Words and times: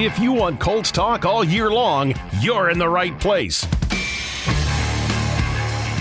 If 0.00 0.16
you 0.20 0.30
want 0.30 0.60
Colts 0.60 0.92
talk 0.92 1.26
all 1.26 1.42
year 1.42 1.72
long, 1.72 2.14
you're 2.38 2.70
in 2.70 2.78
the 2.78 2.88
right 2.88 3.18
place. 3.18 3.66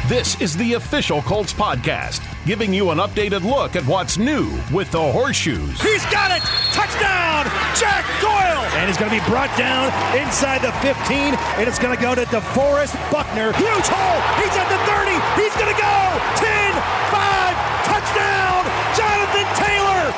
This 0.06 0.40
is 0.40 0.56
the 0.56 0.74
official 0.74 1.24
Colts 1.24 1.52
podcast, 1.52 2.22
giving 2.46 2.72
you 2.72 2.92
an 2.92 3.00
updated 3.00 3.42
look 3.42 3.76
at 3.76 3.82
what's 3.88 4.20
new 4.20 4.54
with 4.72 4.92
the 4.92 5.02
horseshoes. 5.02 5.82
He's 5.82 6.06
got 6.14 6.30
it! 6.30 6.46
Touchdown! 6.78 7.50
Jack 7.74 8.06
Doyle! 8.22 8.70
And 8.78 8.88
he's 8.88 9.02
going 9.02 9.10
to 9.10 9.18
be 9.18 9.26
brought 9.26 9.50
down 9.58 9.90
inside 10.14 10.62
the 10.62 10.72
15, 10.86 11.34
and 11.58 11.68
it's 11.68 11.80
going 11.80 11.98
to 11.98 12.00
go 12.00 12.14
to 12.14 12.22
DeForest 12.30 12.94
Buckner. 13.12 13.52
Huge 13.54 13.88
hole! 13.90 14.22
He's 14.38 14.54
at 14.54 14.70
the 14.70 14.78
30! 14.86 15.42
He's 15.42 15.58
going 15.58 15.74
to 15.74 15.82
go! 15.82 15.98
10, 16.38 17.07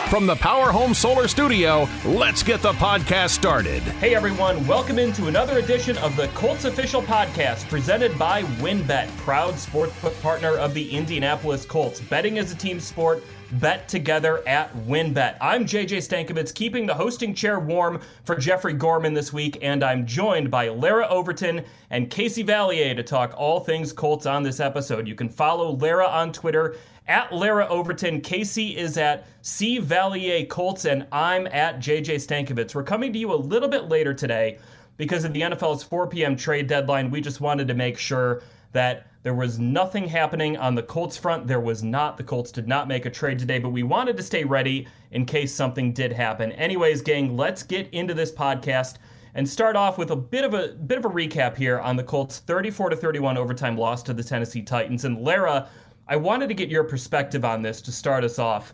From 0.08 0.26
the 0.26 0.36
Power 0.36 0.72
Home 0.72 0.96
Solar 0.96 1.28
Studio, 1.28 1.88
let's 2.04 2.42
get 2.42 2.64
the 2.64 2.74
podcast 2.74 3.30
started. 3.30 3.84
Hey 3.84 4.16
everyone, 4.16 4.66
welcome 4.66 4.98
into 4.98 5.28
another 5.28 5.60
edition 5.60 5.96
of 6.00 6.16
the 6.16 6.30
Colts 6.30 6.66
Official 6.66 7.04
Podcast 7.04 7.70
presented 7.70 8.18
by 8.18 8.42
WynnBET, 8.58 9.16
proud 9.18 9.54
sports 9.60 9.94
partner 10.24 10.54
of 10.58 10.74
the 10.74 10.90
Indianapolis 10.90 11.64
Colts. 11.64 12.00
Betting 12.02 12.38
is 12.38 12.52
a 12.52 12.56
team 12.56 12.80
sport. 12.80 13.24
Bet 13.54 13.88
together 13.88 14.48
at 14.48 14.72
WynnBET. 14.86 15.38
I'm 15.42 15.66
JJ 15.66 15.98
Stankevitz, 15.98 16.54
keeping 16.54 16.86
the 16.86 16.94
hosting 16.94 17.34
chair 17.34 17.60
warm 17.60 18.00
for 18.24 18.36
Jeffrey 18.36 18.74
Gorman 18.74 19.16
this 19.16 19.34
week, 19.34 19.58
and 19.64 19.84
I'm 19.84 20.06
joined 20.06 20.52
by 20.52 20.70
Larra 20.70 21.08
Overton 21.08 21.64
and 21.90 22.12
Casey 22.12 22.44
Valier 22.44 22.96
to 22.96 23.02
talk 23.02 23.34
all 23.36 23.60
things 23.60 23.92
Colts 23.92 24.28
on 24.28 24.44
this 24.44 24.60
episode. 24.60 25.08
You 25.08 25.16
can 25.16 25.30
follow 25.30 25.72
Larra 25.72 26.06
on 26.06 26.32
Twitter 26.32 26.76
at 27.10 27.34
Larra 27.34 27.68
Overton. 27.68 28.22
Casey 28.22 28.78
is 28.78 28.98
at 28.98 29.26
C 29.42 29.82
Valier 29.82 30.48
Colts, 30.48 30.86
and 30.86 31.08
I'm 31.12 31.48
at 31.48 31.80
JJ 31.80 32.16
Stankevitz. 32.16 32.76
We're 32.76 32.84
coming 32.84 33.12
to 33.12 33.20
you 33.20 33.34
a 33.34 33.36
little 33.36 33.68
bit 33.68 33.90
later 33.90 34.14
today 34.14 34.60
because 34.96 35.24
of 35.26 35.34
the 35.34 35.42
NFL's 35.42 35.84
4 35.84 36.08
p.m. 36.08 36.36
trade 36.38 36.68
deadline. 36.68 37.10
We 37.10 37.20
just 37.20 37.42
wanted 37.42 37.68
to 37.68 37.74
make 37.74 37.98
sure 37.98 38.44
that 38.74 39.08
there 39.24 39.34
was 39.34 39.58
nothing 39.58 40.08
happening 40.08 40.56
on 40.58 40.76
the 40.76 40.84
Colts 40.84 41.18
front. 41.18 41.48
There 41.48 41.60
was 41.60 41.84
not. 41.84 42.16
The 42.16 42.24
Colts 42.24 42.52
did 42.52 42.68
not 42.68 42.88
make 42.88 43.08
a 43.08 43.10
trade 43.10 43.40
today, 43.40 43.58
but 43.58 43.70
we 43.70 43.82
wanted 43.82 44.16
to 44.18 44.24
stay 44.24 44.44
ready 44.44 44.88
in 45.12 45.26
case 45.26 45.54
something 45.54 45.92
did 45.92 46.14
happen. 46.14 46.52
Anyways, 46.54 47.02
gang, 47.02 47.36
let's 47.36 47.64
get 47.64 47.90
into 47.92 48.14
this 48.14 48.32
podcast 48.32 48.98
and 49.34 49.48
start 49.48 49.76
off 49.76 49.98
with 49.98 50.12
a 50.12 50.16
bit 50.16 50.46
of 50.46 50.54
a 50.54 50.70
bit 50.70 50.98
of 50.98 51.06
a 51.06 51.10
recap 51.10 51.56
here 51.56 51.80
on 51.80 51.96
the 51.96 52.04
Colts 52.04 52.40
34 52.40 52.92
to 52.92 52.96
31 52.96 53.38
overtime 53.38 53.78
loss 53.78 54.04
to 54.04 54.14
the 54.14 54.24
Tennessee 54.24 54.62
Titans. 54.62 55.06
And 55.06 55.22
Larra, 55.22 55.70
I 56.10 56.16
wanted 56.16 56.48
to 56.48 56.56
get 56.56 56.70
your 56.70 56.84
perspective 56.84 57.46
on 57.46 57.62
this 57.62 57.84
to 57.84 57.92
start 57.92 58.24
us 58.24 58.40
off. 58.40 58.74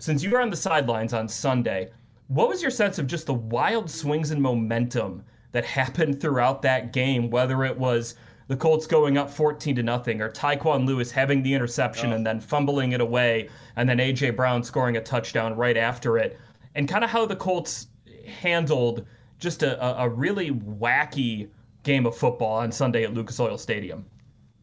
Since 0.00 0.22
you 0.22 0.28
were 0.28 0.42
on 0.42 0.50
the 0.50 0.56
sidelines 0.56 1.14
on 1.14 1.26
Sunday, 1.26 1.90
what 2.28 2.50
was 2.50 2.60
your 2.60 2.70
sense 2.70 2.98
of 2.98 3.06
just 3.06 3.24
the 3.24 3.32
wild 3.32 3.90
swings 3.90 4.30
and 4.30 4.42
momentum 4.42 5.24
that 5.52 5.64
happened 5.64 6.20
throughout 6.20 6.60
that 6.60 6.92
game, 6.92 7.30
whether 7.30 7.64
it 7.64 7.78
was 7.78 8.16
the 8.48 8.56
Colts 8.56 8.86
going 8.86 9.16
up 9.16 9.30
14 9.30 9.76
to 9.76 9.82
nothing 9.82 10.20
or 10.20 10.28
Tyquan 10.28 10.84
Lewis 10.84 11.10
having 11.10 11.42
the 11.42 11.54
interception 11.54 12.12
oh. 12.12 12.16
and 12.16 12.26
then 12.26 12.38
fumbling 12.38 12.92
it 12.92 13.00
away 13.00 13.48
and 13.76 13.88
then 13.88 13.96
AJ 13.96 14.36
Brown 14.36 14.62
scoring 14.62 14.98
a 14.98 15.00
touchdown 15.00 15.56
right 15.56 15.78
after 15.78 16.18
it 16.18 16.38
and 16.74 16.86
kind 16.86 17.02
of 17.02 17.08
how 17.08 17.24
the 17.24 17.36
Colts 17.36 17.86
handled 18.26 19.06
just 19.38 19.62
a, 19.62 20.02
a 20.02 20.06
really 20.06 20.50
wacky 20.50 21.48
game 21.82 22.04
of 22.04 22.14
football 22.14 22.58
on 22.58 22.70
Sunday 22.70 23.04
at 23.04 23.14
Lucas 23.14 23.40
Oil 23.40 23.56
Stadium. 23.56 24.04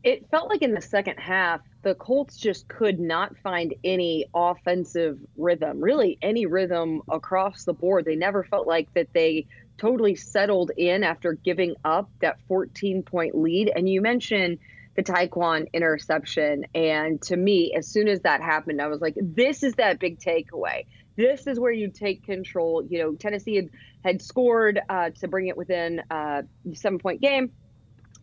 It 0.04 0.30
felt 0.32 0.50
like 0.50 0.64
in 0.64 0.74
the 0.74 0.82
second 0.82 1.18
half, 1.18 1.62
the 1.84 1.94
Colts 1.94 2.38
just 2.38 2.68
could 2.68 3.00
not 3.00 3.38
find 3.38 3.76
any 3.84 4.26
offensive 4.34 5.20
rhythm, 5.38 5.80
really 5.80 6.18
any 6.22 6.46
rhythm 6.46 7.02
across 7.10 7.66
the 7.66 7.74
board. 7.74 8.06
They 8.06 8.16
never 8.16 8.44
felt 8.44 8.68
like 8.68 8.92
that 8.96 9.14
they 9.14 9.46
totally 9.78 10.16
settled 10.16 10.72
in 10.78 11.04
after 11.04 11.34
giving 11.34 11.76
up 11.84 12.10
that 12.22 12.40
14 12.48 13.04
point 13.04 13.36
lead. 13.36 13.72
And 13.76 13.88
you 13.88 14.02
mentioned 14.02 14.60
the 14.96 15.04
Tyquan 15.04 15.72
interception. 15.74 16.66
And 16.76 17.22
to 17.24 17.38
me, 17.38 17.74
as 17.76 17.88
soon 17.88 18.08
as 18.08 18.22
that 18.22 18.42
happened, 18.42 18.82
I 18.82 18.88
was 18.88 19.02
like, 19.02 19.16
this 19.20 19.64
is 19.64 19.74
that 19.76 20.00
big 20.00 20.20
takeaway. 20.20 20.86
This 21.16 21.48
is 21.48 21.60
where 21.60 21.72
you 21.72 21.90
take 21.90 22.24
control. 22.24 22.84
You 22.88 23.00
know, 23.00 23.14
Tennessee 23.14 23.56
had, 23.56 23.70
had 24.04 24.22
scored 24.22 24.80
uh, 24.90 25.12
to 25.22 25.28
bring 25.28 25.48
it 25.48 25.58
within 25.58 26.02
uh, 26.10 26.44
seven 26.74 27.00
point 27.00 27.22
game. 27.22 27.52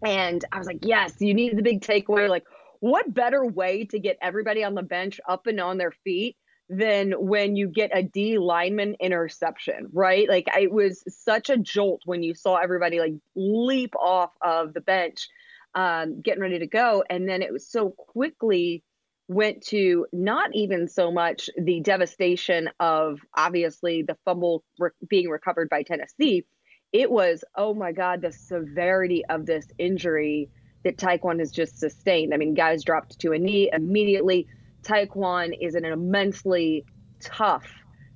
And 0.04 0.44
I 0.52 0.58
was 0.58 0.66
like, 0.66 0.80
yes, 0.82 1.14
you 1.18 1.34
need 1.34 1.56
the 1.56 1.62
big 1.62 1.80
takeaway. 1.80 2.28
Like, 2.28 2.44
what 2.80 3.12
better 3.12 3.44
way 3.44 3.84
to 3.86 3.98
get 3.98 4.18
everybody 4.22 4.62
on 4.62 4.74
the 4.74 4.82
bench 4.82 5.20
up 5.28 5.46
and 5.46 5.60
on 5.60 5.78
their 5.78 5.92
feet 6.04 6.36
than 6.68 7.12
when 7.12 7.56
you 7.56 7.68
get 7.68 7.96
a 7.96 8.02
D 8.02 8.38
lineman 8.38 8.96
interception, 9.00 9.88
right? 9.92 10.28
Like 10.28 10.48
it 10.58 10.70
was 10.70 11.02
such 11.08 11.50
a 11.50 11.56
jolt 11.56 12.02
when 12.04 12.22
you 12.22 12.34
saw 12.34 12.56
everybody 12.56 13.00
like 13.00 13.14
leap 13.34 13.94
off 13.96 14.30
of 14.42 14.74
the 14.74 14.80
bench, 14.80 15.28
um, 15.74 16.20
getting 16.20 16.42
ready 16.42 16.58
to 16.58 16.66
go. 16.66 17.02
And 17.08 17.28
then 17.28 17.42
it 17.42 17.52
was 17.52 17.66
so 17.66 17.90
quickly 17.90 18.84
went 19.28 19.62
to 19.62 20.06
not 20.12 20.50
even 20.54 20.88
so 20.88 21.10
much 21.10 21.50
the 21.58 21.80
devastation 21.80 22.70
of 22.80 23.18
obviously 23.36 24.02
the 24.02 24.16
fumble 24.24 24.64
re- 24.78 24.90
being 25.08 25.28
recovered 25.28 25.68
by 25.68 25.82
Tennessee. 25.82 26.44
It 26.92 27.10
was, 27.10 27.44
oh 27.54 27.74
my 27.74 27.92
God, 27.92 28.22
the 28.22 28.32
severity 28.32 29.24
of 29.28 29.44
this 29.44 29.66
injury 29.78 30.48
that 30.84 30.96
Tyquan 30.96 31.38
has 31.40 31.50
just 31.50 31.78
sustained. 31.78 32.32
I 32.32 32.38
mean, 32.38 32.54
guys 32.54 32.82
dropped 32.82 33.18
to 33.20 33.32
a 33.32 33.38
knee 33.38 33.70
immediately. 33.72 34.46
Tyquan 34.82 35.52
is 35.60 35.74
an 35.74 35.84
immensely 35.84 36.86
tough 37.20 37.66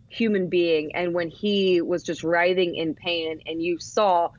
human 0.08 0.48
being. 0.48 0.94
And 0.94 1.12
when 1.14 1.28
he 1.28 1.82
was 1.82 2.02
just 2.02 2.24
writhing 2.24 2.74
in 2.76 2.94
pain, 2.94 3.40
and 3.46 3.62
you 3.62 3.78
saw 3.78 4.30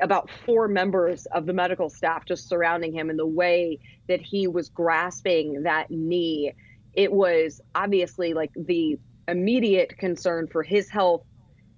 about 0.00 0.30
four 0.46 0.68
members 0.68 1.26
of 1.26 1.46
the 1.46 1.52
medical 1.52 1.90
staff 1.90 2.24
just 2.26 2.48
surrounding 2.48 2.92
him, 2.92 3.10
and 3.10 3.18
the 3.18 3.26
way 3.26 3.78
that 4.08 4.20
he 4.20 4.46
was 4.46 4.68
grasping 4.68 5.64
that 5.64 5.90
knee, 5.90 6.52
it 6.92 7.12
was 7.12 7.60
obviously 7.74 8.34
like 8.34 8.52
the 8.54 8.98
immediate 9.26 9.96
concern 9.98 10.46
for 10.46 10.62
his 10.62 10.88
health 10.90 11.22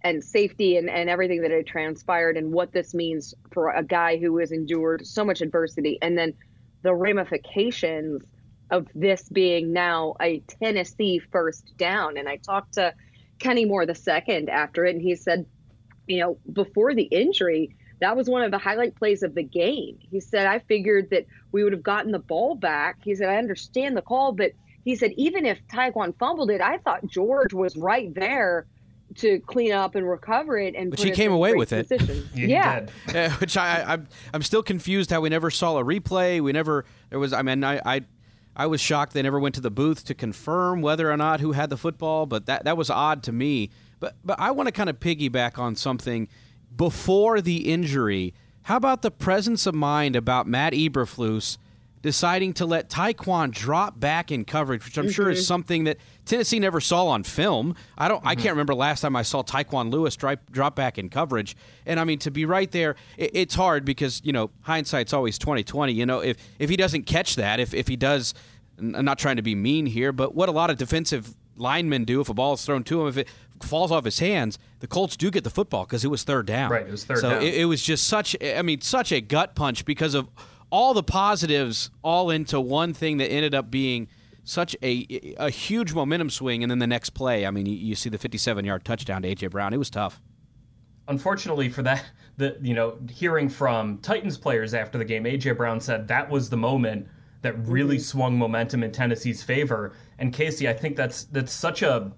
and 0.05 0.23
safety 0.23 0.77
and, 0.77 0.91
and 0.91 1.09
everything 1.09 1.43
that 1.43 1.51
had 1.51 1.67
transpired 1.67 2.37
and 2.37 2.53
what 2.53 2.73
this 2.73 2.95
means 2.95 3.35
for 3.53 3.71
a 3.71 3.83
guy 3.83 4.17
who 4.17 4.37
has 4.39 4.53
endured 4.53 5.07
so 5.07 5.25
much 5.25 5.41
adversity 5.41 5.99
and 6.03 6.19
then 6.19 6.35
the 6.83 6.95
ramifications 6.95 8.23
of 8.71 8.89
this 8.95 9.29
being 9.29 9.73
now 9.73 10.17
a 10.21 10.41
Tennessee 10.41 11.21
first 11.31 11.77
down. 11.77 12.17
And 12.17 12.29
I 12.29 12.37
talked 12.37 12.75
to 12.75 12.95
Kenny 13.39 13.65
Moore 13.65 13.87
the 13.87 13.95
second 13.95 14.49
after 14.49 14.85
it, 14.87 14.95
and 14.95 15.03
he 15.03 15.15
said, 15.15 15.47
you 16.07 16.21
know, 16.21 16.39
before 16.53 16.95
the 16.95 17.03
injury, 17.03 17.77
that 18.01 18.17
was 18.17 18.29
one 18.29 18.43
of 18.43 18.51
the 18.51 18.59
highlight 18.59 18.97
plays 18.97 19.23
of 19.23 19.35
the 19.35 19.43
game. 19.43 19.99
He 20.01 20.21
said, 20.21 20.47
I 20.47 20.59
figured 20.61 21.11
that 21.11 21.27
we 21.53 21.63
would 21.63 21.73
have 21.73 21.83
gotten 21.83 22.11
the 22.11 22.19
ball 22.19 22.57
back. 22.57 22.97
He 23.05 23.15
said, 23.15 23.29
I 23.29 23.37
understand 23.37 23.97
the 23.97 24.03
call, 24.03 24.33
but 24.33 24.53
he 24.85 24.97
said, 24.97 25.13
even 25.17 25.47
if 25.47 25.61
Tyquan 25.69 26.19
fumbled 26.19 26.51
it, 26.51 26.61
I 26.61 26.79
thought 26.79 27.07
George 27.07 27.53
was 27.53 27.77
right 27.77 28.13
there 28.13 28.67
to 29.17 29.41
clean 29.41 29.73
up 29.73 29.95
and 29.95 30.09
recover 30.09 30.59
it 30.59 30.75
and 30.75 30.91
but 30.91 31.01
she 31.01 31.11
came 31.11 31.33
away 31.33 31.55
with 31.55 31.73
it. 31.73 31.91
yeah, 32.35 32.87
yeah. 33.15 33.33
which 33.37 33.57
I, 33.57 33.95
I 33.95 33.99
i'm 34.33 34.43
still 34.43 34.63
confused 34.63 35.11
how 35.11 35.21
we 35.21 35.29
never 35.29 35.51
saw 35.51 35.79
a 35.79 35.85
replay. 35.85 36.41
We 36.41 36.53
never 36.53 36.85
there 37.11 37.19
was 37.19 37.33
i 37.33 37.43
mean 37.43 37.65
i 37.65 37.81
i 37.85 38.01
I 38.55 38.67
was 38.67 38.81
shocked 38.81 39.15
they 39.15 39.23
never 39.23 39.41
went 39.41 39.55
to 39.55 39.63
the 39.63 39.71
booth 39.71 40.05
to 40.05 40.15
confirm 40.15 40.83
whether 40.83 41.11
or 41.11 41.17
not 41.17 41.41
who 41.41 41.53
had 41.53 41.71
the 41.71 41.79
football, 41.79 42.27
but 42.27 42.47
that 42.47 42.65
that 42.65 42.77
was 42.77 42.91
odd 42.91 43.23
to 43.25 43.33
me. 43.33 43.71
But 43.99 44.17
but 44.25 44.39
I 44.39 44.51
want 44.51 44.67
to 44.67 44.73
kind 44.73 44.91
of 44.91 45.01
piggyback 45.01 45.59
on 45.59 45.75
something 45.75 46.29
before 46.77 47.41
the 47.41 47.71
injury. 47.73 48.35
How 48.65 48.77
about 48.77 49.03
the 49.03 49.11
presence 49.11 49.67
of 49.67 49.75
mind 49.75 50.17
about 50.17 50.47
Matt 50.47 50.75
Eberflus 50.75 51.57
deciding 52.03 52.53
to 52.55 52.67
let 52.67 52.91
Tyquan 52.91 53.51
drop 53.53 53.99
back 53.99 54.31
in 54.31 54.45
coverage, 54.45 54.85
which 54.85 54.99
I'm 54.99 55.05
mm-hmm. 55.05 55.13
sure 55.13 55.31
is 55.31 55.39
mm-hmm. 55.39 55.45
something 55.45 55.85
that 55.85 55.99
Tennessee 56.27 56.59
never 56.59 56.81
saw 56.81 57.07
on 57.07 57.23
film. 57.23 57.77
I 57.97 58.09
don't. 58.09 58.19
Mm-hmm. 58.19 58.29
I 58.29 58.35
can't 58.35 58.51
remember 58.51 58.75
last 58.75 59.01
time 59.01 59.17
I 59.17 59.23
saw 59.23 59.43
Tyquan 59.43 59.91
Lewis 59.91 60.17
drop, 60.17 60.41
drop 60.51 60.77
back 60.77 60.99
in 60.99 61.09
coverage. 61.09 61.57
And 61.87 61.99
I 61.99 62.05
mean, 62.05 62.19
to 62.21 62.31
be 62.31 62.45
right 62.45 62.71
there, 62.71 62.97
it, 63.17 63.31
it's 63.35 63.55
hard 63.55 63.85
because 63.85 64.21
you 64.25 64.33
know 64.33 64.51
hindsight's 64.63 65.13
always 65.13 65.39
2020. 65.39 65.93
You 65.93 66.05
know, 66.05 66.21
if 66.21 66.37
if 66.59 66.69
he 66.69 66.77
doesn't 66.77 67.05
catch 67.05 67.37
that, 67.37 67.61
if 67.61 67.73
if 67.73 67.89
he 67.89 67.97
does, 67.97 68.35
I'm 68.79 69.05
not 69.05 69.19
trying 69.19 69.37
to 69.37 69.43
be 69.43 69.55
mean 69.55 69.87
here, 69.87 70.13
but 70.13 70.35
what 70.35 70.49
a 70.49 70.53
lot 70.53 70.71
of 70.71 70.77
defensive 70.77 71.35
linemen 71.57 72.05
do 72.05 72.21
if 72.21 72.29
a 72.29 72.35
ball 72.35 72.55
is 72.55 72.65
thrown 72.65 72.83
to 72.83 73.03
him, 73.03 73.09
if 73.09 73.17
it 73.17 73.29
falls 73.63 73.93
off 73.93 74.05
his 74.05 74.19
hands, 74.19 74.59
the 74.81 74.87
Colts 74.87 75.17
do 75.17 75.31
get 75.31 75.45
the 75.45 75.51
football 75.51 75.85
because 75.85 76.05
it 76.05 76.09
was 76.09 76.25
third 76.25 76.47
down. 76.47 76.71
Right, 76.71 76.87
it 76.87 76.91
was 76.91 77.05
third 77.05 77.19
so 77.19 77.31
down. 77.31 77.41
So 77.41 77.47
it, 77.47 77.55
it 77.55 77.65
was 77.67 77.83
just 77.83 78.07
such. 78.07 78.37
I 78.43 78.63
mean, 78.63 78.81
such 78.81 79.13
a 79.13 79.21
gut 79.21 79.55
punch 79.55 79.85
because 79.85 80.15
of 80.15 80.29
all 80.73 80.95
the 80.95 81.03
positives 81.03 81.91
all 82.03 82.31
into 82.31 82.59
one 82.59 82.95
thing 82.95 83.19
that 83.19 83.31
ended 83.31 83.55
up 83.55 83.71
being 83.71 84.09
such 84.43 84.75
a 84.83 85.35
a 85.37 85.51
huge 85.51 85.93
momentum 85.95 86.31
swing, 86.31 86.65
and 86.65 86.71
then 86.71 86.81
the 86.81 86.87
next 86.87 87.11
play, 87.11 87.47
I 87.47 87.51
mean, 87.53 87.67
you, 87.67 87.75
you 87.75 87.95
see 87.95 88.09
the 88.09 88.19
57 88.19 88.65
yard 88.65 88.85
touchdown 88.85 89.23
to 89.23 89.33
AJ 89.33 89.51
Brown. 89.51 89.73
It 89.73 89.77
was 89.77 89.91
tough. 89.91 90.21
Unfortunately 91.07 91.69
for 91.69 91.83
that, 91.83 92.05
the 92.39 92.57
you 92.61 92.75
know 92.75 92.99
hearing 93.11 93.49
from 93.49 93.99
Titans 93.99 94.39
players 94.39 94.75
after 94.75 94.99
the 94.99 95.05
game, 95.05 95.25
AJ 95.25 95.57
Brown 95.59 95.79
said 95.79 96.09
that 96.09 96.29
was 96.29 96.51
the 96.51 96.57
moment 96.57 97.07
that 97.43 97.55
really 97.67 97.99
swung 97.99 98.39
momentum 98.39 98.83
in 98.83 98.91
Tennessee's 98.93 99.43
favor. 99.43 99.93
And 100.19 100.33
Casey, 100.33 100.69
I 100.69 100.73
think 100.73 100.97
that's 100.97 101.25
that's 101.25 101.53
such 101.53 101.83
a 101.83 102.13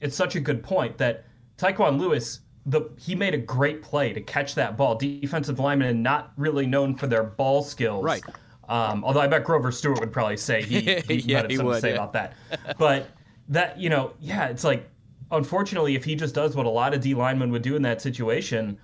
it's 0.00 0.16
such 0.16 0.36
a 0.36 0.40
good 0.40 0.62
point 0.62 0.96
that 0.98 1.24
Tyquan 1.58 1.98
Lewis 1.98 2.40
the 2.66 2.90
he 2.98 3.14
made 3.14 3.32
a 3.32 3.38
great 3.38 3.80
play 3.82 4.12
to 4.12 4.20
catch 4.20 4.54
that 4.56 4.76
ball. 4.76 4.96
Defensive 4.96 5.58
lineman 5.58 5.88
and 5.88 6.02
not 6.02 6.32
really 6.36 6.66
known 6.66 6.94
for 6.96 7.06
their 7.06 7.22
ball 7.22 7.62
skills. 7.62 8.04
Right. 8.04 8.22
Um, 8.68 9.04
although 9.04 9.20
I 9.20 9.28
bet 9.28 9.44
Grover 9.44 9.70
Stewart 9.70 10.00
would 10.00 10.12
probably 10.12 10.36
say 10.36 10.62
he, 10.62 10.80
he 11.06 11.14
Yeah, 11.20 11.42
might 11.42 11.50
have 11.50 11.56
something 11.56 11.66
would, 11.66 11.74
to 11.76 11.80
say 11.80 11.88
yeah. 11.90 11.94
about 11.94 12.12
that. 12.14 12.34
But 12.76 13.08
that 13.48 13.78
you 13.78 13.88
know, 13.88 14.12
yeah, 14.20 14.46
it's 14.48 14.64
like 14.64 14.88
unfortunately, 15.30 15.94
if 15.94 16.04
he 16.04 16.16
just 16.16 16.34
does 16.34 16.56
what 16.56 16.66
a 16.66 16.70
lot 16.70 16.92
of 16.92 17.00
D 17.00 17.14
linemen 17.14 17.50
would 17.52 17.62
do 17.62 17.76
in 17.76 17.82
that 17.82 18.02
situation, 18.02 18.78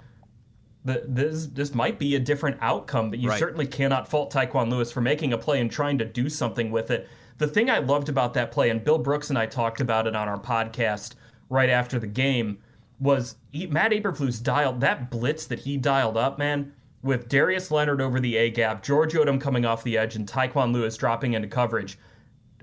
the, 0.84 1.04
this 1.06 1.46
this 1.46 1.74
might 1.74 1.98
be 1.98 2.14
a 2.14 2.20
different 2.20 2.58
outcome. 2.60 3.10
But 3.10 3.18
you 3.18 3.28
Right. 3.30 3.38
certainly 3.38 3.66
cannot 3.66 4.06
fault 4.08 4.32
Tyquan 4.32 4.70
Lewis 4.70 4.92
for 4.92 5.00
making 5.00 5.32
a 5.32 5.38
play 5.38 5.60
and 5.60 5.70
trying 5.70 5.98
to 5.98 6.04
do 6.04 6.28
something 6.28 6.70
with 6.70 6.90
it. 6.92 7.08
The 7.38 7.48
thing 7.48 7.68
I 7.70 7.78
loved 7.78 8.08
about 8.08 8.34
that 8.34 8.52
play, 8.52 8.70
and 8.70 8.84
Bill 8.84 8.98
Brooks 8.98 9.30
and 9.30 9.38
I 9.38 9.46
talked 9.46 9.80
about 9.80 10.06
it 10.06 10.14
on 10.14 10.28
our 10.28 10.38
podcast 10.38 11.14
right 11.48 11.70
after 11.70 11.98
the 11.98 12.06
game, 12.06 12.58
was 13.02 13.36
he, 13.50 13.66
Matt 13.66 13.90
Eberflus 13.90 14.42
dialed 14.42 14.80
that 14.80 15.10
blitz 15.10 15.46
that 15.46 15.58
he 15.58 15.76
dialed 15.76 16.16
up, 16.16 16.38
man, 16.38 16.72
with 17.02 17.28
Darius 17.28 17.70
Leonard 17.70 18.00
over 18.00 18.20
the 18.20 18.36
A 18.36 18.50
gap, 18.50 18.82
George 18.82 19.12
Odum 19.14 19.40
coming 19.40 19.64
off 19.64 19.82
the 19.82 19.98
edge, 19.98 20.14
and 20.14 20.26
Tyquan 20.26 20.72
Lewis 20.72 20.96
dropping 20.96 21.34
into 21.34 21.48
coverage. 21.48 21.98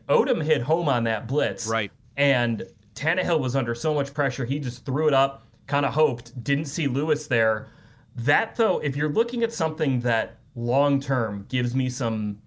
Odum 0.08 0.42
hit 0.42 0.62
home 0.62 0.88
on 0.88 1.04
that 1.04 1.28
blitz. 1.28 1.68
Right. 1.68 1.92
And 2.16 2.66
Tannehill 2.96 3.40
was 3.40 3.56
under 3.56 3.76
so 3.76 3.94
much 3.94 4.14
pressure, 4.14 4.46
he 4.46 4.60
just 4.60 4.86
threw 4.86 5.08
it 5.08 5.14
up, 5.14 5.46
kind 5.68 5.86
of 5.86 5.94
hoped, 5.94 6.42
didn't 6.44 6.66
see 6.66 6.88
Lewis 6.88 7.28
there. 7.28 7.68
That 8.16 8.56
though, 8.56 8.80
if 8.80 8.96
you're 8.96 9.10
looking 9.10 9.44
at 9.44 9.52
something 9.54 10.00
that 10.02 10.38
long 10.56 11.00
term 11.00 11.46
gives 11.50 11.76
me 11.76 11.90
some 11.90 12.42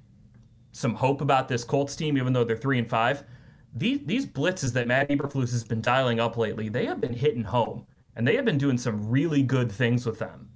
some 0.72 0.94
hope 0.94 1.20
about 1.20 1.48
this 1.48 1.64
Colts 1.64 1.94
team, 1.94 2.16
even 2.16 2.32
though 2.32 2.44
they're 2.44 2.56
three 2.56 2.78
and 2.78 2.88
five, 2.88 3.24
these 3.74 4.00
these 4.04 4.26
blitzes 4.26 4.72
that 4.74 4.86
Matt 4.86 5.08
Eberflus 5.08 5.50
has 5.52 5.64
been 5.64 5.80
dialing 5.80 6.20
up 6.20 6.36
lately, 6.36 6.68
they 6.68 6.84
have 6.86 7.00
been 7.00 7.14
hitting 7.14 7.44
home, 7.44 7.86
and 8.16 8.26
they 8.26 8.36
have 8.36 8.44
been 8.44 8.58
doing 8.58 8.76
some 8.78 9.08
really 9.08 9.42
good 9.42 9.70
things 9.72 10.04
with 10.06 10.18
them. 10.18 10.48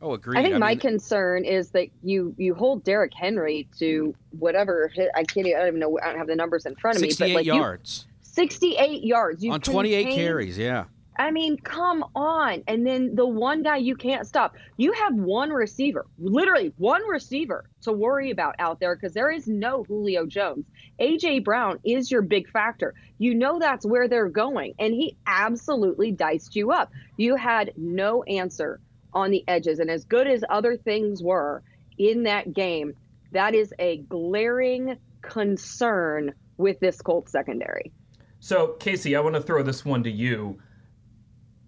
Oh, 0.00 0.12
agreed. 0.14 0.38
I 0.38 0.42
think 0.42 0.58
my 0.58 0.70
mean, 0.70 0.78
concern 0.78 1.44
is 1.44 1.70
that 1.70 1.88
you 2.02 2.34
you 2.38 2.54
hold 2.54 2.84
Derrick 2.84 3.12
Henry 3.14 3.68
to 3.78 4.14
whatever 4.30 4.88
hit, 4.94 5.10
I 5.14 5.24
can't 5.24 5.46
even- 5.46 5.56
I 5.56 5.60
don't 5.60 5.68
even 5.68 5.80
know 5.80 5.98
I 6.02 6.06
don't 6.10 6.18
have 6.18 6.28
the 6.28 6.36
numbers 6.36 6.66
in 6.66 6.76
front 6.76 6.96
of 6.96 7.02
me, 7.02 7.08
but 7.08 7.16
68 7.16 7.34
like 7.34 7.46
you- 7.46 7.54
yards 7.54 8.06
68 8.22 9.02
yards 9.02 9.42
you 9.42 9.50
on 9.50 9.60
28 9.60 10.02
contain- 10.04 10.16
carries. 10.18 10.56
Yeah. 10.56 10.84
I 11.18 11.32
mean, 11.32 11.56
come 11.58 12.04
on. 12.14 12.62
And 12.68 12.86
then 12.86 13.16
the 13.16 13.26
one 13.26 13.62
guy 13.64 13.78
you 13.78 13.96
can't 13.96 14.26
stop. 14.26 14.54
You 14.76 14.92
have 14.92 15.14
one 15.14 15.50
receiver, 15.50 16.06
literally 16.18 16.72
one 16.76 17.02
receiver 17.08 17.68
to 17.82 17.92
worry 17.92 18.30
about 18.30 18.54
out 18.60 18.78
there 18.78 18.94
because 18.94 19.14
there 19.14 19.30
is 19.30 19.48
no 19.48 19.82
Julio 19.82 20.26
Jones. 20.26 20.64
AJ 21.00 21.44
Brown 21.44 21.80
is 21.84 22.10
your 22.10 22.22
big 22.22 22.48
factor. 22.48 22.94
You 23.18 23.34
know 23.34 23.58
that's 23.58 23.84
where 23.84 24.06
they're 24.06 24.28
going. 24.28 24.74
And 24.78 24.94
he 24.94 25.16
absolutely 25.26 26.12
diced 26.12 26.54
you 26.54 26.70
up. 26.70 26.92
You 27.16 27.34
had 27.34 27.72
no 27.76 28.22
answer 28.22 28.80
on 29.12 29.30
the 29.30 29.42
edges. 29.48 29.80
And 29.80 29.90
as 29.90 30.04
good 30.04 30.28
as 30.28 30.44
other 30.48 30.76
things 30.76 31.20
were 31.20 31.64
in 31.98 32.22
that 32.24 32.52
game, 32.52 32.94
that 33.32 33.54
is 33.54 33.74
a 33.80 33.98
glaring 34.08 34.98
concern 35.22 36.32
with 36.58 36.78
this 36.78 37.02
Colts 37.02 37.32
secondary. 37.32 37.92
So, 38.40 38.76
Casey, 38.78 39.16
I 39.16 39.20
want 39.20 39.34
to 39.34 39.42
throw 39.42 39.64
this 39.64 39.84
one 39.84 40.04
to 40.04 40.10
you. 40.10 40.60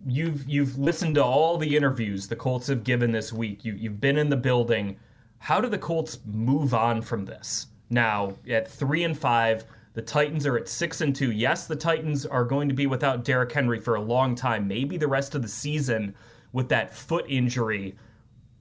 You've 0.07 0.49
you've 0.49 0.79
listened 0.79 1.17
to 1.17 1.25
all 1.25 1.59
the 1.59 1.77
interviews 1.77 2.27
the 2.27 2.37
Colts 2.37 2.67
have 2.69 2.85
given 2.85 3.11
this 3.11 3.33
week. 3.33 3.65
You 3.65 3.75
you've 3.75 4.01
been 4.01 4.17
in 4.17 4.31
the 4.31 4.37
building. 4.37 4.97
How 5.39 5.61
do 5.61 5.69
the 5.69 5.79
Colts 5.79 6.19
move 6.25 6.75
on 6.75 7.03
from 7.03 7.25
this? 7.25 7.67
Now, 7.91 8.35
at 8.49 8.69
3 8.69 9.05
and 9.05 9.19
5, 9.19 9.65
the 9.95 10.03
Titans 10.03 10.47
are 10.47 10.57
at 10.57 10.69
6 10.69 11.01
and 11.01 11.17
2. 11.17 11.33
Yes, 11.33 11.67
the 11.67 11.75
Titans 11.77 12.25
are 12.25 12.45
going 12.45 12.69
to 12.69 12.75
be 12.75 12.87
without 12.87 13.25
Derrick 13.25 13.51
Henry 13.51 13.81
for 13.81 13.97
a 13.97 14.01
long 14.01 14.35
time, 14.35 14.69
maybe 14.69 14.97
the 14.97 15.09
rest 15.09 15.35
of 15.35 15.43
the 15.43 15.49
season 15.49 16.15
with 16.53 16.69
that 16.69 16.95
foot 16.95 17.25
injury, 17.29 17.97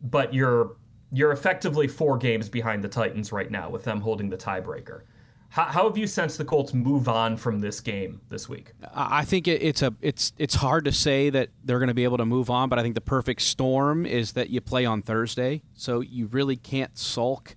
but 0.02 0.34
you're 0.34 0.76
you're 1.12 1.32
effectively 1.32 1.88
4 1.88 2.18
games 2.18 2.50
behind 2.50 2.84
the 2.84 2.90
Titans 2.90 3.32
right 3.32 3.50
now 3.50 3.70
with 3.70 3.84
them 3.84 4.02
holding 4.02 4.30
the 4.30 4.38
tiebreaker. 4.38 5.02
How, 5.50 5.66
how 5.66 5.88
have 5.88 5.98
you 5.98 6.06
sensed 6.06 6.38
the 6.38 6.46
Colts 6.46 6.74
move 6.76 7.10
on 7.10 7.36
from 7.36 7.60
this 7.60 7.82
game 7.82 8.22
this 8.30 8.48
week? 8.48 8.72
I 8.94 9.26
think 9.26 9.48
it, 9.48 9.64
it's 9.64 9.82
a 9.82 9.94
it's 10.00 10.32
it's 10.38 10.56
hard 10.56 10.86
to 10.86 10.92
say 10.92 11.32
that 11.32 11.50
they're 11.64 11.80
going 11.80 11.88
to 11.88 11.96
be 11.96 12.04
able 12.04 12.18
to 12.18 12.26
move 12.26 12.52
on, 12.52 12.70
but 12.70 12.78
I 12.78 12.84
think 12.84 12.94
the 12.94 13.02
perfect 13.02 13.42
storm 13.42 14.06
is 14.06 14.34
that 14.34 14.52
you 14.52 14.62
play 14.62 14.86
on 14.86 15.02
Thursday, 15.02 15.64
so 15.74 16.02
you 16.02 16.28
really 16.28 16.56
can't 16.56 16.96
sulk. 16.98 17.56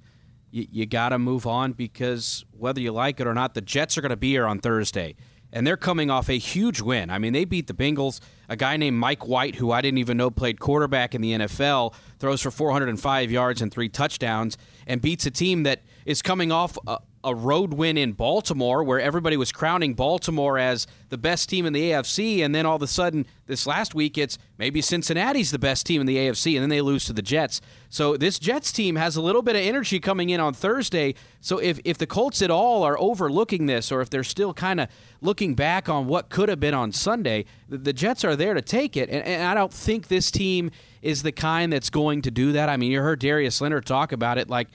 You, 0.50 0.66
you 0.70 0.86
got 0.86 1.10
to 1.10 1.18
move 1.18 1.46
on 1.46 1.72
because 1.72 2.46
whether 2.52 2.80
you 2.80 2.92
like 2.92 3.20
it 3.20 3.26
or 3.26 3.34
not, 3.34 3.52
the 3.54 3.60
Jets 3.60 3.98
are 3.98 4.00
going 4.00 4.10
to 4.10 4.16
be 4.16 4.30
here 4.30 4.46
on 4.46 4.58
Thursday, 4.58 5.14
and 5.52 5.66
they're 5.66 5.76
coming 5.76 6.10
off 6.10 6.30
a 6.30 6.38
huge 6.38 6.80
win. 6.80 7.10
I 7.10 7.18
mean, 7.18 7.34
they 7.34 7.44
beat 7.44 7.66
the 7.66 7.74
Bengals. 7.74 8.20
A 8.48 8.56
guy 8.56 8.78
named 8.78 8.96
Mike 8.96 9.28
White, 9.28 9.56
who 9.56 9.70
I 9.70 9.82
didn't 9.82 9.98
even 9.98 10.16
know 10.16 10.30
played 10.30 10.60
quarterback 10.60 11.14
in 11.14 11.20
the 11.20 11.32
NFL, 11.32 11.92
throws 12.18 12.40
for 12.40 12.50
405 12.50 13.30
yards 13.30 13.60
and 13.60 13.70
three 13.70 13.90
touchdowns, 13.90 14.56
and 14.86 15.02
beats 15.02 15.26
a 15.26 15.30
team 15.30 15.64
that 15.64 15.82
is 16.06 16.22
coming 16.22 16.50
off 16.50 16.78
a 17.24 17.34
road 17.34 17.74
win 17.74 17.96
in 17.96 18.12
Baltimore, 18.12 18.82
where 18.82 19.00
everybody 19.00 19.36
was 19.36 19.52
crowning 19.52 19.94
Baltimore 19.94 20.58
as 20.58 20.86
the 21.08 21.18
best 21.18 21.48
team 21.48 21.66
in 21.66 21.72
the 21.72 21.90
AFC, 21.90 22.44
and 22.44 22.54
then 22.54 22.66
all 22.66 22.76
of 22.76 22.82
a 22.82 22.86
sudden, 22.86 23.26
this 23.46 23.66
last 23.66 23.94
week, 23.94 24.18
it's 24.18 24.38
maybe 24.58 24.80
Cincinnati's 24.80 25.50
the 25.50 25.58
best 25.58 25.86
team 25.86 26.00
in 26.00 26.06
the 26.06 26.16
AFC, 26.16 26.54
and 26.54 26.62
then 26.62 26.68
they 26.68 26.80
lose 26.80 27.04
to 27.04 27.12
the 27.12 27.22
Jets. 27.22 27.60
So 27.90 28.16
this 28.16 28.38
Jets 28.38 28.72
team 28.72 28.96
has 28.96 29.16
a 29.16 29.20
little 29.20 29.42
bit 29.42 29.56
of 29.56 29.62
energy 29.62 30.00
coming 30.00 30.30
in 30.30 30.40
on 30.40 30.54
Thursday. 30.54 31.14
So 31.40 31.58
if 31.58 31.78
if 31.84 31.98
the 31.98 32.06
Colts 32.06 32.42
at 32.42 32.50
all 32.50 32.82
are 32.82 32.98
overlooking 32.98 33.66
this, 33.66 33.92
or 33.92 34.00
if 34.00 34.10
they're 34.10 34.24
still 34.24 34.54
kind 34.54 34.80
of 34.80 34.88
looking 35.20 35.54
back 35.54 35.88
on 35.88 36.06
what 36.06 36.28
could 36.28 36.48
have 36.48 36.60
been 36.60 36.74
on 36.74 36.92
Sunday, 36.92 37.44
the, 37.68 37.78
the 37.78 37.92
Jets 37.92 38.24
are 38.24 38.34
there 38.34 38.54
to 38.54 38.62
take 38.62 38.96
it, 38.96 39.10
and, 39.10 39.24
and 39.24 39.44
I 39.44 39.54
don't 39.54 39.72
think 39.72 40.08
this 40.08 40.30
team 40.30 40.70
is 41.02 41.22
the 41.22 41.32
kind 41.32 41.72
that's 41.72 41.90
going 41.90 42.22
to 42.22 42.30
do 42.30 42.52
that. 42.52 42.68
I 42.68 42.76
mean, 42.76 42.90
you 42.90 43.00
heard 43.00 43.20
Darius 43.20 43.60
Leonard 43.60 43.86
talk 43.86 44.12
about 44.12 44.38
it 44.38 44.48
like 44.48 44.68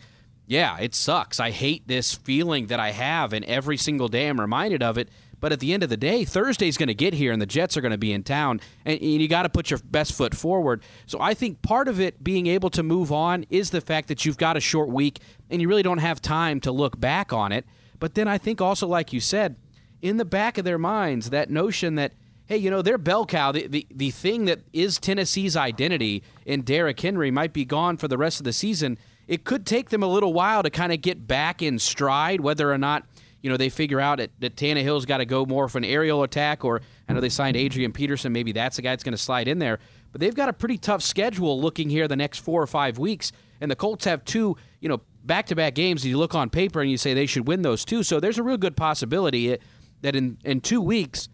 yeah, 0.48 0.78
it 0.80 0.96
sucks. 0.96 1.40
I 1.40 1.52
hate 1.52 1.88
this 1.88 2.14
feeling 2.14 2.68
that 2.68 2.80
I 2.80 2.92
have, 2.92 3.34
and 3.34 3.44
every 3.46 3.76
single 3.78 4.08
day 4.08 4.28
I'm 4.28 4.40
reminded 4.40 4.82
of 4.82 4.98
it. 4.98 5.10
But 5.40 5.52
at 5.52 5.60
the 5.60 5.72
end 5.72 5.84
of 5.84 5.90
the 5.90 5.98
day, 5.98 6.26
Thursday's 6.26 6.78
going 6.78 6.88
to 6.88 6.96
get 6.96 7.14
here, 7.14 7.32
and 7.32 7.40
the 7.40 7.46
Jets 7.46 7.78
are 7.78 7.82
going 7.82 7.92
to 7.92 7.98
be 7.98 8.12
in 8.12 8.24
town, 8.24 8.60
and 8.86 9.00
you 9.00 9.28
got 9.28 9.44
to 9.44 9.50
put 9.50 9.70
your 9.70 9.80
best 9.84 10.14
foot 10.14 10.34
forward. 10.34 10.82
So 11.06 11.20
I 11.22 11.36
think 11.36 11.62
part 11.62 11.88
of 11.88 12.00
it 12.00 12.24
being 12.24 12.48
able 12.48 12.72
to 12.72 12.82
move 12.82 13.12
on 13.12 13.46
is 13.52 13.70
the 13.70 13.82
fact 13.82 14.08
that 14.08 14.26
you've 14.26 14.38
got 14.38 14.58
a 14.58 14.62
short 14.62 14.90
week, 14.90 15.20
and 15.52 15.62
you 15.62 15.68
really 15.68 15.84
don't 15.84 16.00
have 16.00 16.22
time 16.22 16.60
to 16.62 16.72
look 16.72 17.00
back 17.00 17.32
on 17.32 17.52
it. 17.52 17.66
But 18.00 18.16
then 18.16 18.28
I 18.28 18.40
think 18.40 18.62
also, 18.62 18.88
like 18.88 19.14
you 19.14 19.20
said, 19.20 19.58
in 20.02 20.18
the 20.18 20.26
back 20.26 20.58
of 20.58 20.66
their 20.66 20.80
minds, 20.80 21.30
that 21.30 21.50
notion 21.52 21.96
that 21.96 22.14
hey, 22.48 22.58
you 22.58 22.72
know, 22.72 22.82
their 22.82 22.98
bell 22.98 23.26
cow, 23.26 23.52
the, 23.52 23.68
the, 23.68 23.86
the 23.94 24.10
thing 24.10 24.46
that 24.46 24.60
is 24.72 25.00
Tennessee's 25.00 25.58
identity 25.58 26.24
in 26.46 26.62
Derrick 26.62 26.98
Henry 26.98 27.30
might 27.30 27.52
be 27.52 27.66
gone 27.66 27.98
for 27.98 28.08
the 28.08 28.18
rest 28.18 28.40
of 28.40 28.46
the 28.46 28.54
season. 28.54 28.98
It 29.28 29.44
could 29.44 29.66
take 29.66 29.90
them 29.90 30.04
a 30.04 30.08
little 30.08 30.34
while 30.34 30.64
to 30.64 30.70
kind 30.70 30.94
of 30.94 31.02
get 31.02 31.28
back 31.28 31.62
in 31.62 31.80
stride, 31.80 32.42
whether 32.42 32.72
or 32.72 32.78
not, 32.78 33.06
you 33.42 33.50
know, 33.50 33.58
they 33.58 33.70
figure 33.70 34.00
out 34.00 34.20
that, 34.20 34.32
that 34.40 34.56
Tannehill's 34.56 35.06
got 35.06 35.18
to 35.18 35.26
go 35.26 35.46
more 35.46 35.68
for 35.68 35.78
an 35.78 35.86
aerial 35.86 36.24
attack, 36.24 36.64
or 36.64 36.82
I 37.08 37.14
know 37.14 37.20
they 37.20 37.30
signed 37.30 37.58
Adrian 37.58 37.92
Peterson. 37.92 38.32
Maybe 38.32 38.52
that's 38.52 38.78
the 38.78 38.82
guy 38.82 38.92
that's 38.92 39.04
going 39.04 39.14
to 39.14 39.18
slide 39.18 39.48
in 39.48 39.60
there. 39.60 39.80
But 40.12 40.22
they've 40.22 40.36
got 40.36 40.50
a 40.50 40.54
pretty 40.54 40.78
tough 40.78 41.02
schedule 41.02 41.60
looking 41.60 41.90
here 41.90 42.08
the 42.08 42.16
next 42.16 42.40
four 42.40 42.62
or 42.62 42.68
five 42.68 42.98
weeks. 42.98 43.32
And 43.60 43.70
the 43.70 43.76
Colts 43.76 44.06
have 44.06 44.24
two, 44.24 44.56
you 44.80 44.88
know, 44.88 45.02
back 45.24 45.48
to 45.48 45.56
back 45.56 45.76
games. 45.76 46.06
You 46.06 46.18
look 46.18 46.34
on 46.34 46.50
paper 46.50 46.82
and 46.82 46.90
you 46.90 46.98
say 46.98 47.14
they 47.14 47.26
should 47.26 47.48
win 47.48 47.62
those 47.62 47.84
two. 47.84 48.04
So 48.04 48.20
there's 48.20 48.38
a 48.38 48.44
real 48.44 48.58
good 48.58 48.78
possibility 48.78 49.54
eh, 49.54 49.58
that 50.02 50.16
in, 50.16 50.38
in 50.44 50.62
two 50.62 50.82
weeks, 50.82 51.28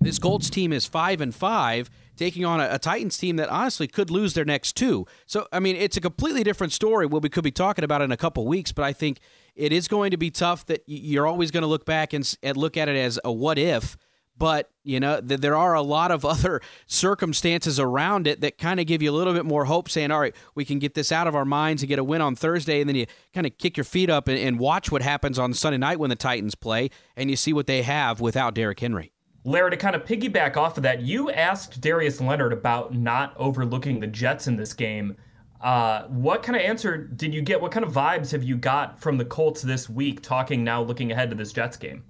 this 0.00 0.18
Colts 0.18 0.50
team 0.50 0.72
is 0.72 0.86
five 0.86 1.20
and 1.20 1.34
five, 1.34 1.90
taking 2.16 2.44
on 2.44 2.60
a, 2.60 2.68
a, 2.72 2.78
Titans 2.78 3.18
team 3.18 3.36
that 3.36 3.48
honestly 3.48 3.86
could 3.86 4.10
lose 4.10 4.34
their 4.34 4.44
next 4.44 4.74
two. 4.74 5.06
So, 5.26 5.46
I 5.52 5.60
mean, 5.60 5.76
it's 5.76 5.96
a 5.96 6.00
completely 6.00 6.42
different 6.42 6.72
story. 6.72 7.06
We 7.06 7.28
could 7.28 7.44
be 7.44 7.50
talking 7.50 7.84
about 7.84 8.02
in 8.02 8.12
a 8.12 8.16
couple 8.16 8.46
weeks, 8.46 8.72
but 8.72 8.84
I 8.84 8.92
think 8.92 9.20
it 9.54 9.72
is 9.72 9.88
going 9.88 10.10
to 10.10 10.16
be 10.16 10.30
tough. 10.30 10.66
That 10.66 10.82
you're 10.86 11.26
always 11.26 11.50
going 11.50 11.62
to 11.62 11.68
look 11.68 11.84
back 11.84 12.12
and, 12.12 12.36
and, 12.42 12.56
look 12.56 12.76
at 12.76 12.88
it 12.88 12.96
as 12.96 13.18
a 13.24 13.32
what 13.32 13.58
if. 13.58 13.96
But 14.38 14.70
you 14.84 15.00
know, 15.00 15.20
th- 15.20 15.40
there 15.40 15.56
are 15.56 15.74
a 15.74 15.82
lot 15.82 16.10
of 16.10 16.24
other 16.24 16.60
circumstances 16.86 17.80
around 17.80 18.26
it 18.26 18.40
that 18.42 18.58
kind 18.58 18.80
of 18.80 18.86
give 18.86 19.02
you 19.02 19.10
a 19.10 19.16
little 19.16 19.32
bit 19.32 19.44
more 19.44 19.64
hope. 19.64 19.88
Saying, 19.88 20.10
"All 20.10 20.20
right, 20.20 20.34
we 20.54 20.64
can 20.64 20.78
get 20.78 20.94
this 20.94 21.10
out 21.10 21.26
of 21.26 21.34
our 21.34 21.44
minds 21.44 21.82
and 21.82 21.88
get 21.88 21.98
a 21.98 22.04
win 22.04 22.20
on 22.20 22.36
Thursday," 22.36 22.80
and 22.80 22.88
then 22.88 22.96
you 22.96 23.06
kind 23.34 23.46
of 23.46 23.56
kick 23.58 23.76
your 23.76 23.84
feet 23.84 24.10
up 24.10 24.28
and, 24.28 24.38
and 24.38 24.58
watch 24.58 24.90
what 24.90 25.02
happens 25.02 25.38
on 25.38 25.54
Sunday 25.54 25.78
night 25.78 25.98
when 25.98 26.10
the 26.10 26.16
Titans 26.16 26.54
play, 26.54 26.90
and 27.16 27.30
you 27.30 27.36
see 27.36 27.52
what 27.52 27.66
they 27.66 27.82
have 27.82 28.20
without 28.20 28.54
Derrick 28.54 28.80
Henry. 28.80 29.12
Larry, 29.46 29.70
to 29.70 29.76
kind 29.76 29.94
of 29.94 30.04
piggyback 30.04 30.56
off 30.56 30.76
of 30.76 30.82
that, 30.82 31.02
you 31.02 31.30
asked 31.30 31.80
Darius 31.80 32.20
Leonard 32.20 32.52
about 32.52 32.92
not 32.92 33.32
overlooking 33.36 34.00
the 34.00 34.08
Jets 34.08 34.48
in 34.48 34.56
this 34.56 34.72
game. 34.72 35.16
Uh, 35.60 36.02
what 36.08 36.42
kind 36.42 36.56
of 36.56 36.62
answer 36.62 36.98
did 36.98 37.32
you 37.32 37.42
get? 37.42 37.60
What 37.60 37.70
kind 37.70 37.84
of 37.84 37.92
vibes 37.92 38.32
have 38.32 38.42
you 38.42 38.56
got 38.56 38.98
from 39.00 39.18
the 39.18 39.24
Colts 39.24 39.62
this 39.62 39.88
week, 39.88 40.20
talking 40.20 40.64
now, 40.64 40.82
looking 40.82 41.12
ahead 41.12 41.30
to 41.30 41.36
this 41.36 41.52
Jets 41.52 41.76
game? 41.76 42.02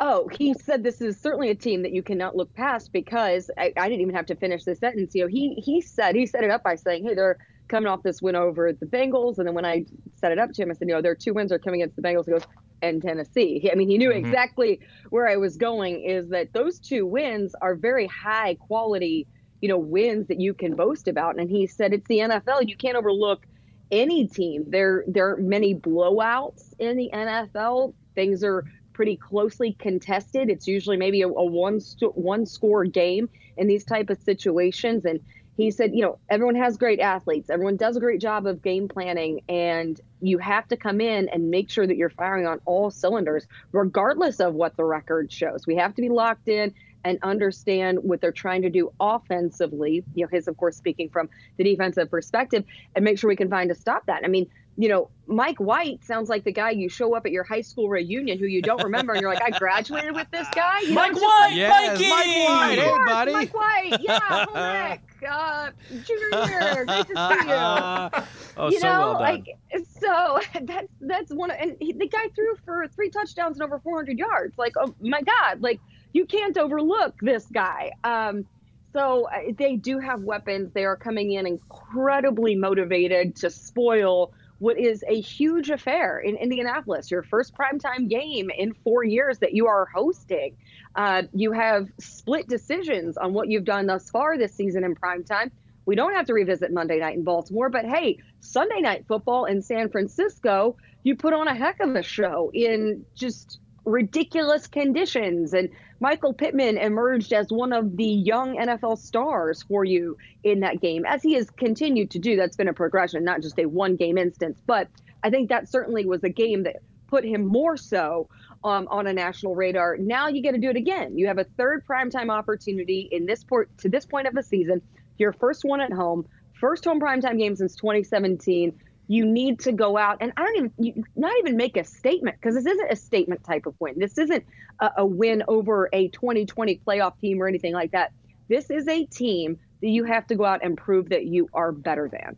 Oh, 0.00 0.26
he 0.38 0.54
said 0.54 0.82
this 0.82 1.02
is 1.02 1.20
certainly 1.20 1.50
a 1.50 1.54
team 1.54 1.82
that 1.82 1.92
you 1.92 2.02
cannot 2.02 2.34
look 2.34 2.54
past 2.54 2.94
because 2.94 3.50
I, 3.58 3.74
I 3.76 3.90
didn't 3.90 4.00
even 4.00 4.14
have 4.14 4.26
to 4.26 4.34
finish 4.34 4.64
the 4.64 4.74
sentence. 4.74 5.14
You 5.14 5.24
know, 5.24 5.28
he 5.28 5.52
he 5.56 5.82
said 5.82 6.14
he 6.14 6.24
set 6.24 6.44
it 6.44 6.50
up 6.50 6.62
by 6.62 6.76
saying, 6.76 7.04
"Hey, 7.04 7.12
they're 7.12 7.36
coming 7.68 7.88
off 7.88 8.02
this 8.02 8.22
win 8.22 8.36
over 8.36 8.72
the 8.72 8.86
Bengals," 8.86 9.36
and 9.36 9.46
then 9.46 9.54
when 9.54 9.66
I 9.66 9.84
set 10.14 10.32
it 10.32 10.38
up 10.38 10.52
to 10.54 10.62
him, 10.62 10.70
I 10.70 10.74
said, 10.74 10.88
"You 10.88 10.94
know, 10.94 11.02
their 11.02 11.14
two 11.14 11.34
wins 11.34 11.52
are 11.52 11.58
coming 11.58 11.82
against 11.82 11.96
the 11.96 12.02
Bengals." 12.02 12.24
He 12.24 12.30
goes, 12.30 12.46
and 12.82 13.02
Tennessee. 13.02 13.68
I 13.70 13.74
mean, 13.74 13.88
he 13.88 13.98
knew 13.98 14.10
mm-hmm. 14.10 14.26
exactly 14.26 14.80
where 15.10 15.28
I 15.28 15.36
was 15.36 15.56
going. 15.56 16.02
Is 16.02 16.28
that 16.30 16.52
those 16.52 16.78
two 16.78 17.06
wins 17.06 17.54
are 17.60 17.74
very 17.74 18.06
high 18.06 18.54
quality, 18.54 19.26
you 19.60 19.68
know, 19.68 19.78
wins 19.78 20.28
that 20.28 20.40
you 20.40 20.54
can 20.54 20.74
boast 20.74 21.08
about. 21.08 21.38
And 21.38 21.50
he 21.50 21.66
said 21.66 21.92
it's 21.92 22.06
the 22.08 22.18
NFL. 22.18 22.68
You 22.68 22.76
can't 22.76 22.96
overlook 22.96 23.46
any 23.90 24.26
team. 24.26 24.64
There 24.68 25.04
there 25.06 25.30
are 25.30 25.36
many 25.38 25.74
blowouts 25.74 26.74
in 26.78 26.96
the 26.96 27.10
NFL. 27.12 27.94
Things 28.14 28.44
are 28.44 28.64
pretty 28.92 29.16
closely 29.16 29.74
contested. 29.78 30.50
It's 30.50 30.66
usually 30.66 30.96
maybe 30.96 31.22
a, 31.22 31.28
a 31.28 31.44
one 31.44 31.80
one 32.14 32.46
score 32.46 32.84
game 32.84 33.28
in 33.56 33.66
these 33.66 33.84
type 33.84 34.10
of 34.10 34.18
situations. 34.18 35.04
And 35.04 35.20
he 35.58 35.72
said, 35.72 35.92
you 35.92 36.02
know, 36.02 36.18
everyone 36.30 36.54
has 36.54 36.76
great 36.76 37.00
athletes. 37.00 37.50
Everyone 37.50 37.76
does 37.76 37.96
a 37.96 38.00
great 38.00 38.20
job 38.20 38.46
of 38.46 38.62
game 38.62 38.86
planning, 38.86 39.42
and 39.48 40.00
you 40.20 40.38
have 40.38 40.68
to 40.68 40.76
come 40.76 41.00
in 41.00 41.28
and 41.30 41.50
make 41.50 41.68
sure 41.68 41.84
that 41.84 41.96
you're 41.96 42.10
firing 42.10 42.46
on 42.46 42.60
all 42.64 42.92
cylinders, 42.92 43.44
regardless 43.72 44.38
of 44.38 44.54
what 44.54 44.76
the 44.76 44.84
record 44.84 45.32
shows. 45.32 45.66
We 45.66 45.74
have 45.74 45.96
to 45.96 46.00
be 46.00 46.10
locked 46.10 46.46
in 46.46 46.72
and 47.04 47.18
understand 47.24 47.98
what 48.02 48.20
they're 48.20 48.30
trying 48.30 48.62
to 48.62 48.70
do 48.70 48.92
offensively. 49.00 50.04
You 50.14 50.24
know, 50.24 50.28
his, 50.30 50.46
of 50.46 50.56
course, 50.56 50.76
speaking 50.76 51.08
from 51.08 51.28
the 51.56 51.64
defensive 51.64 52.08
perspective, 52.08 52.64
and 52.94 53.04
make 53.04 53.18
sure 53.18 53.26
we 53.26 53.34
can 53.34 53.50
find 53.50 53.68
to 53.68 53.74
stop 53.74 54.06
that. 54.06 54.22
I 54.24 54.28
mean, 54.28 54.48
you 54.78 54.88
know, 54.88 55.10
Mike 55.26 55.58
White 55.58 56.04
sounds 56.04 56.28
like 56.28 56.44
the 56.44 56.52
guy 56.52 56.70
you 56.70 56.88
show 56.88 57.12
up 57.16 57.26
at 57.26 57.32
your 57.32 57.42
high 57.42 57.62
school 57.62 57.88
reunion 57.88 58.38
who 58.38 58.46
you 58.46 58.62
don't 58.62 58.82
remember, 58.84 59.12
and 59.12 59.20
you're 59.20 59.30
like, 59.30 59.42
I 59.42 59.50
graduated 59.50 60.14
with 60.14 60.30
this 60.30 60.46
guy. 60.54 60.80
You 60.82 60.94
Mike 60.94 61.16
White, 61.16 61.52
yes, 61.54 61.98
Mikey! 61.98 62.08
Mike 62.08 62.48
White, 62.48 62.78
hey 62.78 63.12
buddy, 63.12 63.32
Mike 63.32 63.54
White, 63.54 63.98
yeah, 64.00 64.88
Rick, 64.90 65.00
uh, 65.28 65.70
junior 66.04 66.46
year, 66.46 66.84
great 66.84 67.06
to 67.08 67.12
see 67.12 67.48
you. 67.48 68.22
oh, 68.56 68.70
you 68.70 68.78
so 68.78 68.86
know, 68.86 68.98
well 69.00 69.12
done. 69.14 69.22
like 69.22 69.58
so 70.00 70.38
that's 70.62 70.92
that's 71.00 71.32
one, 71.32 71.50
of, 71.50 71.56
and 71.58 71.76
he, 71.80 71.92
the 71.92 72.06
guy 72.06 72.28
threw 72.36 72.54
for 72.64 72.86
three 72.86 73.10
touchdowns 73.10 73.56
and 73.56 73.64
over 73.64 73.80
400 73.80 74.16
yards. 74.16 74.56
Like, 74.56 74.74
oh 74.78 74.94
my 75.00 75.22
God, 75.22 75.60
like 75.60 75.80
you 76.12 76.24
can't 76.24 76.56
overlook 76.56 77.16
this 77.20 77.44
guy. 77.46 77.90
Um, 78.04 78.46
so 78.92 79.28
uh, 79.28 79.52
they 79.58 79.74
do 79.74 79.98
have 79.98 80.22
weapons. 80.22 80.72
They 80.72 80.84
are 80.84 80.96
coming 80.96 81.32
in 81.32 81.48
incredibly 81.48 82.54
motivated 82.54 83.34
to 83.36 83.50
spoil 83.50 84.32
what 84.58 84.78
is 84.78 85.04
a 85.06 85.20
huge 85.20 85.70
affair 85.70 86.18
in 86.18 86.36
Indianapolis, 86.36 87.10
your 87.10 87.22
first 87.22 87.54
primetime 87.54 88.08
game 88.08 88.50
in 88.50 88.74
four 88.74 89.04
years 89.04 89.38
that 89.38 89.52
you 89.52 89.66
are 89.66 89.86
hosting. 89.86 90.56
Uh, 90.94 91.22
you 91.32 91.52
have 91.52 91.88
split 92.00 92.48
decisions 92.48 93.16
on 93.16 93.32
what 93.32 93.48
you've 93.48 93.64
done 93.64 93.86
thus 93.86 94.10
far 94.10 94.36
this 94.36 94.54
season 94.54 94.84
in 94.84 94.96
primetime. 94.96 95.50
We 95.86 95.94
don't 95.94 96.14
have 96.14 96.26
to 96.26 96.34
revisit 96.34 96.72
Monday 96.72 96.98
night 96.98 97.16
in 97.16 97.24
Baltimore, 97.24 97.70
but 97.70 97.84
hey, 97.84 98.18
Sunday 98.40 98.80
night 98.80 99.06
football 99.06 99.44
in 99.46 99.62
San 99.62 99.88
Francisco, 99.88 100.76
you 101.02 101.16
put 101.16 101.32
on 101.32 101.48
a 101.48 101.54
heck 101.54 101.80
of 101.80 101.94
a 101.94 102.02
show 102.02 102.50
in 102.52 103.06
just 103.14 103.60
ridiculous 103.88 104.66
conditions. 104.66 105.54
And 105.54 105.70
Michael 106.00 106.32
Pittman 106.32 106.78
emerged 106.78 107.32
as 107.32 107.50
one 107.50 107.72
of 107.72 107.96
the 107.96 108.04
young 108.04 108.56
NFL 108.56 108.98
stars 108.98 109.62
for 109.62 109.84
you 109.84 110.16
in 110.44 110.60
that 110.60 110.80
game, 110.80 111.04
as 111.06 111.22
he 111.22 111.34
has 111.34 111.50
continued 111.50 112.10
to 112.12 112.18
do. 112.18 112.36
That's 112.36 112.56
been 112.56 112.68
a 112.68 112.74
progression, 112.74 113.24
not 113.24 113.42
just 113.42 113.58
a 113.58 113.66
one 113.66 113.96
game 113.96 114.18
instance. 114.18 114.60
But 114.66 114.88
I 115.22 115.30
think 115.30 115.48
that 115.48 115.68
certainly 115.68 116.06
was 116.06 116.22
a 116.22 116.28
game 116.28 116.62
that 116.64 116.76
put 117.08 117.24
him 117.24 117.46
more 117.46 117.76
so 117.76 118.28
um, 118.64 118.86
on 118.90 119.06
a 119.06 119.12
national 119.12 119.54
radar. 119.54 119.96
Now 119.96 120.28
you 120.28 120.42
get 120.42 120.52
to 120.52 120.58
do 120.58 120.70
it 120.70 120.76
again. 120.76 121.16
You 121.16 121.26
have 121.26 121.38
a 121.38 121.44
third 121.44 121.86
primetime 121.86 122.30
opportunity 122.30 123.08
in 123.10 123.26
this 123.26 123.42
port 123.42 123.70
to 123.78 123.88
this 123.88 124.06
point 124.06 124.26
of 124.26 124.34
the 124.34 124.42
season. 124.42 124.82
Your 125.16 125.32
first 125.32 125.64
one 125.64 125.80
at 125.80 125.92
home, 125.92 126.26
first 126.60 126.84
home 126.84 127.00
primetime 127.00 127.38
game 127.38 127.56
since 127.56 127.74
2017 127.76 128.78
you 129.08 129.24
need 129.24 129.58
to 129.60 129.72
go 129.72 129.96
out 129.96 130.18
and 130.20 130.32
I 130.36 130.44
don't 130.44 130.56
even 130.56 130.72
you, 130.78 131.04
not 131.16 131.32
even 131.40 131.56
make 131.56 131.76
a 131.76 131.84
statement 131.84 132.36
because 132.40 132.54
this 132.54 132.66
isn't 132.66 132.92
a 132.92 132.96
statement 132.96 133.42
type 133.42 133.66
of 133.66 133.74
win. 133.80 133.98
This 133.98 134.18
isn't 134.18 134.44
a, 134.80 134.90
a, 134.98 135.06
win 135.06 135.42
over 135.48 135.88
a 135.94 136.08
2020 136.08 136.80
playoff 136.86 137.18
team 137.18 137.42
or 137.42 137.48
anything 137.48 137.72
like 137.72 137.90
that. 137.92 138.12
This 138.48 138.70
is 138.70 138.86
a 138.86 139.06
team 139.06 139.58
that 139.80 139.88
you 139.88 140.04
have 140.04 140.26
to 140.28 140.34
go 140.34 140.44
out 140.44 140.62
and 140.62 140.76
prove 140.76 141.08
that 141.08 141.24
you 141.24 141.48
are 141.54 141.72
better 141.72 142.08
than. 142.08 142.36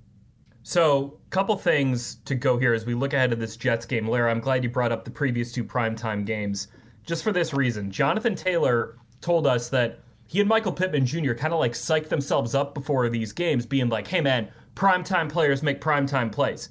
So, 0.62 1.18
couple 1.30 1.56
things 1.56 2.16
to 2.26 2.34
go 2.34 2.58
here 2.58 2.74
as 2.74 2.84
we 2.84 2.94
look 2.94 3.14
ahead 3.14 3.30
to 3.30 3.36
this 3.36 3.56
Jets 3.56 3.86
game. 3.86 4.06
Lara, 4.06 4.30
I'm 4.30 4.40
glad 4.40 4.62
you 4.62 4.70
brought 4.70 4.92
up 4.92 5.04
the 5.04 5.10
previous 5.10 5.52
two 5.52 5.64
primetime 5.64 6.24
games. 6.24 6.68
Just 7.04 7.24
for 7.24 7.32
this 7.32 7.54
reason, 7.54 7.90
Jonathan 7.90 8.34
Taylor 8.34 8.96
told 9.22 9.46
us 9.46 9.70
that 9.70 10.00
he 10.26 10.38
and 10.38 10.48
Michael 10.48 10.72
Pittman 10.72 11.06
Jr. 11.06 11.32
kind 11.32 11.52
of 11.52 11.58
like 11.58 11.72
psyched 11.72 12.08
themselves 12.08 12.54
up 12.54 12.74
before 12.74 13.08
these 13.08 13.32
games, 13.32 13.66
being 13.66 13.88
like, 13.88 14.06
hey 14.06 14.20
man, 14.20 14.48
primetime 14.80 15.28
players 15.28 15.62
make 15.62 15.78
primetime 15.78 16.32
plays. 16.32 16.70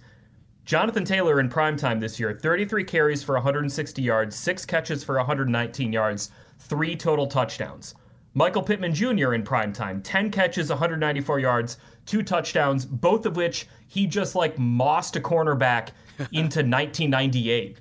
Jonathan 0.65 1.05
Taylor 1.05 1.39
in 1.39 1.47
primetime 1.47 1.99
this 1.99 2.19
year 2.19 2.33
33 2.33 2.83
carries 2.83 3.21
for 3.21 3.35
160 3.35 4.01
yards, 4.01 4.35
6 4.35 4.65
catches 4.65 5.03
for 5.03 5.17
119 5.17 5.93
yards, 5.93 6.31
3 6.57 6.95
total 6.95 7.27
touchdowns. 7.27 7.93
Michael 8.33 8.63
Pittman 8.63 8.95
Jr. 8.95 9.35
in 9.35 9.43
primetime 9.43 10.01
10 10.03 10.31
catches, 10.31 10.69
194 10.69 11.39
yards, 11.39 11.77
2 12.07 12.23
touchdowns, 12.23 12.83
both 12.83 13.27
of 13.27 13.35
which 13.35 13.67
he 13.87 14.07
just 14.07 14.33
like 14.33 14.57
mossed 14.57 15.15
a 15.15 15.19
cornerback 15.19 15.89
into 16.31 16.63
1998. 16.63 17.77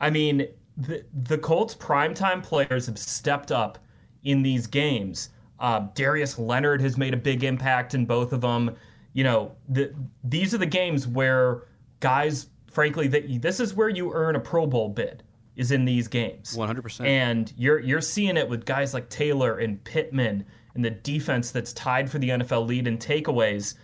I 0.00 0.10
mean, 0.10 0.46
the, 0.76 1.04
the 1.12 1.38
Colts 1.38 1.74
primetime 1.74 2.40
players 2.40 2.86
have 2.86 2.98
stepped 2.98 3.50
up 3.50 3.78
in 4.22 4.42
these 4.42 4.68
games. 4.68 5.30
Uh, 5.58 5.88
Darius 5.94 6.38
Leonard 6.38 6.80
has 6.82 6.96
made 6.96 7.14
a 7.14 7.16
big 7.16 7.42
impact 7.42 7.94
in 7.94 8.06
both 8.06 8.32
of 8.32 8.42
them 8.42 8.76
you 9.16 9.24
know, 9.24 9.52
the, 9.70 9.94
these 10.24 10.52
are 10.52 10.58
the 10.58 10.66
games 10.66 11.08
where 11.08 11.62
guys, 12.00 12.48
frankly, 12.70 13.08
that 13.08 13.40
this 13.40 13.60
is 13.60 13.72
where 13.72 13.88
you 13.88 14.12
earn 14.12 14.36
a 14.36 14.40
Pro 14.40 14.66
Bowl 14.66 14.90
bid 14.90 15.22
is 15.56 15.72
in 15.72 15.86
these 15.86 16.06
games. 16.06 16.54
100%. 16.54 17.06
And 17.06 17.50
you're 17.56 17.78
you're 17.78 18.02
seeing 18.02 18.36
it 18.36 18.46
with 18.46 18.66
guys 18.66 18.92
like 18.92 19.08
Taylor 19.08 19.56
and 19.56 19.82
Pittman 19.84 20.44
and 20.74 20.84
the 20.84 20.90
defense 20.90 21.50
that's 21.50 21.72
tied 21.72 22.10
for 22.10 22.18
the 22.18 22.28
NFL 22.28 22.66
lead 22.66 22.86
in 22.86 22.98
takeaways. 22.98 23.76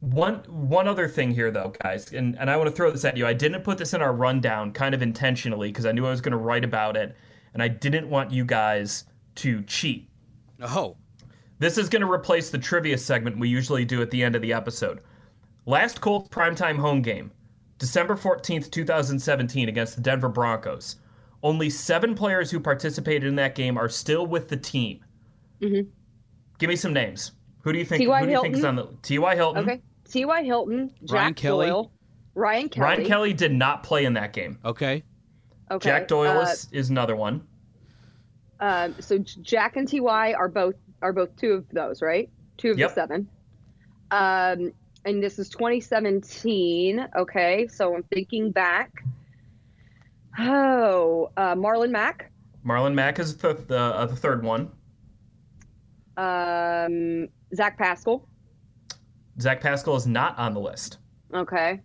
One 0.00 0.42
one 0.48 0.86
other 0.86 1.08
thing 1.08 1.30
here 1.30 1.50
though, 1.50 1.72
guys, 1.82 2.12
and, 2.12 2.38
and 2.38 2.50
I 2.50 2.58
want 2.58 2.68
to 2.68 2.76
throw 2.76 2.90
this 2.90 3.06
at 3.06 3.16
you. 3.16 3.26
I 3.26 3.32
didn't 3.32 3.62
put 3.62 3.78
this 3.78 3.94
in 3.94 4.02
our 4.02 4.12
rundown 4.12 4.72
kind 4.72 4.94
of 4.94 5.00
intentionally 5.00 5.70
because 5.70 5.86
I 5.86 5.92
knew 5.92 6.04
I 6.04 6.10
was 6.10 6.20
going 6.20 6.32
to 6.32 6.36
write 6.36 6.64
about 6.64 6.98
it 6.98 7.16
and 7.54 7.62
I 7.62 7.68
didn't 7.68 8.10
want 8.10 8.32
you 8.32 8.44
guys 8.44 9.04
to 9.36 9.62
cheat. 9.62 10.10
Oh. 10.60 10.98
This 11.64 11.78
is 11.78 11.88
going 11.88 12.02
to 12.02 12.12
replace 12.12 12.50
the 12.50 12.58
trivia 12.58 12.98
segment 12.98 13.38
we 13.38 13.48
usually 13.48 13.86
do 13.86 14.02
at 14.02 14.10
the 14.10 14.22
end 14.22 14.36
of 14.36 14.42
the 14.42 14.52
episode. 14.52 15.00
Last 15.64 16.02
Colts 16.02 16.28
primetime 16.28 16.76
home 16.76 17.00
game, 17.00 17.30
December 17.78 18.16
14th, 18.16 18.70
2017, 18.70 19.70
against 19.70 19.96
the 19.96 20.02
Denver 20.02 20.28
Broncos. 20.28 20.96
Only 21.42 21.70
seven 21.70 22.14
players 22.14 22.50
who 22.50 22.60
participated 22.60 23.26
in 23.26 23.34
that 23.36 23.54
game 23.54 23.78
are 23.78 23.88
still 23.88 24.26
with 24.26 24.50
the 24.50 24.58
team. 24.58 25.02
Mm-hmm. 25.62 25.88
Give 26.58 26.68
me 26.68 26.76
some 26.76 26.92
names. 26.92 27.32
Who 27.62 27.72
do 27.72 27.78
you 27.78 27.86
think? 27.86 28.02
T.Y. 28.02 28.20
Who 28.20 28.26
do 28.26 28.32
you 28.32 28.42
think 28.42 28.56
is 28.56 28.64
on 28.66 28.76
the 28.76 28.88
T.Y. 29.00 29.34
Hilton? 29.34 29.62
Okay. 29.62 29.80
T.Y. 30.06 30.42
Hilton, 30.42 30.90
Jack 31.06 31.14
Ryan 31.14 31.34
Kelly. 31.34 31.66
Doyle, 31.68 31.92
Ryan 32.34 32.68
Kelly. 32.68 32.84
Ryan 32.84 33.06
Kelly 33.06 33.32
did 33.32 33.52
not 33.52 33.82
play 33.82 34.04
in 34.04 34.12
that 34.12 34.34
game. 34.34 34.58
Okay. 34.66 35.02
Okay. 35.70 35.88
Jack 35.88 36.08
Doyle 36.08 36.40
uh, 36.40 36.42
is, 36.42 36.68
is 36.72 36.90
another 36.90 37.16
one. 37.16 37.42
Um, 38.60 38.94
so 39.00 39.16
Jack 39.18 39.76
and 39.76 39.90
Ty 39.90 40.34
are 40.34 40.48
both 40.48 40.74
are 41.04 41.12
both 41.12 41.36
two 41.36 41.52
of 41.52 41.68
those, 41.70 42.00
right? 42.00 42.30
Two 42.56 42.70
of 42.72 42.78
Yep. 42.78 42.88
the 42.88 42.94
seven. 42.94 43.28
Um, 44.10 44.72
and 45.04 45.22
this 45.22 45.38
is 45.38 45.50
2017. 45.50 47.06
Okay, 47.14 47.66
so 47.68 47.94
I'm 47.94 48.02
thinking 48.04 48.50
back. 48.50 48.90
Oh, 50.38 51.30
uh, 51.36 51.54
Marlon 51.54 51.90
Mack, 51.90 52.32
Marlon 52.66 52.94
Mack 52.94 53.18
is 53.18 53.36
the, 53.36 53.52
the, 53.52 53.78
uh, 53.78 54.06
the 54.06 54.16
third 54.16 54.42
one. 54.42 54.70
um, 56.16 57.28
Zach 57.54 57.76
Pascal. 57.78 58.26
Zach 59.40 59.60
Pascal 59.60 59.94
is 59.96 60.06
not 60.06 60.38
on 60.38 60.54
the 60.54 60.60
list. 60.60 60.98
Okay, 61.34 61.80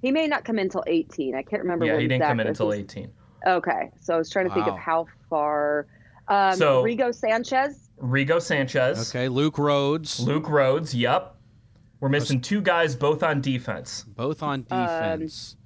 he 0.00 0.10
may 0.10 0.26
not 0.26 0.44
come 0.44 0.58
in 0.58 0.64
until 0.66 0.82
18. 0.86 1.34
I 1.36 1.42
can't 1.42 1.62
remember. 1.62 1.84
Yeah, 1.84 1.98
he 1.98 2.08
didn't 2.08 2.22
Zach 2.22 2.30
come 2.30 2.40
in 2.40 2.46
until 2.46 2.70
He's- 2.70 2.84
18. 2.84 3.12
Okay, 3.46 3.90
so 4.00 4.14
I 4.14 4.16
was 4.16 4.30
trying 4.30 4.48
to 4.48 4.54
think 4.54 4.66
of 4.66 4.78
how 4.78 5.06
far. 5.28 5.86
Um, 6.28 6.54
So- 6.56 6.82
Rigo 6.82 7.14
Sanchez. 7.14 7.83
Rigo 8.00 8.40
Sanchez. 8.40 9.10
Okay. 9.14 9.28
Luke 9.28 9.58
Rhodes. 9.58 10.20
Luke 10.20 10.48
Rhodes, 10.48 10.94
yep. 10.94 11.36
We're 12.00 12.08
missing 12.10 12.40
two 12.40 12.60
guys, 12.60 12.94
both 12.94 13.22
on 13.22 13.40
defense. 13.40 14.02
Both 14.02 14.42
on 14.42 14.66
Um, 14.70 14.82
defense. 14.86 15.56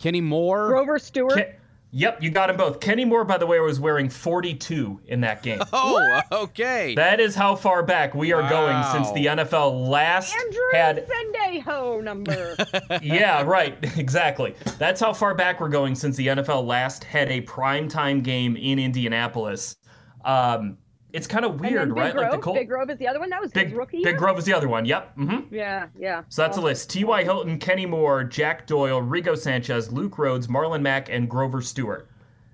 Kenny 0.00 0.20
Moore. 0.20 0.68
Grover 0.68 0.98
Stewart. 0.98 1.32
Ke- 1.36 1.54
yep, 1.90 2.22
you 2.22 2.30
got 2.30 2.46
them 2.46 2.56
both. 2.56 2.80
Kenny 2.80 3.04
Moore, 3.04 3.24
by 3.24 3.36
the 3.36 3.46
way, 3.46 3.58
was 3.60 3.78
wearing 3.80 4.08
42 4.08 5.00
in 5.06 5.20
that 5.22 5.42
game. 5.42 5.60
oh, 5.74 6.20
okay. 6.32 6.94
that 6.94 7.20
is 7.20 7.34
how 7.34 7.54
far 7.56 7.82
back 7.82 8.14
we 8.14 8.32
are 8.32 8.48
going 8.48 8.82
since 8.92 9.12
the 9.12 9.26
NFL 9.26 9.88
last 9.88 10.34
Andrew 10.34 10.60
had. 10.72 11.06
Sendejo 11.06 12.02
number. 12.02 12.56
Yeah, 13.02 13.42
right, 13.42 13.76
exactly. 13.98 14.54
That's 14.78 15.00
how 15.00 15.12
far 15.12 15.34
back 15.34 15.60
we're 15.60 15.68
going 15.68 15.94
since 15.94 16.16
the 16.16 16.28
NFL 16.28 16.64
last 16.66 17.04
had 17.04 17.30
a 17.30 17.42
primetime 17.42 18.22
game 18.22 18.56
in 18.56 18.78
Indianapolis. 18.78 19.76
Um, 20.24 20.78
it's 21.16 21.26
kind 21.26 21.44
of 21.44 21.52
And 21.52 21.60
weird, 21.60 21.74
then 21.80 21.88
Big 21.88 21.96
right? 21.96 22.12
Grove, 22.12 22.22
like 22.24 22.32
the 22.32 22.38
Colts. 22.38 22.58
Big 22.58 22.68
Grove 22.68 22.90
is 22.90 22.98
the 22.98 23.08
other 23.08 23.18
one. 23.18 23.30
That 23.30 23.40
was 23.40 23.50
Big, 23.50 23.68
his 23.68 23.76
rookie 23.76 23.96
Big 23.98 24.04
year. 24.06 24.16
Grove 24.16 24.38
is 24.38 24.44
the 24.44 24.52
other 24.52 24.68
one. 24.68 24.84
Yep. 24.84 25.14
hmm 25.14 25.36
Yeah, 25.50 25.86
yeah. 25.98 26.22
So 26.28 26.42
that's 26.42 26.58
a 26.58 26.60
list. 26.60 26.90
T.Y. 26.90 27.24
Hilton, 27.24 27.58
Kenny 27.58 27.86
Moore, 27.86 28.22
Jack 28.22 28.66
Doyle, 28.66 29.00
Rigo 29.00 29.36
Sanchez, 29.36 29.90
Luke 29.90 30.18
Rhodes, 30.18 30.46
Marlon 30.46 30.82
Mack, 30.82 31.08
and 31.08 31.28
Grover 31.28 31.62
Stewart. 31.62 32.08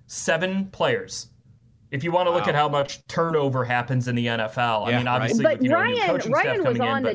Seven 0.07 0.67
players. 0.67 1.29
If 1.91 2.03
you 2.05 2.13
want 2.13 2.27
to 2.29 2.31
look 2.33 2.47
at 2.49 2.55
how 2.55 2.69
much 2.69 3.07
turnover 3.09 3.65
happens 3.65 4.09
in 4.09 4.15
the 4.15 4.27
NFL, 4.27 4.87
I 4.87 4.91
Yeah, 4.91 4.97
mean, 4.99 5.07
right. 5.07 5.15
obviously, 5.17 5.43
But 5.45 5.55
with, 5.55 5.63
you 5.65 5.69
know, 5.71 5.83
new 5.83 5.95
Ryan, 5.97 6.07
coaching 6.07 6.35
staff 6.35 6.45
Ryan 6.47 6.59
was 6.59 6.67
coming 6.79 6.83
on 6.83 6.97
in, 6.99 7.03
the. 7.03 7.15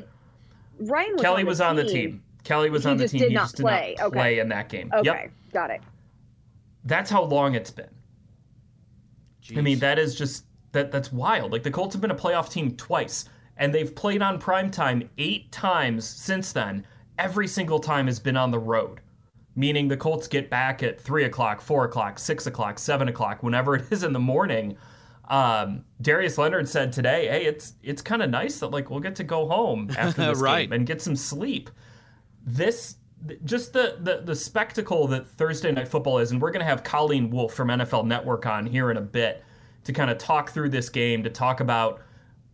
but 0.80 0.88
Ryan 0.92 1.12
was 1.14 1.22
Kelly 1.22 1.40
on 1.42 1.46
the 1.46 1.50
was 1.50 1.62
on 1.62 1.76
the 1.78 1.84
team. 1.86 1.92
team. 1.94 2.24
Kelly 2.44 2.70
was 2.70 2.84
He 2.84 2.90
on 2.92 2.98
the 2.98 3.08
team. 3.08 3.20
did 3.22 3.30
he 3.30 3.34
not 3.36 3.42
just 3.44 3.56
did 3.56 3.64
play. 3.64 3.96
not 3.98 4.08
Okay. 4.08 4.16
play 4.20 4.40
in 4.40 4.50
that 4.50 4.70
game. 4.70 4.92
Okay, 4.94 5.06
Yep. 5.06 5.32
got 5.54 5.70
it. 5.72 5.82
That's 6.84 7.10
how 7.10 7.24
long 7.24 7.56
it's 7.56 7.72
been. 7.72 7.90
I 9.56 9.62
mean, 9.62 9.80
that 9.80 9.98
is 9.98 10.14
just 10.16 10.44
that 10.78 10.92
that's 10.92 11.12
wild. 11.12 11.52
Like 11.52 11.64
the 11.64 11.72
Colts 11.72 11.94
have 11.96 12.02
been 12.02 12.12
a 12.12 12.16
playoff 12.16 12.50
team 12.50 12.76
twice, 12.78 13.26
and 13.58 13.74
they've 13.74 13.94
played 13.94 14.22
on 14.22 14.40
prime 14.40 14.70
time 14.72 15.10
eight 15.18 15.52
times 15.52 16.06
since 16.08 16.52
then. 16.54 16.86
Every 17.20 17.48
single 17.48 17.80
time 17.80 18.06
has 18.06 18.20
been 18.20 18.38
on 18.38 18.52
the 18.52 18.60
road. 18.60 19.02
Meaning 19.56 19.88
the 19.88 19.98
Colts 19.98 20.28
get 20.28 20.52
back 20.52 20.84
at 20.84 21.02
three 21.02 21.24
o'clock, 21.26 21.62
four 21.62 21.86
o'clock, 21.86 22.20
six 22.20 22.46
o'clock, 22.46 22.78
seven 22.78 23.08
o'clock, 23.08 23.42
whenever 23.42 23.76
it 23.78 23.86
is 23.92 24.04
in 24.04 24.14
the 24.14 24.20
morning. 24.20 24.78
Um, 25.30 25.84
Darius 26.00 26.38
Leonard 26.38 26.70
said 26.70 26.94
today, 26.94 27.28
"Hey, 27.28 27.46
it's 27.46 27.74
it's 27.84 28.02
kind 28.04 28.22
of 28.22 28.30
nice 28.30 28.60
that 28.60 28.68
like 28.68 28.90
we'll 28.92 29.00
get 29.00 29.16
to 29.16 29.24
go 29.24 29.48
home 29.48 29.90
after 29.98 30.28
this 30.28 30.40
Right. 30.40 30.70
game 30.70 30.74
and 30.74 30.86
get 30.86 31.02
some 31.02 31.16
sleep." 31.16 31.70
This 32.46 32.98
just 33.46 33.74
the, 33.74 33.98
the 34.00 34.22
the 34.24 34.36
spectacle 34.36 35.08
that 35.08 35.28
Thursday 35.28 35.72
night 35.72 35.88
football 35.88 36.20
is, 36.20 36.32
and 36.32 36.40
we're 36.42 36.52
gonna 36.52 36.64
have 36.64 36.84
Colleen 36.84 37.30
Wolfe 37.32 37.54
from 37.56 37.70
NFL 37.70 38.06
Network 38.06 38.46
on 38.46 38.66
here 38.68 38.92
in 38.92 38.98
a 38.98 39.02
bit 39.02 39.44
to 39.88 39.94
kind 39.94 40.12
of 40.12 40.18
talk 40.18 40.50
through 40.50 40.68
this 40.68 40.90
game, 40.90 41.24
to 41.24 41.30
talk 41.30 41.62
about 41.62 42.02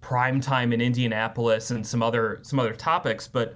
prime 0.02 0.40
time 0.40 0.72
in 0.72 0.80
Indianapolis 0.80 1.72
and 1.72 1.86
some 1.86 2.04
other 2.04 2.38
some 2.44 2.60
other 2.60 2.74
topics, 2.74 3.28
but 3.28 3.56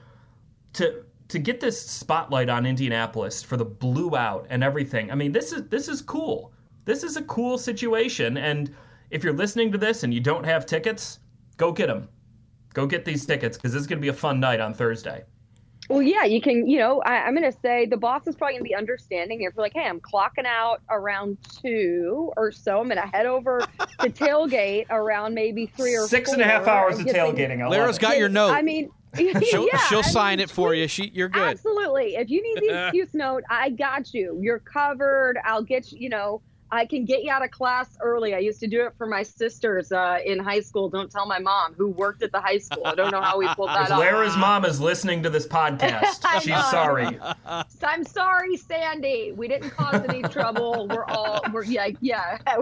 to 0.74 1.04
to 1.28 1.38
get 1.38 1.60
this 1.60 1.80
spotlight 1.80 2.50
on 2.50 2.66
Indianapolis 2.66 3.44
for 3.44 3.56
the 3.56 3.66
blue 3.66 4.16
out 4.16 4.48
and 4.50 4.64
everything. 4.64 5.12
I 5.12 5.16
mean, 5.16 5.32
this 5.32 5.52
is 5.52 5.70
this 5.70 5.88
is 5.88 6.02
cool. 6.02 6.52
This 6.86 7.04
is 7.04 7.18
a 7.18 7.22
cool 7.24 7.60
situation 7.60 8.38
and 8.38 8.76
if 9.12 9.24
you're 9.24 9.32
listening 9.32 9.72
to 9.74 9.78
this 9.78 10.02
and 10.02 10.12
you 10.12 10.22
don't 10.22 10.44
have 10.44 10.66
tickets, 10.66 11.20
go 11.58 11.72
get 11.72 11.86
them. 11.86 12.10
Go 12.74 12.88
get 12.88 13.06
these 13.06 13.28
tickets 13.28 13.58
because 13.58 13.74
this 13.74 13.82
is 13.82 13.88
going 13.88 14.00
to 14.00 14.02
be 14.02 14.08
a 14.08 14.14
fun 14.14 14.40
night 14.40 14.60
on 14.60 14.74
Thursday. 14.74 15.24
Well, 15.90 16.02
yeah, 16.02 16.24
you 16.26 16.42
can. 16.42 16.68
You 16.68 16.80
know, 16.80 17.02
I, 17.02 17.22
I'm 17.22 17.36
going 17.36 17.50
to 17.50 17.58
say 17.60 17.86
the 17.86 17.98
boss 17.98 18.28
is 18.28 18.36
probably 18.36 18.56
going 18.56 18.64
to 18.64 18.70
be 18.70 18.76
understanding. 18.76 19.42
If 19.42 19.56
you're 19.56 19.64
like, 19.64 19.74
hey, 19.74 19.86
I'm 19.88 20.00
clocking 20.02 20.46
out 20.46 20.82
around 20.90 21.38
two 21.62 22.32
or 22.36 22.52
so, 22.52 22.80
I'm 22.82 22.88
going 22.90 23.02
to 23.02 23.08
head 23.08 23.26
over 23.26 23.60
to 24.02 24.10
tailgate 24.10 24.88
around 24.90 25.34
maybe 25.34 25.66
three 25.68 25.96
or 25.96 26.06
Six 26.08 26.32
and 26.34 26.42
a 26.42 26.46
half 26.46 26.64
four 26.66 26.74
hours 26.74 27.00
of 27.00 27.06
get 27.06 27.16
things- 27.16 27.38
tailgating. 27.40 27.64
I 27.64 27.68
Lara's 27.70 27.96
love 27.96 27.96
it. 27.96 28.02
got 28.02 28.18
your 28.18 28.30
note. 28.30 28.52
I 28.52 28.62
mean, 28.62 28.90
she'll 29.16 29.68
yeah, 29.72 29.78
she'll 29.88 30.00
I 30.00 30.02
sign 30.02 30.38
mean, 30.38 30.44
it 30.44 30.50
for 30.50 30.70
tweet- 30.70 30.82
you. 30.82 30.88
She, 30.88 31.12
you're 31.14 31.30
good. 31.30 31.42
Absolutely. 31.44 32.16
If 32.16 32.30
you 32.30 32.44
need 32.44 32.70
the 32.70 32.84
excuse 32.88 33.14
note, 33.14 33.44
I 33.50 33.70
got 33.70 34.14
you. 34.14 34.38
You're 34.42 34.60
covered. 34.60 35.38
I'll 35.46 35.64
get 35.64 35.92
you. 35.92 36.00
You 36.00 36.10
know, 36.10 36.42
I 36.72 36.86
can 36.86 37.06
get 37.06 37.24
you 37.24 37.32
out 37.32 37.44
of 37.44 37.52
class 37.52 37.98
early. 38.02 38.34
I 38.34 38.40
used 38.40 38.60
to 38.60 38.68
do 38.68 38.86
it 38.86 38.94
for 38.98 39.08
my 39.08 39.24
sisters 39.24 39.92
uh, 39.92 40.20
in 40.26 40.40
high 40.40 40.60
school. 40.60 40.90
Don't 40.90 41.10
tell 41.10 41.26
my 41.26 41.40
mom 41.40 41.74
who 41.74 41.90
worked 41.90 42.24
at 42.24 42.32
the 42.32 42.42
high 42.42 42.58
school. 42.58 42.86
I 42.86 42.96
don't 42.96 43.12
know 43.12 43.22
how 43.22 43.38
we 43.38 43.48
pulled 43.56 43.70
that 43.70 43.86
If 43.86 43.92
off. 43.92 44.00
Lara's 44.00 44.36
mom 44.38 44.66
is 44.66 44.80
listening 44.82 45.24
to 45.24 45.30
this 45.30 45.48
podcast, 45.48 46.24
she's 46.42 46.48
know. 46.48 46.68
sorry. 46.70 47.20
I'm 47.84 48.04
sorry, 48.04 48.58
Sandy. 48.58 49.32
We 49.32 49.48
didn't 49.48 49.70
cause 49.72 50.04
any 50.08 50.24
trouble. 50.24 50.88
We're 50.88 51.06
all 51.06 51.42
we're 51.54 51.64
yeah 51.64 51.90
yeah. 52.02 52.40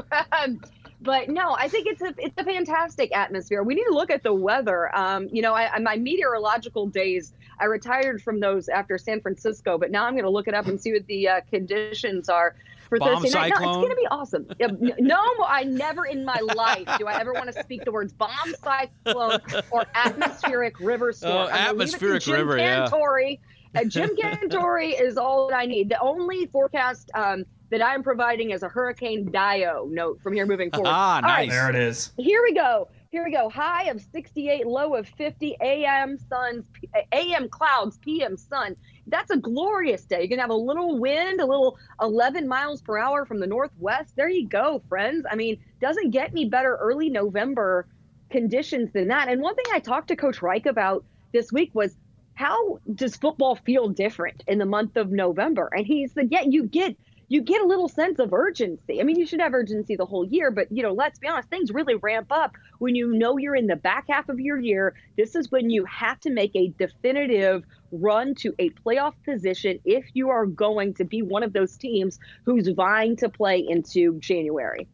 but 1.05 1.29
no, 1.29 1.55
I 1.57 1.69
think 1.69 1.88
it's 1.88 2.01
a 2.01 2.13
it's 2.17 2.38
a 2.38 2.43
fantastic 2.43 3.15
atmosphere. 3.15 3.63
We 3.63 3.75
need 3.75 3.85
to 3.85 3.93
look 3.93 4.09
at 4.09 4.24
the 4.24 4.33
weather. 4.33 4.93
Um, 4.95 5.29
you 5.31 5.41
know, 5.41 5.53
I, 5.53 5.74
I 5.74 5.79
my 5.79 5.95
meteorological 5.95 6.88
days. 6.88 7.33
I 7.57 7.65
retired 7.65 8.21
from 8.21 8.41
those 8.41 8.67
after 8.67 8.97
San 8.97 9.21
Francisco, 9.21 9.77
but 9.77 9.89
now 9.91 10.05
I'm 10.05 10.13
going 10.13 10.25
to 10.25 10.29
look 10.29 10.50
it 10.50 10.53
up 10.53 10.65
and 10.65 10.81
see 10.81 10.91
what 10.91 11.05
the 11.05 11.29
uh, 11.29 11.41
conditions 11.50 12.27
are 12.27 12.55
for 12.89 13.00
Bomb 13.00 13.21
Thursday 13.21 13.39
night. 13.39 13.53
No, 13.59 13.69
it's 13.69 13.77
going 13.77 13.89
to 13.89 13.95
be 13.95 14.07
awesome. 14.07 14.47
Yeah, 14.59 14.67
No, 15.00 15.21
I 15.47 15.63
never 15.63 16.05
in 16.05 16.25
my 16.25 16.39
life 16.55 16.88
do 16.97 17.07
I 17.07 17.19
ever 17.19 17.33
want 17.33 17.53
to 17.53 17.63
speak 17.63 17.85
the 17.85 17.91
words 17.91 18.13
bomb 18.13 18.55
cyclone 18.62 19.39
or 19.71 19.85
atmospheric 19.95 20.79
river 20.79 21.13
storm. 21.13 21.33
Oh, 21.33 21.39
I'm 21.43 21.47
gonna 21.47 21.55
it 21.55 21.69
atmospheric 21.69 22.27
river, 22.27 22.57
yeah. 22.57 22.87
Cantore. 22.87 23.39
Uh, 23.75 23.83
Jim 23.85 24.15
Cantore 24.22 25.00
is 25.00 25.18
all 25.18 25.50
that 25.50 25.55
I 25.55 25.65
need. 25.65 25.89
The 25.89 26.00
only 26.00 26.46
forecast 26.48 27.11
um, 27.13 27.46
that 27.71 27.83
I'm 27.83 28.03
providing 28.03 28.53
as 28.53 28.63
a 28.63 28.69
Hurricane 28.69 29.31
Dio 29.31 29.87
note 29.89 30.21
from 30.21 30.33
here 30.33 30.45
moving 30.45 30.71
forward. 30.71 30.89
Ah, 30.89 31.15
All 31.15 31.21
right, 31.21 31.47
nice. 31.47 31.49
There 31.49 31.69
it 31.69 31.75
is. 31.75 32.11
here 32.17 32.41
we 32.43 32.53
go. 32.53 32.87
Here 33.11 33.23
we 33.23 33.31
go. 33.31 33.49
High 33.49 33.85
of 33.85 34.01
68, 34.11 34.67
low 34.67 34.95
of 34.95 35.07
50, 35.07 35.55
AM 35.61 36.17
suns, 36.17 36.65
AM 37.13 37.47
clouds, 37.47 37.97
PM 37.99 38.35
sun. 38.35 38.75
That's 39.07 39.31
a 39.31 39.37
glorious 39.37 40.03
day. 40.03 40.17
You're 40.17 40.27
going 40.27 40.37
to 40.37 40.43
have 40.43 40.49
a 40.49 40.53
little 40.53 40.99
wind, 40.99 41.39
a 41.39 41.45
little 41.45 41.77
11 42.01 42.47
miles 42.47 42.81
per 42.81 42.97
hour 42.97 43.25
from 43.25 43.39
the 43.39 43.47
northwest. 43.47 44.15
There 44.17 44.27
you 44.29 44.47
go, 44.47 44.81
friends. 44.89 45.25
I 45.31 45.35
mean, 45.35 45.57
doesn't 45.79 46.11
get 46.11 46.31
any 46.31 46.49
better 46.49 46.75
early 46.75 47.09
November 47.09 47.87
conditions 48.29 48.91
than 48.91 49.07
that. 49.07 49.29
And 49.29 49.41
one 49.41 49.55
thing 49.55 49.65
I 49.71 49.79
talked 49.79 50.09
to 50.09 50.15
Coach 50.15 50.41
Reich 50.41 50.65
about 50.65 51.05
this 51.31 51.51
week 51.53 51.71
was 51.73 51.95
how 52.33 52.79
does 52.93 53.15
football 53.15 53.55
feel 53.55 53.87
different 53.87 54.43
in 54.47 54.57
the 54.57 54.65
month 54.65 54.97
of 54.97 55.11
November? 55.11 55.69
And 55.71 55.85
he 55.85 56.07
said, 56.07 56.29
yeah, 56.31 56.41
you 56.41 56.65
get 56.65 56.97
you 57.27 57.42
get 57.42 57.61
a 57.61 57.66
little 57.66 57.90
sense 57.90 58.20
of 58.20 58.33
urgency. 58.33 59.00
I 59.00 59.03
mean, 59.03 59.18
you 59.18 59.25
should 59.25 59.40
have 59.40 59.53
urgency 59.53 59.96
the 59.96 60.05
whole 60.05 60.25
year, 60.25 60.51
but 60.51 60.72
you 60.72 60.83
know, 60.83 60.94
let's 60.94 61.20
be 61.20 61.27
honest, 61.27 61.50
things 61.50 61.72
really 61.72 61.96
ramp 61.96 62.27
up 62.31 62.55
when 62.79 62.96
you 62.96 63.14
know 63.14 63.38
you're 63.38 63.55
in 63.55 63.68
the 63.68 63.75
back 63.75 64.05
half 64.09 64.29
of 64.29 64.40
your 64.40 64.59
year. 64.59 64.94
This 65.18 65.35
is 65.35 65.51
when 65.51 65.70
you 65.70 65.85
have 65.85 66.20
to 66.22 66.29
make 66.29 66.55
a 66.55 66.68
definitive 66.77 67.64
run 67.92 68.35
to 68.35 68.53
a 68.59 68.70
playoff 68.72 69.14
position 69.24 69.79
if 69.85 70.05
you 70.14 70.29
are 70.29 70.46
going 70.46 70.94
to 70.96 71.03
be 71.03 71.22
one 71.22 71.44
of 71.44 71.53
those 71.53 71.77
teams 71.77 72.20
who's 72.44 72.68
vying 72.70 73.16
to 73.18 73.29
play 73.29 73.66
into 73.68 74.20
January. 74.20 74.88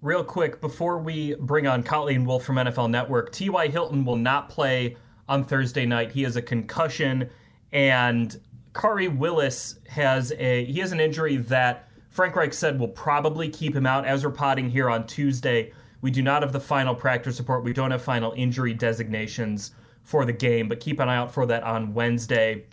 Real 0.00 0.24
quick, 0.24 0.60
before 0.60 0.98
we 0.98 1.36
bring 1.36 1.68
on 1.68 1.84
Colleen 1.84 2.24
Wolfe 2.24 2.44
from 2.44 2.56
NFL 2.56 2.90
Network, 2.90 3.30
T.Y. 3.30 3.68
Hilton 3.68 4.04
will 4.04 4.16
not 4.16 4.48
play 4.48 4.96
on 5.28 5.44
Thursday 5.44 5.86
night. 5.86 6.10
He 6.10 6.24
has 6.24 6.34
a 6.34 6.42
concussion, 6.42 7.30
and 7.70 8.36
Khari 8.72 9.14
Willis 9.14 9.78
has 9.88 10.32
a 10.38 10.64
he 10.64 10.80
has 10.80 10.92
an 10.92 11.00
injury 11.00 11.36
that 11.36 11.88
Frank 12.08 12.36
Reich 12.36 12.52
said 12.52 12.78
will 12.78 12.88
probably 12.88 13.48
keep 13.48 13.74
him 13.74 13.86
out. 13.86 14.04
As 14.04 14.24
we're 14.24 14.30
potting 14.30 14.68
here 14.70 14.88
on 14.88 15.06
Tuesday, 15.06 15.72
we 16.00 16.10
do 16.10 16.22
not 16.22 16.42
have 16.42 16.52
the 16.52 16.60
final 16.60 16.94
practice 16.94 17.38
report. 17.38 17.64
We 17.64 17.72
don't 17.72 17.90
have 17.90 18.02
final 18.02 18.32
injury 18.36 18.74
designations 18.74 19.72
for 20.02 20.24
the 20.24 20.32
game, 20.32 20.68
but 20.68 20.80
keep 20.80 21.00
an 21.00 21.08
eye 21.08 21.16
out 21.16 21.32
for 21.32 21.46
that 21.46 21.62
on 21.62 21.94
Wednesday. 21.94 22.64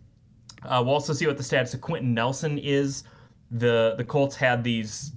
Uh, 0.64 0.82
we'll 0.84 0.96
also 0.96 1.14
see 1.14 1.28
what 1.28 1.38
the 1.38 1.44
status 1.44 1.74
of 1.74 1.82
Quenton 1.82 2.14
Nelson 2.14 2.58
is. 2.58 3.04
The 3.52 3.96
the 3.98 4.04
Colts 4.04 4.36
had 4.36 4.64
these 4.64 5.12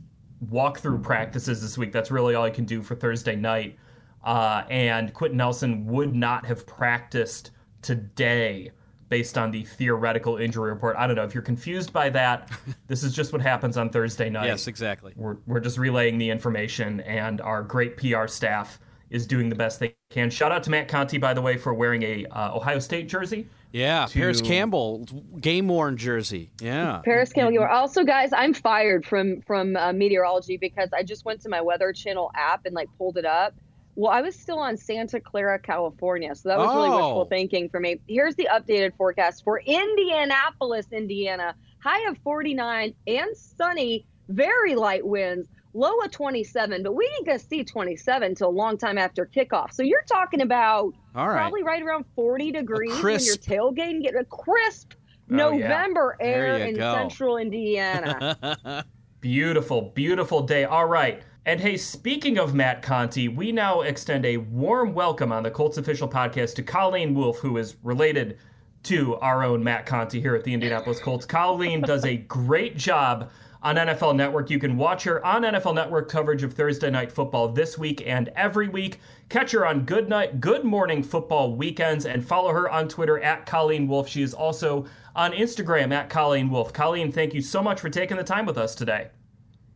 walkthrough 0.50 1.02
practices 1.02 1.62
this 1.62 1.78
week. 1.78 1.92
That's 1.92 2.10
really 2.10 2.34
all 2.34 2.46
you 2.46 2.54
can 2.54 2.64
do 2.64 2.82
for 2.82 2.94
Thursday 2.96 3.36
night. 3.36 3.76
Uh, 4.24 4.64
and 4.70 5.12
Quenton 5.14 5.38
Nelson 5.38 5.86
would 5.86 6.14
not 6.14 6.46
have 6.46 6.66
practiced 6.66 7.50
today 7.82 8.70
based 9.12 9.36
on 9.36 9.50
the 9.50 9.62
theoretical 9.62 10.38
injury 10.38 10.70
report. 10.70 10.96
I 10.96 11.06
don't 11.06 11.16
know 11.16 11.22
if 11.22 11.34
you're 11.34 11.42
confused 11.42 11.92
by 11.92 12.08
that. 12.08 12.50
this 12.86 13.02
is 13.02 13.14
just 13.14 13.30
what 13.30 13.42
happens 13.42 13.76
on 13.76 13.90
Thursday 13.90 14.30
night. 14.30 14.46
Yes, 14.46 14.68
exactly. 14.68 15.12
We're, 15.16 15.36
we're 15.46 15.60
just 15.60 15.76
relaying 15.76 16.16
the 16.16 16.30
information, 16.30 17.00
and 17.00 17.42
our 17.42 17.62
great 17.62 17.98
PR 17.98 18.26
staff 18.26 18.80
is 19.10 19.26
doing 19.26 19.50
the 19.50 19.54
best 19.54 19.80
they 19.80 19.94
can. 20.08 20.30
Shout 20.30 20.50
out 20.50 20.62
to 20.62 20.70
Matt 20.70 20.88
Conti, 20.88 21.18
by 21.18 21.34
the 21.34 21.42
way, 21.42 21.58
for 21.58 21.74
wearing 21.74 22.02
a 22.04 22.24
uh, 22.30 22.56
Ohio 22.56 22.78
State 22.78 23.06
jersey. 23.06 23.46
Yeah, 23.70 24.06
Parris 24.06 24.40
Campbell, 24.40 25.04
game 25.38 25.68
worn 25.68 25.98
jersey. 25.98 26.50
Yeah. 26.58 27.02
Parris 27.04 27.34
Campbell. 27.34 27.52
Gilmore. 27.52 27.68
Also, 27.68 28.04
guys, 28.04 28.30
I'm 28.32 28.54
fired 28.54 29.04
from 29.04 29.42
from 29.42 29.76
uh, 29.76 29.92
meteorology 29.92 30.56
because 30.56 30.88
I 30.94 31.02
just 31.02 31.26
went 31.26 31.42
to 31.42 31.50
my 31.50 31.60
Weather 31.60 31.92
Channel 31.92 32.30
app 32.34 32.64
and 32.64 32.74
like 32.74 32.88
pulled 32.96 33.18
it 33.18 33.26
up. 33.26 33.54
Well, 33.94 34.10
I 34.10 34.22
was 34.22 34.34
still 34.34 34.58
on 34.58 34.76
Santa 34.76 35.20
Clara, 35.20 35.58
California, 35.58 36.34
so 36.34 36.48
that 36.48 36.58
was 36.58 36.74
really 36.74 36.88
Oh. 36.88 36.96
wishful 36.96 37.24
thinking 37.26 37.68
for 37.68 37.78
me. 37.80 38.00
Here's 38.08 38.34
the 38.36 38.48
updated 38.50 38.96
forecast 38.96 39.44
for 39.44 39.60
Indianapolis, 39.66 40.86
Indiana. 40.92 41.54
High 41.82 42.08
of 42.08 42.16
49 42.18 42.94
and 43.06 43.36
sunny, 43.36 44.06
very 44.28 44.74
light 44.74 45.06
winds. 45.06 45.48
Low 45.74 45.98
of 46.00 46.10
27, 46.10 46.82
but 46.82 46.94
we 46.94 47.10
ain't 47.16 47.26
gonna 47.26 47.38
see 47.38 47.64
27 47.64 48.28
until 48.30 48.48
a 48.48 48.50
long 48.50 48.76
time 48.78 48.98
after 48.98 49.24
kickoff. 49.26 49.72
So 49.72 49.82
you're 49.82 50.04
talking 50.06 50.42
about 50.42 50.92
All 51.14 51.28
right. 51.28 51.36
probably 51.36 51.62
right 51.62 51.82
around 51.82 52.04
40 52.14 52.52
degrees 52.52 52.92
crisp- 52.98 53.40
when 53.48 53.56
you're 53.58 53.72
tailgating, 53.72 54.02
get 54.02 54.14
a 54.14 54.24
crisp 54.24 54.92
Oh, 55.30 55.52
yeah. 55.52 55.68
November 55.68 56.16
air 56.20 56.56
in 56.58 56.74
go. 56.76 56.94
central 56.94 57.36
Indiana. 57.38 58.84
Beautiful, 59.20 59.82
beautiful 59.94 60.42
day. 60.42 60.64
All 60.64 60.84
right. 60.86 61.22
And 61.44 61.60
hey, 61.60 61.76
speaking 61.76 62.38
of 62.38 62.54
Matt 62.54 62.82
Conti, 62.82 63.26
we 63.26 63.50
now 63.50 63.80
extend 63.80 64.24
a 64.24 64.36
warm 64.36 64.94
welcome 64.94 65.32
on 65.32 65.42
the 65.42 65.50
Colts 65.50 65.76
official 65.76 66.08
podcast 66.08 66.54
to 66.54 66.62
Colleen 66.62 67.14
Wolfe, 67.14 67.38
who 67.38 67.56
is 67.56 67.74
related 67.82 68.38
to 68.84 69.16
our 69.16 69.42
own 69.42 69.64
Matt 69.64 69.84
Conti 69.84 70.20
here 70.20 70.36
at 70.36 70.44
the 70.44 70.54
Indianapolis 70.54 71.00
Colts. 71.00 71.26
Colleen 71.26 71.80
does 71.80 72.04
a 72.04 72.18
great 72.18 72.76
job 72.76 73.28
on 73.60 73.74
NFL 73.74 74.14
Network. 74.14 74.50
You 74.50 74.60
can 74.60 74.76
watch 74.76 75.02
her 75.02 75.24
on 75.26 75.42
NFL 75.42 75.74
Network 75.74 76.08
coverage 76.08 76.44
of 76.44 76.52
Thursday 76.54 76.90
Night 76.90 77.10
Football 77.10 77.48
this 77.48 77.76
week 77.76 78.06
and 78.06 78.28
every 78.36 78.68
week. 78.68 79.00
Catch 79.28 79.50
her 79.50 79.66
on 79.66 79.84
Good 79.84 80.08
Night, 80.08 80.40
Good 80.40 80.62
Morning 80.62 81.02
Football 81.02 81.56
weekends, 81.56 82.06
and 82.06 82.24
follow 82.24 82.52
her 82.52 82.70
on 82.70 82.86
Twitter 82.86 83.18
at 83.18 83.46
Colleen 83.46 83.88
Wolfe. 83.88 84.08
She 84.08 84.22
is 84.22 84.32
also 84.32 84.86
on 85.16 85.32
Instagram 85.32 85.92
at 85.92 86.08
Colleen 86.08 86.50
Wolfe. 86.50 86.72
Colleen, 86.72 87.10
thank 87.10 87.34
you 87.34 87.42
so 87.42 87.64
much 87.64 87.80
for 87.80 87.90
taking 87.90 88.16
the 88.16 88.22
time 88.22 88.46
with 88.46 88.58
us 88.58 88.76
today. 88.76 89.08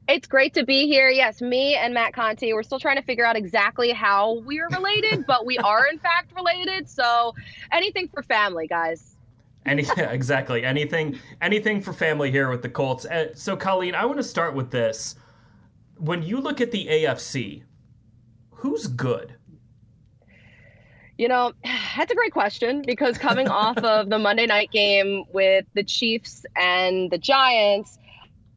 It's 0.08 0.28
great 0.28 0.54
to 0.54 0.64
be 0.64 0.86
here. 0.86 1.08
Yes, 1.08 1.42
me 1.42 1.74
and 1.74 1.92
Matt 1.92 2.12
Conti, 2.12 2.52
we're 2.52 2.62
still 2.62 2.78
trying 2.78 2.96
to 2.96 3.02
figure 3.02 3.24
out 3.24 3.34
exactly 3.34 3.90
how 3.90 4.34
we're 4.44 4.68
related, 4.68 5.26
but 5.26 5.44
we 5.44 5.58
are 5.58 5.86
in 5.86 5.98
fact 5.98 6.32
related. 6.36 6.88
So 6.88 7.34
anything 7.72 8.08
for 8.08 8.22
family, 8.22 8.68
guys. 8.68 9.16
Any, 9.64 9.84
exactly. 9.96 10.64
Anything 10.64 11.18
anything 11.42 11.80
for 11.80 11.92
family 11.92 12.30
here 12.30 12.50
with 12.50 12.62
the 12.62 12.68
Colts. 12.68 13.04
Uh, 13.04 13.34
so 13.34 13.56
Colleen, 13.56 13.96
I 13.96 14.04
want 14.04 14.18
to 14.18 14.24
start 14.24 14.54
with 14.54 14.70
this. 14.70 15.16
When 15.98 16.22
you 16.22 16.40
look 16.40 16.60
at 16.60 16.70
the 16.70 16.86
AFC, 16.86 17.62
who's 18.50 18.86
good? 18.86 19.34
You 21.18 21.28
know, 21.28 21.52
that's 21.96 22.12
a 22.12 22.14
great 22.14 22.32
question 22.32 22.82
because 22.86 23.18
coming 23.18 23.48
off 23.48 23.78
of 23.84 24.08
the 24.08 24.18
Monday 24.18 24.46
night 24.46 24.70
game 24.70 25.24
with 25.32 25.64
the 25.74 25.82
Chiefs 25.82 26.46
and 26.54 27.10
the 27.10 27.18
Giants, 27.18 27.98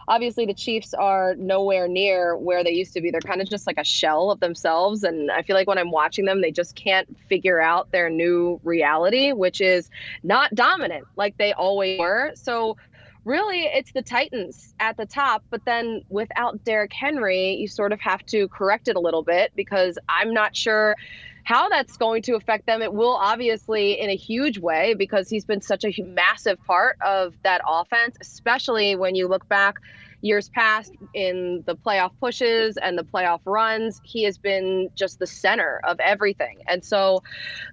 obviously 0.09 0.45
the 0.45 0.53
Chiefs 0.53 0.93
are 0.95 1.35
nowhere 1.35 1.87
near 1.87 2.35
where 2.35 2.63
they 2.63 2.71
used 2.71 2.93
to 2.93 3.01
be. 3.01 3.11
They're 3.11 3.21
kind 3.21 3.41
of 3.41 3.49
just 3.49 3.67
like 3.67 3.77
a 3.77 3.83
shell 3.83 4.31
of 4.31 4.39
themselves. 4.39 5.03
And 5.03 5.31
I 5.31 5.43
feel 5.43 5.55
like 5.55 5.67
when 5.67 5.77
I'm 5.77 5.91
watching 5.91 6.25
them, 6.25 6.41
they 6.41 6.51
just 6.51 6.75
can't 6.75 7.07
figure 7.29 7.61
out 7.61 7.91
their 7.91 8.09
new 8.09 8.59
reality, 8.63 9.31
which 9.31 9.61
is 9.61 9.89
not 10.23 10.53
dominant 10.55 11.05
like 11.15 11.37
they 11.37 11.53
always 11.53 11.99
were. 11.99 12.31
So 12.33 12.75
really 13.23 13.65
it's 13.65 13.91
the 13.91 14.01
Titans 14.01 14.73
at 14.79 14.97
the 14.97 15.05
top, 15.05 15.43
but 15.51 15.63
then 15.65 16.01
without 16.09 16.63
Derrick 16.63 16.91
Henry, 16.91 17.53
you 17.53 17.67
sort 17.67 17.93
of 17.93 18.01
have 18.01 18.25
to 18.27 18.47
correct 18.47 18.87
it 18.87 18.95
a 18.95 18.99
little 18.99 19.23
bit 19.23 19.51
because 19.55 19.99
I'm 20.09 20.33
not 20.33 20.55
sure 20.55 20.95
how 21.43 21.69
that's 21.69 21.97
going 21.97 22.21
to 22.23 22.35
affect 22.35 22.65
them, 22.65 22.81
it 22.81 22.93
will 22.93 23.15
obviously 23.15 23.99
in 23.99 24.09
a 24.09 24.15
huge 24.15 24.59
way 24.59 24.93
because 24.93 25.29
he's 25.29 25.45
been 25.45 25.61
such 25.61 25.83
a 25.83 26.03
massive 26.03 26.57
part 26.65 26.97
of 27.01 27.33
that 27.43 27.61
offense, 27.67 28.15
especially 28.21 28.95
when 28.95 29.15
you 29.15 29.27
look 29.27 29.47
back 29.49 29.79
years 30.21 30.49
past 30.49 30.91
in 31.13 31.63
the 31.65 31.75
playoff 31.75 32.11
pushes 32.19 32.77
and 32.77 32.97
the 32.97 33.03
playoff 33.03 33.39
runs. 33.45 34.01
He 34.03 34.23
has 34.23 34.37
been 34.37 34.89
just 34.95 35.19
the 35.19 35.27
center 35.27 35.79
of 35.85 35.99
everything. 35.99 36.59
And 36.67 36.83
so 36.83 37.23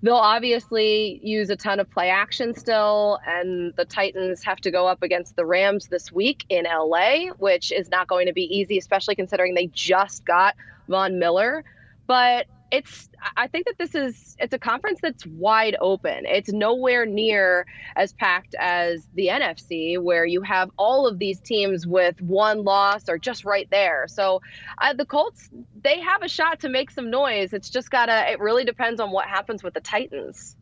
they'll 0.02 0.14
obviously 0.14 1.20
use 1.22 1.50
a 1.50 1.56
ton 1.56 1.80
of 1.80 1.90
play 1.90 2.08
action 2.08 2.54
still. 2.54 3.18
And 3.26 3.74
the 3.76 3.84
Titans 3.84 4.44
have 4.44 4.60
to 4.60 4.70
go 4.70 4.86
up 4.86 5.02
against 5.02 5.36
the 5.36 5.44
Rams 5.44 5.88
this 5.88 6.12
week 6.12 6.44
in 6.48 6.64
LA, 6.64 7.32
which 7.38 7.72
is 7.72 7.90
not 7.90 8.06
going 8.06 8.26
to 8.26 8.32
be 8.32 8.44
easy, 8.44 8.78
especially 8.78 9.16
considering 9.16 9.54
they 9.54 9.66
just 9.68 10.24
got 10.24 10.54
Von 10.88 11.18
Miller. 11.18 11.64
But 12.06 12.46
it's 12.70 13.08
i 13.36 13.46
think 13.46 13.66
that 13.66 13.76
this 13.78 13.94
is 13.94 14.36
it's 14.38 14.52
a 14.52 14.58
conference 14.58 14.98
that's 15.02 15.24
wide 15.26 15.76
open. 15.80 16.24
It's 16.26 16.52
nowhere 16.52 17.06
near 17.06 17.66
as 17.94 18.12
packed 18.12 18.54
as 18.58 19.08
the 19.14 19.28
nfc 19.28 20.00
where 20.00 20.26
you 20.26 20.42
have 20.42 20.70
all 20.76 21.06
of 21.06 21.18
these 21.18 21.40
teams 21.40 21.86
with 21.86 22.20
one 22.20 22.64
loss 22.64 23.08
or 23.08 23.18
just 23.18 23.44
right 23.44 23.68
there. 23.70 24.06
So 24.08 24.40
uh, 24.78 24.92
the 24.94 25.06
colts 25.06 25.48
they 25.82 26.00
have 26.00 26.22
a 26.22 26.28
shot 26.28 26.60
to 26.60 26.68
make 26.68 26.90
some 26.90 27.10
noise. 27.10 27.52
It's 27.52 27.70
just 27.70 27.90
gotta 27.90 28.30
it 28.30 28.40
really 28.40 28.64
depends 28.64 29.00
on 29.00 29.10
what 29.10 29.26
happens 29.26 29.62
with 29.62 29.74
the 29.74 29.80
titans. 29.80 30.56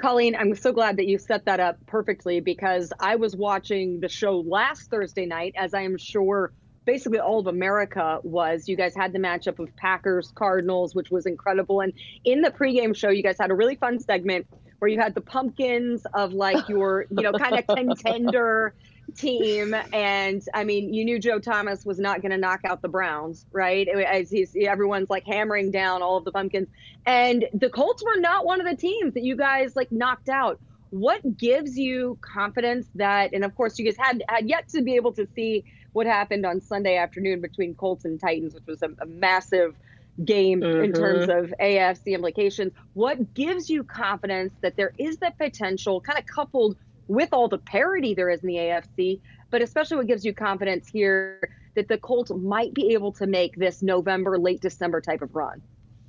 Colleen, 0.00 0.34
I'm 0.34 0.54
so 0.56 0.72
glad 0.72 0.96
that 0.96 1.06
you 1.06 1.18
set 1.18 1.44
that 1.44 1.60
up 1.60 1.76
perfectly 1.86 2.40
because 2.40 2.92
I 2.98 3.16
was 3.16 3.36
watching 3.36 4.00
the 4.00 4.08
show 4.08 4.40
last 4.40 4.90
Thursday 4.90 5.26
night, 5.26 5.54
as 5.56 5.74
I 5.74 5.82
am 5.82 5.96
sure 5.96 6.52
basically 6.84 7.18
all 7.18 7.40
of 7.40 7.46
America 7.46 8.18
was. 8.22 8.68
You 8.68 8.76
guys 8.76 8.94
had 8.94 9.12
the 9.12 9.18
matchup 9.18 9.58
of 9.58 9.74
Packers 9.76 10.32
Cardinals, 10.34 10.94
which 10.94 11.10
was 11.10 11.26
incredible. 11.26 11.80
And 11.80 11.92
in 12.24 12.42
the 12.42 12.50
pregame 12.50 12.96
show, 12.96 13.10
you 13.10 13.22
guys 13.22 13.36
had 13.38 13.50
a 13.50 13.54
really 13.54 13.76
fun 13.76 14.00
segment 14.00 14.46
where 14.78 14.90
you 14.90 14.98
had 14.98 15.14
the 15.14 15.20
pumpkins 15.20 16.04
of 16.12 16.32
like 16.32 16.68
your, 16.68 17.06
you 17.10 17.22
know, 17.22 17.32
kind 17.32 17.56
of 17.56 17.66
contender 17.66 18.74
team. 19.14 19.74
And 19.92 20.42
I 20.54 20.64
mean, 20.64 20.92
you 20.92 21.04
knew 21.04 21.20
Joe 21.20 21.38
Thomas 21.38 21.84
was 21.84 22.00
not 22.00 22.20
going 22.20 22.32
to 22.32 22.38
knock 22.38 22.60
out 22.64 22.82
the 22.82 22.88
Browns, 22.88 23.46
right? 23.52 23.86
As 23.86 24.30
he's 24.30 24.56
everyone's 24.60 25.08
like 25.08 25.24
hammering 25.24 25.70
down 25.70 26.02
all 26.02 26.16
of 26.16 26.24
the 26.24 26.32
pumpkins. 26.32 26.68
And 27.06 27.44
the 27.54 27.70
Colts 27.70 28.02
were 28.02 28.20
not 28.20 28.44
one 28.44 28.60
of 28.60 28.66
the 28.66 28.76
teams 28.76 29.14
that 29.14 29.22
you 29.22 29.36
guys 29.36 29.76
like 29.76 29.92
knocked 29.92 30.28
out. 30.28 30.58
What 30.90 31.38
gives 31.38 31.78
you 31.78 32.18
confidence 32.20 32.86
that, 32.96 33.32
and 33.32 33.44
of 33.44 33.54
course, 33.54 33.78
you 33.78 33.84
guys 33.84 33.96
had 33.98 34.22
had 34.28 34.48
yet 34.48 34.68
to 34.70 34.82
be 34.82 34.96
able 34.96 35.12
to 35.12 35.26
see 35.34 35.64
what 35.92 36.06
happened 36.06 36.46
on 36.46 36.60
Sunday 36.60 36.96
afternoon 36.96 37.40
between 37.40 37.74
Colts 37.74 38.04
and 38.04 38.20
Titans, 38.20 38.54
which 38.54 38.66
was 38.66 38.82
a, 38.82 38.90
a 39.00 39.06
massive 39.06 39.76
game 40.24 40.60
mm-hmm. 40.60 40.84
in 40.84 40.92
terms 40.92 41.28
of 41.28 41.54
AFC 41.60 42.14
implications. 42.14 42.72
What 42.94 43.34
gives 43.34 43.70
you 43.70 43.84
confidence 43.84 44.52
that 44.60 44.76
there 44.76 44.92
is 44.98 45.18
that 45.18 45.38
potential, 45.38 46.00
kind 46.00 46.18
of 46.18 46.26
coupled 46.26 46.76
with 47.08 47.30
all 47.32 47.48
the 47.48 47.58
parity 47.58 48.14
there 48.14 48.30
is 48.30 48.40
in 48.40 48.48
the 48.48 48.56
AFC, 48.56 49.20
but 49.50 49.62
especially 49.62 49.98
what 49.98 50.06
gives 50.06 50.24
you 50.24 50.32
confidence 50.32 50.88
here 50.88 51.50
that 51.74 51.88
the 51.88 51.98
Colts 51.98 52.30
might 52.30 52.74
be 52.74 52.92
able 52.92 53.12
to 53.12 53.26
make 53.26 53.56
this 53.56 53.82
November, 53.82 54.38
late 54.38 54.60
December 54.60 55.00
type 55.00 55.22
of 55.22 55.34
run? 55.34 55.62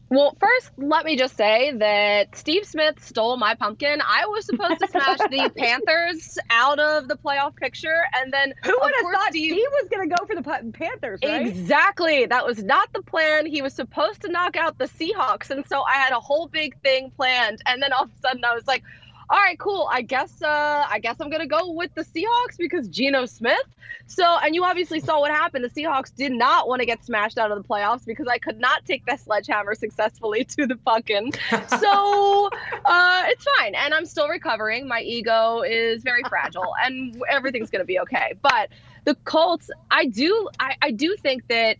Well, 0.09 0.37
first, 0.39 0.71
let 0.77 1.05
me 1.05 1.17
just 1.17 1.35
say 1.35 1.73
that 1.77 2.35
Steve 2.35 2.65
Smith 2.65 3.03
stole 3.03 3.37
my 3.37 3.55
pumpkin. 3.55 3.99
I 4.01 4.27
was 4.27 4.45
supposed 4.45 4.79
to 4.79 4.87
smash 4.87 5.17
the 5.17 5.51
Panthers 5.57 6.37
out 6.51 6.79
of 6.79 7.07
the 7.07 7.15
playoff 7.15 7.55
picture, 7.55 8.03
and 8.15 8.31
then 8.31 8.53
who 8.63 8.77
would 8.79 8.93
have 8.95 9.11
thought 9.11 9.29
Steve... 9.29 9.53
he 9.53 9.67
was 9.67 9.89
going 9.89 10.07
to 10.07 10.15
go 10.15 10.25
for 10.25 10.35
the 10.35 10.71
Panthers? 10.71 11.19
Right? 11.23 11.47
Exactly. 11.47 12.27
That 12.27 12.45
was 12.45 12.63
not 12.63 12.93
the 12.93 13.01
plan. 13.01 13.47
He 13.47 13.61
was 13.61 13.73
supposed 13.73 14.21
to 14.21 14.31
knock 14.31 14.55
out 14.55 14.77
the 14.77 14.85
Seahawks, 14.85 15.49
and 15.49 15.67
so 15.67 15.81
I 15.81 15.95
had 15.95 16.13
a 16.13 16.19
whole 16.19 16.47
big 16.47 16.79
thing 16.81 17.11
planned, 17.15 17.61
and 17.65 17.81
then 17.81 17.91
all 17.91 18.03
of 18.03 18.11
a 18.11 18.27
sudden 18.27 18.45
I 18.45 18.53
was 18.53 18.67
like, 18.67 18.83
all 19.29 19.39
right, 19.39 19.57
cool. 19.57 19.87
I 19.91 20.01
guess 20.01 20.41
uh, 20.41 20.85
I 20.89 20.99
guess 20.99 21.17
I'm 21.19 21.29
gonna 21.29 21.47
go 21.47 21.71
with 21.71 21.93
the 21.95 22.03
Seahawks 22.03 22.57
because 22.57 22.87
Geno 22.87 23.25
Smith. 23.25 23.63
So, 24.05 24.23
and 24.23 24.53
you 24.53 24.65
obviously 24.65 24.99
saw 24.99 25.19
what 25.19 25.31
happened. 25.31 25.63
The 25.63 25.69
Seahawks 25.69 26.13
did 26.13 26.33
not 26.33 26.67
want 26.67 26.81
to 26.81 26.85
get 26.85 27.03
smashed 27.05 27.37
out 27.37 27.51
of 27.51 27.61
the 27.61 27.67
playoffs 27.67 28.05
because 28.05 28.27
I 28.27 28.37
could 28.37 28.59
not 28.59 28.85
take 28.85 29.05
that 29.05 29.21
sledgehammer 29.21 29.75
successfully 29.75 30.43
to 30.57 30.67
the 30.67 30.75
pumpkin. 30.75 31.31
so 31.79 32.49
uh, 32.85 33.23
it's 33.27 33.45
fine, 33.57 33.75
and 33.75 33.93
I'm 33.93 34.05
still 34.05 34.27
recovering. 34.27 34.87
My 34.87 35.01
ego 35.01 35.61
is 35.61 36.03
very 36.03 36.23
fragile, 36.27 36.73
and 36.83 37.21
everything's 37.29 37.69
gonna 37.69 37.85
be 37.85 37.99
okay. 37.99 38.33
But 38.41 38.69
the 39.05 39.15
Colts, 39.15 39.69
I 39.91 40.05
do, 40.05 40.49
I, 40.59 40.75
I 40.81 40.91
do 40.91 41.15
think 41.21 41.47
that 41.47 41.77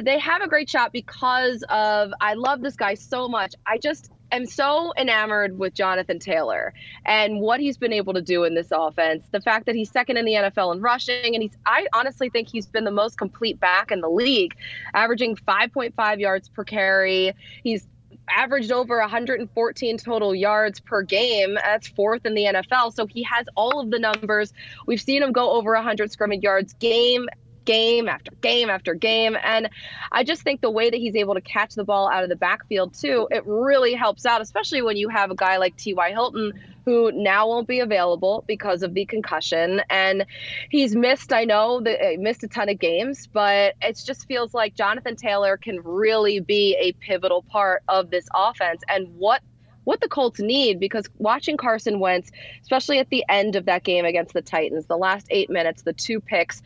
they 0.00 0.18
have 0.18 0.42
a 0.42 0.48
great 0.48 0.70
shot 0.70 0.92
because 0.92 1.64
of 1.68 2.12
I 2.20 2.34
love 2.34 2.60
this 2.60 2.76
guy 2.76 2.94
so 2.94 3.28
much. 3.28 3.54
I 3.66 3.78
just 3.78 4.10
am 4.32 4.46
so 4.46 4.92
enamored 4.96 5.58
with 5.58 5.74
Jonathan 5.74 6.18
Taylor 6.18 6.74
and 7.04 7.40
what 7.40 7.60
he's 7.60 7.76
been 7.76 7.92
able 7.92 8.14
to 8.14 8.22
do 8.22 8.44
in 8.44 8.54
this 8.54 8.68
offense. 8.72 9.24
The 9.30 9.40
fact 9.40 9.66
that 9.66 9.74
he's 9.74 9.90
second 9.90 10.16
in 10.16 10.24
the 10.24 10.32
NFL 10.32 10.74
in 10.74 10.80
rushing, 10.80 11.34
and 11.34 11.42
he's 11.42 11.56
I 11.66 11.86
honestly 11.92 12.30
think 12.30 12.48
he's 12.48 12.66
been 12.66 12.84
the 12.84 12.90
most 12.90 13.18
complete 13.18 13.60
back 13.60 13.90
in 13.92 14.00
the 14.00 14.10
league, 14.10 14.56
averaging 14.94 15.36
5.5 15.36 16.20
yards 16.20 16.48
per 16.48 16.64
carry. 16.64 17.32
He's 17.62 17.86
averaged 18.28 18.72
over 18.72 18.98
114 18.98 19.98
total 19.98 20.34
yards 20.34 20.80
per 20.80 21.02
game. 21.02 21.54
That's 21.54 21.88
fourth 21.88 22.24
in 22.24 22.34
the 22.34 22.44
NFL. 22.44 22.94
So 22.94 23.06
he 23.06 23.22
has 23.24 23.46
all 23.54 23.80
of 23.80 23.90
the 23.90 23.98
numbers. 23.98 24.52
We've 24.86 25.00
seen 25.00 25.22
him 25.22 25.32
go 25.32 25.52
over 25.52 25.74
100 25.74 26.10
scrimmage 26.10 26.42
yards 26.42 26.72
game 26.74 27.28
game 27.64 28.08
after 28.08 28.30
game 28.40 28.70
after 28.70 28.94
game. 28.94 29.36
And 29.42 29.68
I 30.10 30.24
just 30.24 30.42
think 30.42 30.60
the 30.60 30.70
way 30.70 30.90
that 30.90 30.96
he's 30.96 31.16
able 31.16 31.34
to 31.34 31.40
catch 31.40 31.74
the 31.74 31.84
ball 31.84 32.10
out 32.10 32.22
of 32.22 32.28
the 32.28 32.36
backfield, 32.36 32.94
too, 32.94 33.28
it 33.30 33.42
really 33.46 33.94
helps 33.94 34.26
out, 34.26 34.40
especially 34.40 34.82
when 34.82 34.96
you 34.96 35.08
have 35.08 35.30
a 35.30 35.34
guy 35.34 35.56
like 35.56 35.76
T.Y. 35.76 36.10
Hilton 36.10 36.52
who 36.84 37.12
now 37.12 37.46
won't 37.48 37.68
be 37.68 37.80
available 37.80 38.44
because 38.46 38.82
of 38.82 38.94
the 38.94 39.04
concussion. 39.04 39.82
And 39.88 40.26
he's 40.70 40.96
missed, 40.96 41.32
I 41.32 41.44
know, 41.44 41.80
that 41.80 42.04
eh, 42.04 42.16
missed 42.18 42.42
a 42.42 42.48
ton 42.48 42.68
of 42.68 42.78
games, 42.78 43.28
but 43.32 43.74
it 43.80 44.00
just 44.04 44.26
feels 44.26 44.52
like 44.52 44.74
Jonathan 44.74 45.16
Taylor 45.16 45.56
can 45.56 45.80
really 45.82 46.40
be 46.40 46.76
a 46.80 46.92
pivotal 46.92 47.42
part 47.42 47.82
of 47.88 48.10
this 48.10 48.26
offense. 48.34 48.82
And 48.88 49.08
what 49.16 49.42
what 49.84 50.00
the 50.00 50.08
Colts 50.08 50.38
need 50.38 50.78
because 50.78 51.08
watching 51.18 51.56
Carson 51.56 51.98
Wentz, 51.98 52.30
especially 52.62 53.00
at 53.00 53.10
the 53.10 53.24
end 53.28 53.56
of 53.56 53.64
that 53.66 53.82
game 53.82 54.04
against 54.04 54.32
the 54.32 54.42
Titans, 54.42 54.86
the 54.86 54.96
last 54.96 55.26
eight 55.30 55.50
minutes, 55.50 55.82
the 55.82 55.92
two 55.92 56.20
picks, 56.20 56.62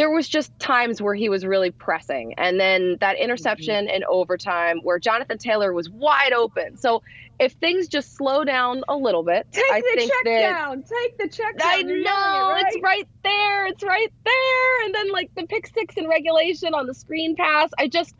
there 0.00 0.08
was 0.10 0.26
just 0.26 0.58
times 0.58 1.02
where 1.02 1.14
he 1.14 1.28
was 1.28 1.44
really 1.44 1.70
pressing 1.70 2.32
and 2.38 2.58
then 2.58 2.96
that 3.00 3.18
interception 3.18 3.84
mm-hmm. 3.84 3.96
in 3.96 4.04
overtime 4.04 4.80
where 4.82 4.98
jonathan 4.98 5.36
taylor 5.36 5.74
was 5.74 5.90
wide 5.90 6.32
open 6.32 6.74
so 6.74 7.02
if 7.38 7.52
things 7.52 7.86
just 7.86 8.16
slow 8.16 8.42
down 8.42 8.82
a 8.88 8.96
little 8.96 9.22
bit 9.22 9.46
take 9.52 9.62
I 9.70 9.82
the 9.82 9.92
think 9.94 10.10
check 10.10 10.24
that, 10.24 10.40
down 10.40 10.82
take 10.84 11.18
the 11.18 11.28
check 11.28 11.58
down 11.58 11.68
i 11.70 11.82
know 11.82 11.90
it, 11.90 12.04
right? 12.04 12.64
it's 12.66 12.82
right 12.82 13.08
there 13.22 13.66
it's 13.66 13.82
right 13.82 14.10
there 14.24 14.84
and 14.86 14.94
then 14.94 15.12
like 15.12 15.30
the 15.34 15.46
pick 15.46 15.66
six 15.66 15.94
in 15.98 16.08
regulation 16.08 16.72
on 16.72 16.86
the 16.86 16.94
screen 16.94 17.36
pass 17.36 17.68
i 17.78 17.86
just 17.86 18.14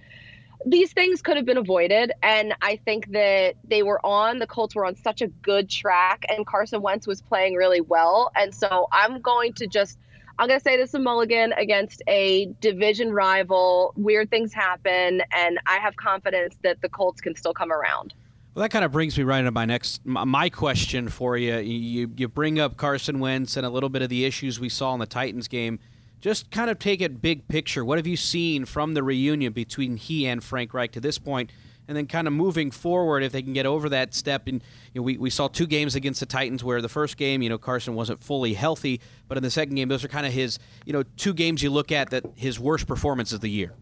these 0.67 0.93
things 0.93 1.23
could 1.23 1.39
have 1.39 1.47
been 1.47 1.57
avoided. 1.57 2.13
And 2.23 2.53
I 2.61 2.77
think 2.85 3.13
that 3.13 3.55
they 3.65 3.83
were 3.83 3.99
on, 4.05 4.41
the 4.41 4.47
Colts 4.47 4.75
were 4.75 4.85
on 4.85 4.95
such 4.95 5.23
a 5.23 5.27
good 5.27 5.71
track, 5.71 6.27
and 6.29 6.47
Carson 6.47 6.83
Wentz 6.83 7.07
was 7.07 7.23
playing 7.23 7.55
really 7.55 7.81
well. 7.81 8.31
And 8.37 8.55
so 8.55 8.87
I'm 8.93 9.23
going 9.23 9.55
to 9.55 9.67
just 9.67 9.99
I'm 10.41 10.49
going 10.49 10.59
to 10.59 10.65
say 10.65 10.79
this 10.79 10.89
is 10.89 10.95
a 10.95 11.01
mulligan 11.01 11.53
against 11.59 12.03
a 12.09 12.47
division 12.63 13.13
rival. 13.13 13.93
Weird 13.95 14.31
things 14.31 14.55
happen, 14.55 15.21
and 15.37 15.61
I 15.67 15.77
have 15.77 15.97
confidence 15.97 16.57
that 16.63 16.81
the 16.81 16.89
Colts 16.89 17.21
can 17.21 17.37
still 17.37 17.53
come 17.53 17.71
around. 17.71 18.15
Well, 18.55 18.63
that 18.63 18.71
kind 18.71 18.83
of 18.83 18.91
brings 18.91 19.19
me 19.19 19.25
right 19.25 19.41
into 19.41 19.51
my 19.51 19.67
next 19.67 20.01
my 20.07 20.49
question 20.49 21.11
for 21.11 21.37
you. 21.37 21.59
You 21.59 22.11
you 22.17 22.27
bring 22.27 22.59
up 22.59 22.79
Carson 22.79 23.21
Wentz 23.21 23.59
and 23.59 23.67
a 23.67 23.71
little 23.71 23.91
bit 23.91 24.01
of 24.01 24.09
the 24.09 24.25
issues 24.25 24.59
we 24.59 24.71
saw 24.71 24.95
in 24.95 24.99
the 24.99 25.07
Titans 25.07 25.47
game. 25.47 25.79
Just 26.23 26.51
kind 26.51 26.71
of 26.71 26.79
take 26.79 27.03
it 27.03 27.21
big 27.21 27.47
picture. 27.47 27.85
What 27.85 27.99
have 27.99 28.07
you 28.07 28.17
seen 28.17 28.65
from 28.65 28.95
the 28.95 29.03
reunion 29.03 29.53
between 29.53 29.99
he 29.99 30.27
and 30.27 30.43
Frank 30.43 30.73
Reich 30.73 30.93
to 30.93 31.01
this 31.01 31.19
point? 31.19 31.51
And 31.91 31.97
then 31.97 32.07
kind 32.07 32.29
of 32.29 32.33
moving 32.33 32.71
forward, 32.71 33.25
if 33.25 33.33
they 33.33 33.43
can 33.43 33.53
get 33.53 33.67
over 33.67 33.89
that 33.89 34.15
step. 34.15 34.47
And 34.47 34.63
you 34.95 35.01
know, 35.01 35.03
we, 35.03 35.19
we 35.19 35.29
saw 35.29 35.49
two 35.49 35.67
games 35.67 35.97
against 35.97 36.21
the 36.21 36.27
Titans 36.27 36.63
where 36.63 36.81
the 36.81 36.89
first 36.89 37.17
game, 37.17 37.43
you 37.43 37.49
know, 37.49 37.59
Carson 37.59 37.97
wasn't 37.97 38.23
fully 38.23 38.55
healthy, 38.55 39.01
but 39.27 39.37
in 39.37 39.43
the 39.43 39.51
second 39.51 39.75
game, 39.75 39.89
those 39.89 40.05
are 40.05 40.09
kind 40.09 40.25
of 40.25 40.33
his, 40.33 40.61
you 40.87 40.93
know, 40.93 41.03
two 41.17 41.35
games 41.35 41.65
you 41.65 41.71
look 41.71 41.91
at 41.91 42.11
that 42.11 42.25
his 42.37 42.61
worst 42.61 42.87
performance 42.87 43.33
of 43.33 43.41
the 43.41 43.51
year. 43.51 43.73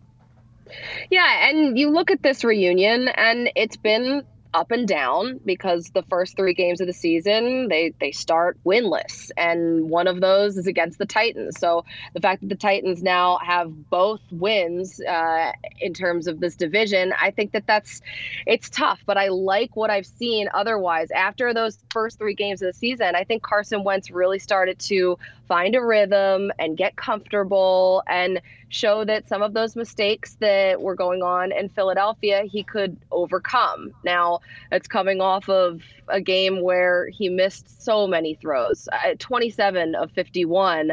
Yeah, 1.10 1.50
and 1.50 1.78
you 1.78 1.90
look 1.90 2.10
at 2.10 2.22
this 2.22 2.44
reunion, 2.44 3.08
and 3.08 3.50
it's 3.54 3.76
been 3.76 4.22
up 4.58 4.72
and 4.72 4.88
down 4.88 5.38
because 5.44 5.90
the 5.94 6.02
first 6.10 6.36
three 6.36 6.52
games 6.52 6.80
of 6.80 6.88
the 6.88 6.92
season 6.92 7.68
they 7.68 7.94
they 8.00 8.10
start 8.10 8.58
winless. 8.64 9.30
And 9.36 9.88
one 9.88 10.08
of 10.08 10.20
those 10.20 10.56
is 10.56 10.66
against 10.66 10.98
the 10.98 11.06
titans. 11.06 11.60
So 11.60 11.84
the 12.12 12.20
fact 12.20 12.40
that 12.40 12.48
the 12.48 12.56
titans 12.56 13.00
now 13.00 13.38
have 13.38 13.88
both 13.88 14.20
wins 14.32 15.00
uh, 15.00 15.52
in 15.80 15.94
terms 15.94 16.26
of 16.26 16.40
this 16.40 16.56
division 16.56 17.12
i 17.20 17.30
think 17.30 17.52
that 17.52 17.66
that's 17.66 18.00
it's 18.46 18.68
tough. 18.68 19.00
But 19.06 19.16
i 19.16 19.28
like 19.28 19.76
what 19.76 19.90
i've 19.90 20.06
seen 20.06 20.48
otherwise. 20.52 21.10
After 21.12 21.54
those 21.54 21.78
first 21.92 22.18
three 22.18 22.34
games 22.34 22.60
of 22.60 22.66
the 22.66 22.72
season 22.72 23.14
i 23.14 23.22
think 23.22 23.44
carson 23.44 23.84
wentz 23.84 24.10
really 24.10 24.40
started 24.40 24.78
to 24.80 25.18
find 25.48 25.74
a 25.74 25.82
rhythm 25.82 26.52
and 26.58 26.76
get 26.76 26.94
comfortable. 26.96 28.02
And 28.06 28.40
show 28.68 29.04
that 29.04 29.28
some 29.28 29.42
of 29.42 29.54
those 29.54 29.76
mistakes 29.76 30.36
that 30.40 30.80
were 30.80 30.94
going 30.94 31.22
on 31.22 31.52
in 31.52 31.68
Philadelphia 31.68 32.42
he 32.44 32.62
could 32.62 32.96
overcome. 33.10 33.92
Now, 34.04 34.40
it's 34.70 34.88
coming 34.88 35.20
off 35.20 35.48
of 35.48 35.82
a 36.08 36.20
game 36.20 36.62
where 36.62 37.08
he 37.08 37.28
missed 37.28 37.82
so 37.82 38.06
many 38.06 38.34
throws. 38.34 38.88
At 38.92 39.18
27 39.18 39.94
of 39.94 40.10
51, 40.12 40.92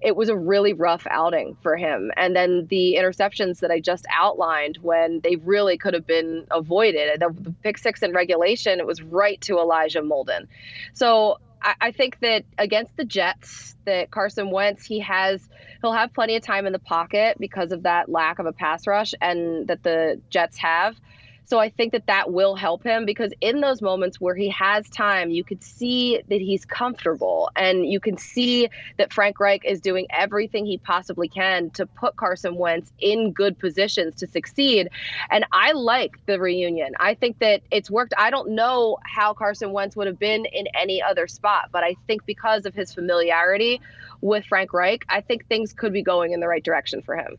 it 0.00 0.16
was 0.16 0.28
a 0.28 0.36
really 0.36 0.72
rough 0.72 1.06
outing 1.10 1.56
for 1.62 1.76
him. 1.76 2.12
And 2.16 2.34
then 2.34 2.66
the 2.70 2.96
interceptions 2.98 3.60
that 3.60 3.70
I 3.70 3.80
just 3.80 4.06
outlined 4.12 4.78
when 4.82 5.20
they 5.20 5.36
really 5.36 5.76
could 5.76 5.94
have 5.94 6.06
been 6.06 6.46
avoided. 6.50 7.20
The 7.20 7.54
pick 7.62 7.78
six 7.78 8.02
in 8.02 8.12
regulation, 8.12 8.78
it 8.78 8.86
was 8.86 9.02
right 9.02 9.40
to 9.42 9.58
Elijah 9.58 10.02
Molden. 10.02 10.46
So 10.92 11.38
I, 11.62 11.92
think 11.92 12.18
that 12.20 12.44
against 12.56 12.96
the 12.96 13.04
Jets, 13.04 13.76
that 13.84 14.10
Carson 14.10 14.50
Wentz, 14.50 14.84
he 14.84 15.00
has 15.00 15.48
he'll 15.80 15.92
have 15.92 16.12
plenty 16.12 16.36
of 16.36 16.42
time 16.42 16.66
in 16.66 16.72
the 16.72 16.78
pocket 16.78 17.36
because 17.38 17.72
of 17.72 17.84
that 17.84 18.08
lack 18.08 18.38
of 18.38 18.46
a 18.46 18.52
pass 18.52 18.86
rush 18.86 19.14
and 19.20 19.66
that 19.68 19.82
the 19.82 20.20
Jets 20.30 20.58
have. 20.58 20.96
So 21.48 21.58
I 21.58 21.70
think 21.70 21.92
that 21.92 22.08
that 22.08 22.30
will 22.30 22.56
help 22.56 22.84
him 22.84 23.06
because 23.06 23.32
in 23.40 23.62
those 23.62 23.80
moments 23.80 24.20
where 24.20 24.34
he 24.34 24.50
has 24.50 24.86
time, 24.90 25.30
you 25.30 25.42
could 25.42 25.62
see 25.62 26.20
that 26.28 26.42
he's 26.42 26.66
comfortable 26.66 27.50
and 27.56 27.86
you 27.86 28.00
can 28.00 28.18
see 28.18 28.68
that 28.98 29.14
Frank 29.14 29.40
Reich 29.40 29.64
is 29.64 29.80
doing 29.80 30.06
everything 30.10 30.66
he 30.66 30.76
possibly 30.76 31.26
can 31.26 31.70
to 31.70 31.86
put 31.86 32.16
Carson 32.16 32.56
Wentz 32.56 32.92
in 32.98 33.32
good 33.32 33.58
positions 33.58 34.16
to 34.16 34.26
succeed. 34.26 34.90
And 35.30 35.46
I 35.50 35.72
like 35.72 36.18
the 36.26 36.38
reunion. 36.38 36.92
I 37.00 37.14
think 37.14 37.38
that 37.38 37.62
it's 37.70 37.90
worked. 37.90 38.12
I 38.18 38.28
don't 38.28 38.50
know 38.50 38.98
how 39.02 39.32
Carson 39.32 39.72
Wentz 39.72 39.96
would 39.96 40.06
have 40.06 40.18
been 40.18 40.44
in 40.44 40.66
any 40.78 41.02
other 41.02 41.26
spot, 41.26 41.70
but 41.72 41.82
I 41.82 41.96
think 42.06 42.26
because 42.26 42.66
of 42.66 42.74
his 42.74 42.92
familiarity 42.92 43.80
with 44.20 44.44
Frank 44.44 44.74
Reich, 44.74 45.02
I 45.08 45.22
think 45.22 45.46
things 45.46 45.72
could 45.72 45.94
be 45.94 46.02
going 46.02 46.32
in 46.32 46.40
the 46.40 46.48
right 46.48 46.62
direction 46.62 47.00
for 47.00 47.16
him. 47.16 47.38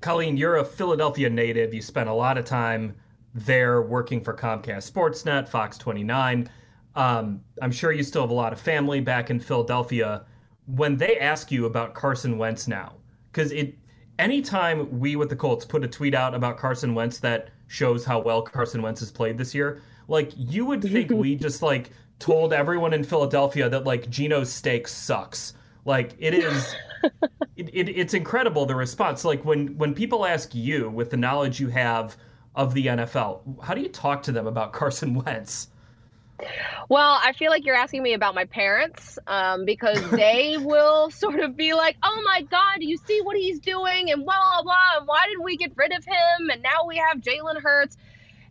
Colleen, 0.00 0.36
you're 0.36 0.56
a 0.56 0.64
Philadelphia 0.64 1.28
native. 1.28 1.74
You 1.74 1.82
spent 1.82 2.08
a 2.08 2.14
lot 2.14 2.38
of 2.38 2.44
time 2.44 2.94
there 3.34 3.82
working 3.82 4.20
for 4.20 4.34
Comcast 4.34 4.90
Sportsnet, 4.90 5.48
Fox 5.48 5.76
29. 5.78 6.50
Um, 6.94 7.40
I'm 7.62 7.70
sure 7.70 7.92
you 7.92 8.02
still 8.02 8.22
have 8.22 8.30
a 8.30 8.34
lot 8.34 8.52
of 8.52 8.60
family 8.60 9.00
back 9.00 9.30
in 9.30 9.38
Philadelphia. 9.38 10.24
When 10.66 10.96
they 10.96 11.18
ask 11.18 11.52
you 11.52 11.66
about 11.66 11.94
Carson 11.94 12.38
Wentz 12.38 12.66
now, 12.66 12.96
because 13.30 13.52
it 13.52 13.76
anytime 14.18 14.98
we 14.98 15.16
with 15.16 15.28
the 15.28 15.36
Colts 15.36 15.64
put 15.64 15.84
a 15.84 15.88
tweet 15.88 16.14
out 16.14 16.34
about 16.34 16.56
Carson 16.58 16.94
Wentz 16.94 17.18
that 17.20 17.50
shows 17.68 18.04
how 18.04 18.20
well 18.20 18.42
Carson 18.42 18.82
Wentz 18.82 19.00
has 19.00 19.10
played 19.10 19.38
this 19.38 19.54
year, 19.54 19.82
like 20.08 20.32
you 20.36 20.64
would 20.64 20.82
think 20.92 21.10
we 21.10 21.36
just 21.36 21.62
like 21.62 21.90
told 22.18 22.52
everyone 22.52 22.92
in 22.92 23.04
Philadelphia 23.04 23.68
that 23.68 23.84
like 23.84 24.08
Geno's 24.10 24.52
steak 24.52 24.88
sucks. 24.88 25.54
Like 25.84 26.14
it 26.18 26.34
is 26.34 26.74
it, 27.56 27.70
it, 27.72 27.88
it's 27.88 28.14
incredible 28.14 28.66
the 28.66 28.74
response. 28.74 29.24
Like 29.24 29.44
when 29.44 29.76
when 29.78 29.94
people 29.94 30.26
ask 30.26 30.54
you 30.54 30.90
with 30.90 31.10
the 31.10 31.16
knowledge 31.16 31.60
you 31.60 31.68
have 31.68 32.16
of 32.54 32.74
the 32.74 32.86
NFL, 32.86 33.62
how 33.62 33.74
do 33.74 33.80
you 33.80 33.88
talk 33.88 34.22
to 34.24 34.32
them 34.32 34.46
about 34.46 34.72
Carson 34.80 35.14
Wentz? 35.14 35.68
Well, 36.88 37.20
I 37.22 37.34
feel 37.34 37.50
like 37.50 37.66
you're 37.66 37.76
asking 37.76 38.02
me 38.02 38.14
about 38.14 38.34
my 38.34 38.46
parents 38.46 39.18
um, 39.26 39.64
because 39.64 40.00
they 40.10 40.56
will 40.58 41.10
sort 41.10 41.40
of 41.40 41.56
be 41.56 41.74
like, 41.74 41.96
"Oh 42.02 42.22
my 42.24 42.42
God, 42.42 42.80
do 42.80 42.86
you 42.86 42.96
see 43.06 43.20
what 43.22 43.36
he's 43.36 43.60
doing?" 43.60 44.10
and 44.10 44.24
blah 44.24 44.34
blah 44.34 44.62
blah. 44.62 44.98
And 44.98 45.06
why 45.06 45.26
did 45.28 45.38
we 45.42 45.56
get 45.56 45.72
rid 45.76 45.92
of 45.92 46.04
him? 46.04 46.50
And 46.50 46.62
now 46.62 46.86
we 46.86 46.96
have 46.96 47.18
Jalen 47.18 47.60
Hurts. 47.60 47.96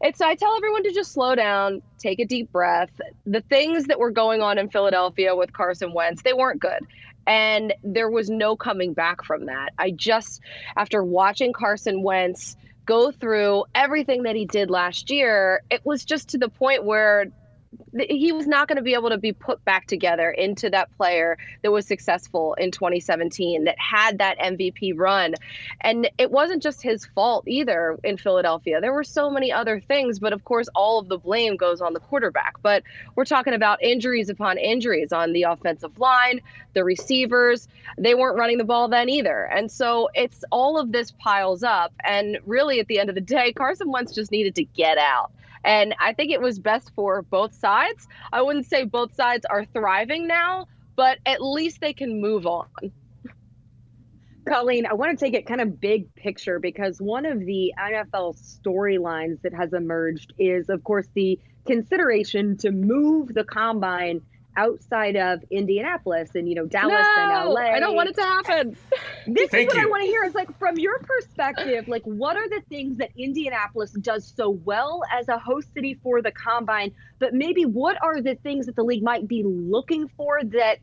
It's 0.01 0.21
I 0.21 0.35
tell 0.35 0.55
everyone 0.55 0.83
to 0.83 0.93
just 0.93 1.11
slow 1.11 1.35
down, 1.35 1.81
take 1.97 2.19
a 2.19 2.25
deep 2.25 2.51
breath. 2.51 2.89
The 3.25 3.41
things 3.41 3.85
that 3.85 3.99
were 3.99 4.11
going 4.11 4.41
on 4.41 4.57
in 4.57 4.69
Philadelphia 4.69 5.35
with 5.35 5.51
Carson 5.51 5.93
Wentz, 5.93 6.21
they 6.21 6.33
weren't 6.33 6.61
good. 6.61 6.87
And 7.29 7.75
there 7.83 8.09
was 8.09 8.27
no 8.31 8.55
coming 8.55 8.93
back 8.93 9.23
from 9.23 9.45
that. 9.45 9.71
I 9.77 9.91
just, 9.91 10.41
after 10.75 11.03
watching 11.03 11.53
Carson 11.53 12.01
Wentz 12.01 12.57
go 12.87 13.11
through 13.11 13.65
everything 13.75 14.23
that 14.23 14.35
he 14.35 14.47
did 14.47 14.71
last 14.71 15.11
year, 15.11 15.61
it 15.69 15.85
was 15.85 16.03
just 16.03 16.29
to 16.29 16.39
the 16.39 16.49
point 16.49 16.85
where 16.85 17.27
he 18.07 18.31
was 18.31 18.47
not 18.47 18.67
going 18.67 18.77
to 18.77 18.83
be 18.83 18.93
able 18.93 19.09
to 19.09 19.17
be 19.17 19.33
put 19.33 19.63
back 19.65 19.85
together 19.85 20.29
into 20.29 20.69
that 20.69 20.95
player 20.97 21.37
that 21.63 21.71
was 21.71 21.85
successful 21.85 22.53
in 22.55 22.71
2017 22.71 23.65
that 23.65 23.77
had 23.79 24.19
that 24.19 24.37
MVP 24.39 24.93
run. 24.95 25.35
And 25.81 26.09
it 26.17 26.31
wasn't 26.31 26.63
just 26.63 26.81
his 26.81 27.05
fault 27.05 27.47
either 27.47 27.97
in 28.03 28.17
Philadelphia. 28.17 28.81
There 28.81 28.93
were 28.93 29.03
so 29.03 29.29
many 29.29 29.51
other 29.51 29.79
things, 29.79 30.19
but 30.19 30.33
of 30.33 30.43
course, 30.43 30.67
all 30.75 30.99
of 30.99 31.09
the 31.09 31.17
blame 31.17 31.57
goes 31.57 31.81
on 31.81 31.93
the 31.93 31.99
quarterback. 31.99 32.55
But 32.61 32.83
we're 33.15 33.25
talking 33.25 33.53
about 33.53 33.81
injuries 33.83 34.29
upon 34.29 34.57
injuries 34.57 35.11
on 35.11 35.33
the 35.33 35.43
offensive 35.43 35.99
line, 35.99 36.41
the 36.73 36.83
receivers. 36.83 37.67
They 37.97 38.15
weren't 38.15 38.37
running 38.37 38.57
the 38.57 38.63
ball 38.63 38.87
then 38.87 39.09
either. 39.09 39.43
And 39.43 39.71
so 39.71 40.09
it's 40.13 40.43
all 40.51 40.79
of 40.79 40.91
this 40.91 41.11
piles 41.11 41.63
up. 41.63 41.93
And 42.03 42.37
really, 42.45 42.79
at 42.79 42.87
the 42.87 42.99
end 42.99 43.09
of 43.09 43.15
the 43.15 43.21
day, 43.21 43.53
Carson 43.53 43.91
Wentz 43.91 44.13
just 44.13 44.31
needed 44.31 44.55
to 44.55 44.63
get 44.63 44.97
out. 44.97 45.31
And 45.63 45.95
I 45.99 46.13
think 46.13 46.31
it 46.31 46.41
was 46.41 46.59
best 46.59 46.91
for 46.95 47.21
both 47.21 47.53
sides. 47.53 48.07
I 48.31 48.41
wouldn't 48.41 48.65
say 48.65 48.85
both 48.85 49.13
sides 49.15 49.45
are 49.45 49.65
thriving 49.65 50.27
now, 50.27 50.67
but 50.95 51.19
at 51.25 51.41
least 51.41 51.81
they 51.81 51.93
can 51.93 52.21
move 52.21 52.45
on. 52.45 52.67
Colleen, 54.47 54.85
I 54.85 54.93
want 54.93 55.17
to 55.17 55.23
take 55.25 55.35
it 55.35 55.45
kind 55.45 55.61
of 55.61 55.79
big 55.79 56.13
picture 56.15 56.59
because 56.59 56.99
one 56.99 57.25
of 57.25 57.39
the 57.39 57.73
NFL 57.79 58.35
storylines 58.35 59.41
that 59.41 59.53
has 59.53 59.73
emerged 59.73 60.33
is, 60.39 60.69
of 60.69 60.83
course, 60.83 61.07
the 61.13 61.39
consideration 61.67 62.57
to 62.57 62.71
move 62.71 63.33
the 63.33 63.43
combine 63.43 64.21
outside 64.55 65.15
of 65.15 65.43
Indianapolis 65.49 66.31
and 66.35 66.47
you 66.47 66.55
know 66.55 66.65
Dallas 66.65 67.05
no, 67.17 67.21
and 67.21 67.49
LA. 67.49 67.61
I 67.61 67.79
don't 67.79 67.95
want 67.95 68.09
it 68.09 68.15
to 68.15 68.21
happen. 68.23 68.77
This 69.27 69.51
Thank 69.51 69.69
is 69.69 69.75
what 69.75 69.81
you. 69.81 69.87
I 69.87 69.89
want 69.91 70.03
to 70.03 70.07
hear. 70.07 70.23
Is 70.23 70.33
like 70.33 70.57
from 70.57 70.77
your 70.77 70.97
perspective, 70.99 71.87
like 71.87 72.01
what 72.03 72.35
are 72.35 72.49
the 72.49 72.61
things 72.67 72.97
that 72.97 73.11
Indianapolis 73.15 73.91
does 73.91 74.33
so 74.35 74.49
well 74.49 75.03
as 75.11 75.27
a 75.27 75.37
host 75.37 75.71
city 75.73 75.99
for 76.01 76.21
the 76.21 76.31
combine, 76.31 76.93
but 77.19 77.33
maybe 77.33 77.65
what 77.65 77.97
are 78.01 78.21
the 78.21 78.35
things 78.35 78.65
that 78.65 78.75
the 78.75 78.83
league 78.83 79.03
might 79.03 79.27
be 79.27 79.43
looking 79.43 80.07
for 80.07 80.39
that 80.43 80.79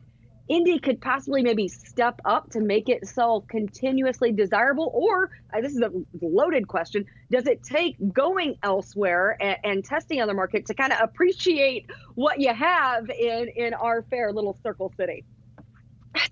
Indy 0.49 0.79
could 0.79 1.01
possibly 1.01 1.41
maybe 1.43 1.67
step 1.67 2.21
up 2.25 2.49
to 2.51 2.61
make 2.61 2.89
it 2.89 3.07
so 3.07 3.45
continuously 3.49 4.31
desirable? 4.31 4.91
Or 4.93 5.29
uh, 5.53 5.61
this 5.61 5.73
is 5.73 5.81
a 5.81 5.91
loaded 6.21 6.67
question: 6.67 7.05
Does 7.31 7.47
it 7.47 7.63
take 7.63 7.95
going 8.13 8.55
elsewhere 8.63 9.37
and, 9.41 9.57
and 9.63 9.85
testing 9.85 10.21
other 10.21 10.33
markets 10.33 10.67
to 10.67 10.73
kind 10.73 10.93
of 10.93 10.99
appreciate 11.01 11.89
what 12.15 12.39
you 12.39 12.53
have 12.53 13.09
in 13.09 13.49
in 13.55 13.73
our 13.73 14.03
fair 14.03 14.31
little 14.31 14.57
circle 14.63 14.93
city? 14.97 15.25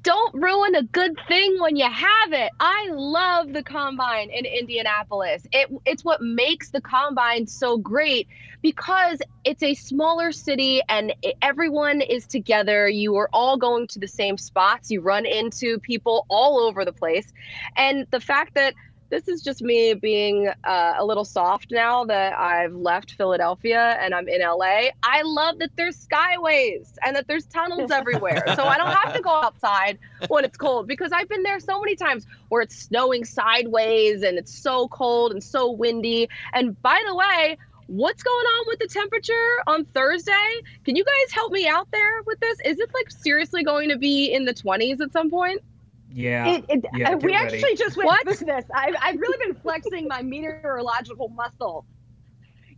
Don't 0.04 0.34
ruin 0.34 0.76
a 0.76 0.84
good 0.84 1.19
thing 1.28 1.58
when 1.60 1.76
you 1.76 1.89
have 1.89 2.34
it. 2.34 2.52
I 2.60 2.89
love 2.91 3.54
the 3.54 3.63
combine 3.63 4.30
in 4.30 4.45
Indianapolis. 4.45 5.45
It, 5.52 5.69
it's 5.86 6.04
what 6.04 6.21
makes 6.21 6.71
the 6.71 6.82
combine 6.82 7.48
so 7.48 7.78
great 7.78 8.28
because 8.62 9.19
it's 9.43 9.63
a 9.63 9.74
smaller 9.74 10.32
city 10.32 10.82
and 10.89 11.13
everyone 11.41 12.02
is 12.02 12.26
together. 12.28 12.88
You 12.88 13.15
are 13.17 13.30
all 13.34 13.58
going 13.58 13.88
to 13.89 14.00
the 14.00 14.08
same 14.08 14.38
spots. 14.38 14.91
You 14.91 15.02
run 15.02 15.26
into 15.26 15.80
people 15.80 16.26
all 16.30 16.60
over 16.60 16.86
the 16.86 16.93
place. 16.93 17.32
And 17.76 18.08
the 18.12 18.19
fact 18.19 18.56
that 18.56 18.74
this 19.10 19.28
is 19.28 19.41
just 19.41 19.62
me 19.62 19.94
being 19.94 20.50
uh, 20.63 20.94
a 20.98 21.06
little 21.06 21.26
soft 21.26 21.72
now 21.72 22.06
that 22.06 22.34
I've 22.38 22.74
left 22.74 23.12
Philadelphia 23.12 23.98
and 24.02 24.13
I'm 24.13 24.28
in 24.28 24.41
LA. 24.41 24.89
I 25.04 25.22
love 25.24 25.60
that 25.60 25.72
there's 25.76 26.08
skyways 26.08 26.94
and 27.06 27.15
that 27.15 27.28
there's 27.28 27.46
tunnels 27.46 27.91
everywhere. 27.91 28.44
so 28.56 28.63
I 28.63 28.78
don't 28.78 28.91
have 28.91 29.13
to 29.13 29.22
go 29.22 29.30
outside 29.30 30.00
when 30.28 30.44
it's 30.44 30.58
cold 30.58 30.88
because 30.88 31.12
I've 31.12 31.30
been 31.30 31.44
there 31.44 31.60
so 31.60 31.80
many 31.80 31.96
times 31.96 32.26
where 32.50 32.62
it's 32.62 32.76
snowing 32.76 33.26
sideways 33.26 34.24
and 34.24 34.38
it's 34.38 34.54
so 34.54 34.88
cold 34.88 35.32
and 35.32 35.44
so 35.44 35.72
windy. 35.72 36.30
And 36.54 36.82
by 36.82 37.02
the 37.08 37.15
way, 37.15 37.58
what's 37.88 38.24
going 38.24 38.46
on 38.46 38.65
with 38.68 38.80
the 38.80 38.88
temperature 38.88 39.63
on 39.68 39.86
Thursday? 39.86 40.62
Can 40.84 40.96
you 40.96 41.04
guys 41.04 41.34
help 41.34 41.52
me 41.52 41.68
out 41.68 41.89
there 41.91 42.24
with 42.26 42.39
this? 42.39 42.60
Is 42.65 42.80
it 42.80 42.89
like 42.94 43.12
seriously 43.12 43.63
going 43.63 43.89
to 43.89 43.98
be 43.98 44.34
in 44.34 44.46
the 44.46 44.54
20s 44.54 45.02
at 45.02 45.12
some 45.13 45.30
point? 45.30 45.62
Yeah. 46.15 46.47
It, 46.47 46.65
it, 46.69 46.86
yeah 46.95 47.12
uh, 47.12 47.17
we 47.17 47.34
ready. 47.34 47.56
actually 47.56 47.75
just 47.75 47.97
went 47.97 48.08
What? 48.08 48.23
through 48.23 48.47
this. 48.47 48.63
I've, 48.73 48.95
I've 49.01 49.19
really 49.19 49.38
been 49.45 49.62
flexing 49.62 50.08
my 50.08 50.21
meteorological 50.21 51.28
muscle 51.30 51.86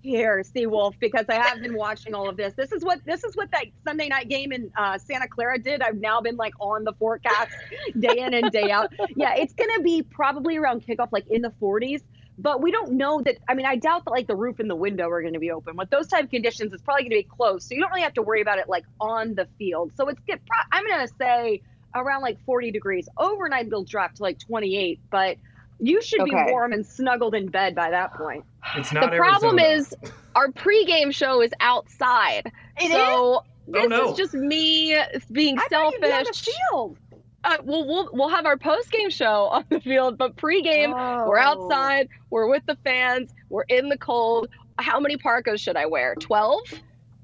here, 0.02 0.44
Seawolf, 0.44 0.96
because 1.00 1.26
I 1.30 1.36
have 1.36 1.62
been 1.62 1.76
watching 1.76 2.16
all 2.16 2.28
of 2.28 2.36
this. 2.36 2.54
This 2.56 2.72
is 2.72 2.84
what 2.84 3.00
this 3.06 3.24
is 3.24 3.36
what 3.36 3.52
that 3.52 3.66
Sunday 3.84 4.08
night 4.08 4.28
game 4.28 4.52
in 4.52 4.72
uh, 4.76 4.98
Santa 4.98 5.28
Clara 5.28 5.60
did. 5.60 5.82
I've 5.84 5.98
now 5.98 6.20
been 6.20 6.36
like 6.36 6.54
on 6.60 6.84
the 6.84 6.94
forecast 6.94 7.52
day 8.00 8.18
in 8.18 8.34
and 8.34 8.52
day 8.52 8.72
out. 8.72 8.92
Yeah, 9.16 9.36
it's 9.36 9.54
gonna 9.54 9.84
be 9.84 10.02
probably 10.02 10.58
around 10.58 10.84
kickoff, 10.88 11.10
like 11.12 11.28
in 11.30 11.44
the 11.44 11.52
40s. 11.62 12.02
But 12.40 12.62
we 12.62 12.72
don't 12.72 12.94
know 12.94 13.22
that. 13.24 13.38
I 13.48 13.54
mean, 13.56 13.66
I 13.66 13.76
doubt 13.76 14.06
that 14.06 14.12
like 14.12 14.28
the 14.28 14.36
roof 14.36 14.60
and 14.60 14.70
the 14.70 14.76
window 14.76 15.10
are 15.10 15.22
going 15.22 15.34
to 15.34 15.40
be 15.40 15.50
open. 15.50 15.76
With 15.76 15.90
those 15.90 16.08
type 16.08 16.26
of 16.26 16.30
conditions, 16.30 16.72
it's 16.72 16.84
probably 16.84 17.02
going 17.04 17.22
to 17.22 17.28
be 17.28 17.36
closed. 17.36 17.68
So 17.68 17.74
you 17.74 17.82
don't 17.82 17.90
really 17.90 18.04
have 18.04 18.14
to 18.14 18.22
worry 18.22 18.42
about 18.42 18.60
it 18.60 18.70
like 18.70 18.84
on 19.02 19.34
the 19.34 19.48
field. 19.58 19.92
So 19.96 20.08
it's 20.08 20.20
get. 20.28 20.40
pro- 20.46 20.68
I'm 20.72 20.86
going 20.86 21.08
to 21.08 21.14
say 21.20 21.64
around 21.96 22.22
like 22.22 22.38
40 22.46 22.72
degrees. 22.72 23.08
Overnight 23.18 23.68
it'll 23.68 23.84
drop 23.84 24.14
to 24.16 24.24
like 24.24 24.40
28, 24.40 25.00
but 25.10 25.38
you 25.80 26.02
should 26.02 26.22
Okay. 26.22 26.46
be 26.46 26.52
warm 26.52 26.74
and 26.74 26.86
snuggled 26.86 27.36
in 27.36 27.48
bed 27.48 27.76
by 27.76 27.90
that 27.92 28.14
point. 28.14 28.44
It's 28.76 28.92
not 28.92 29.12
the 29.12 29.18
problem 29.18 29.60
is 29.60 29.94
our 30.36 30.48
pregame 30.50 31.14
show 31.14 31.42
is 31.42 31.52
outside. 31.60 32.52
It 32.80 32.92
so 32.92 33.44
this 33.68 33.84
Oh, 33.86 33.88
no. 33.88 34.12
is 34.12 34.18
just 34.18 34.34
me 34.34 34.98
being 35.32 35.58
I 35.60 35.68
thought 35.70 35.92
you'd 35.94 36.02
be 36.02 36.08
on 36.12 36.24
the 36.24 36.34
selfish. 36.34 36.56
field. 36.72 36.98
Uh, 37.44 37.58
we'll, 37.64 37.88
we'll 37.88 38.10
we'll 38.14 38.30
have 38.30 38.46
our 38.46 38.58
post 38.58 38.92
game 38.92 39.10
show 39.10 39.46
on 39.52 39.66
the 39.70 39.80
field, 39.80 40.18
but 40.18 40.36
pregame 40.36 40.92
we're 41.28 41.38
Oh. 41.40 41.42
outside, 41.70 42.10
we're 42.30 42.48
with 42.50 42.66
the 42.66 42.76
fans, 42.84 43.34
we're 43.50 43.64
in 43.70 43.90
the 43.90 43.98
cold. 43.98 44.50
How 44.80 45.00
many 45.00 45.18
parkas 45.18 45.62
should 45.62 45.78
I 45.78 45.86
wear? 45.86 46.16
Twelve? 46.16 46.62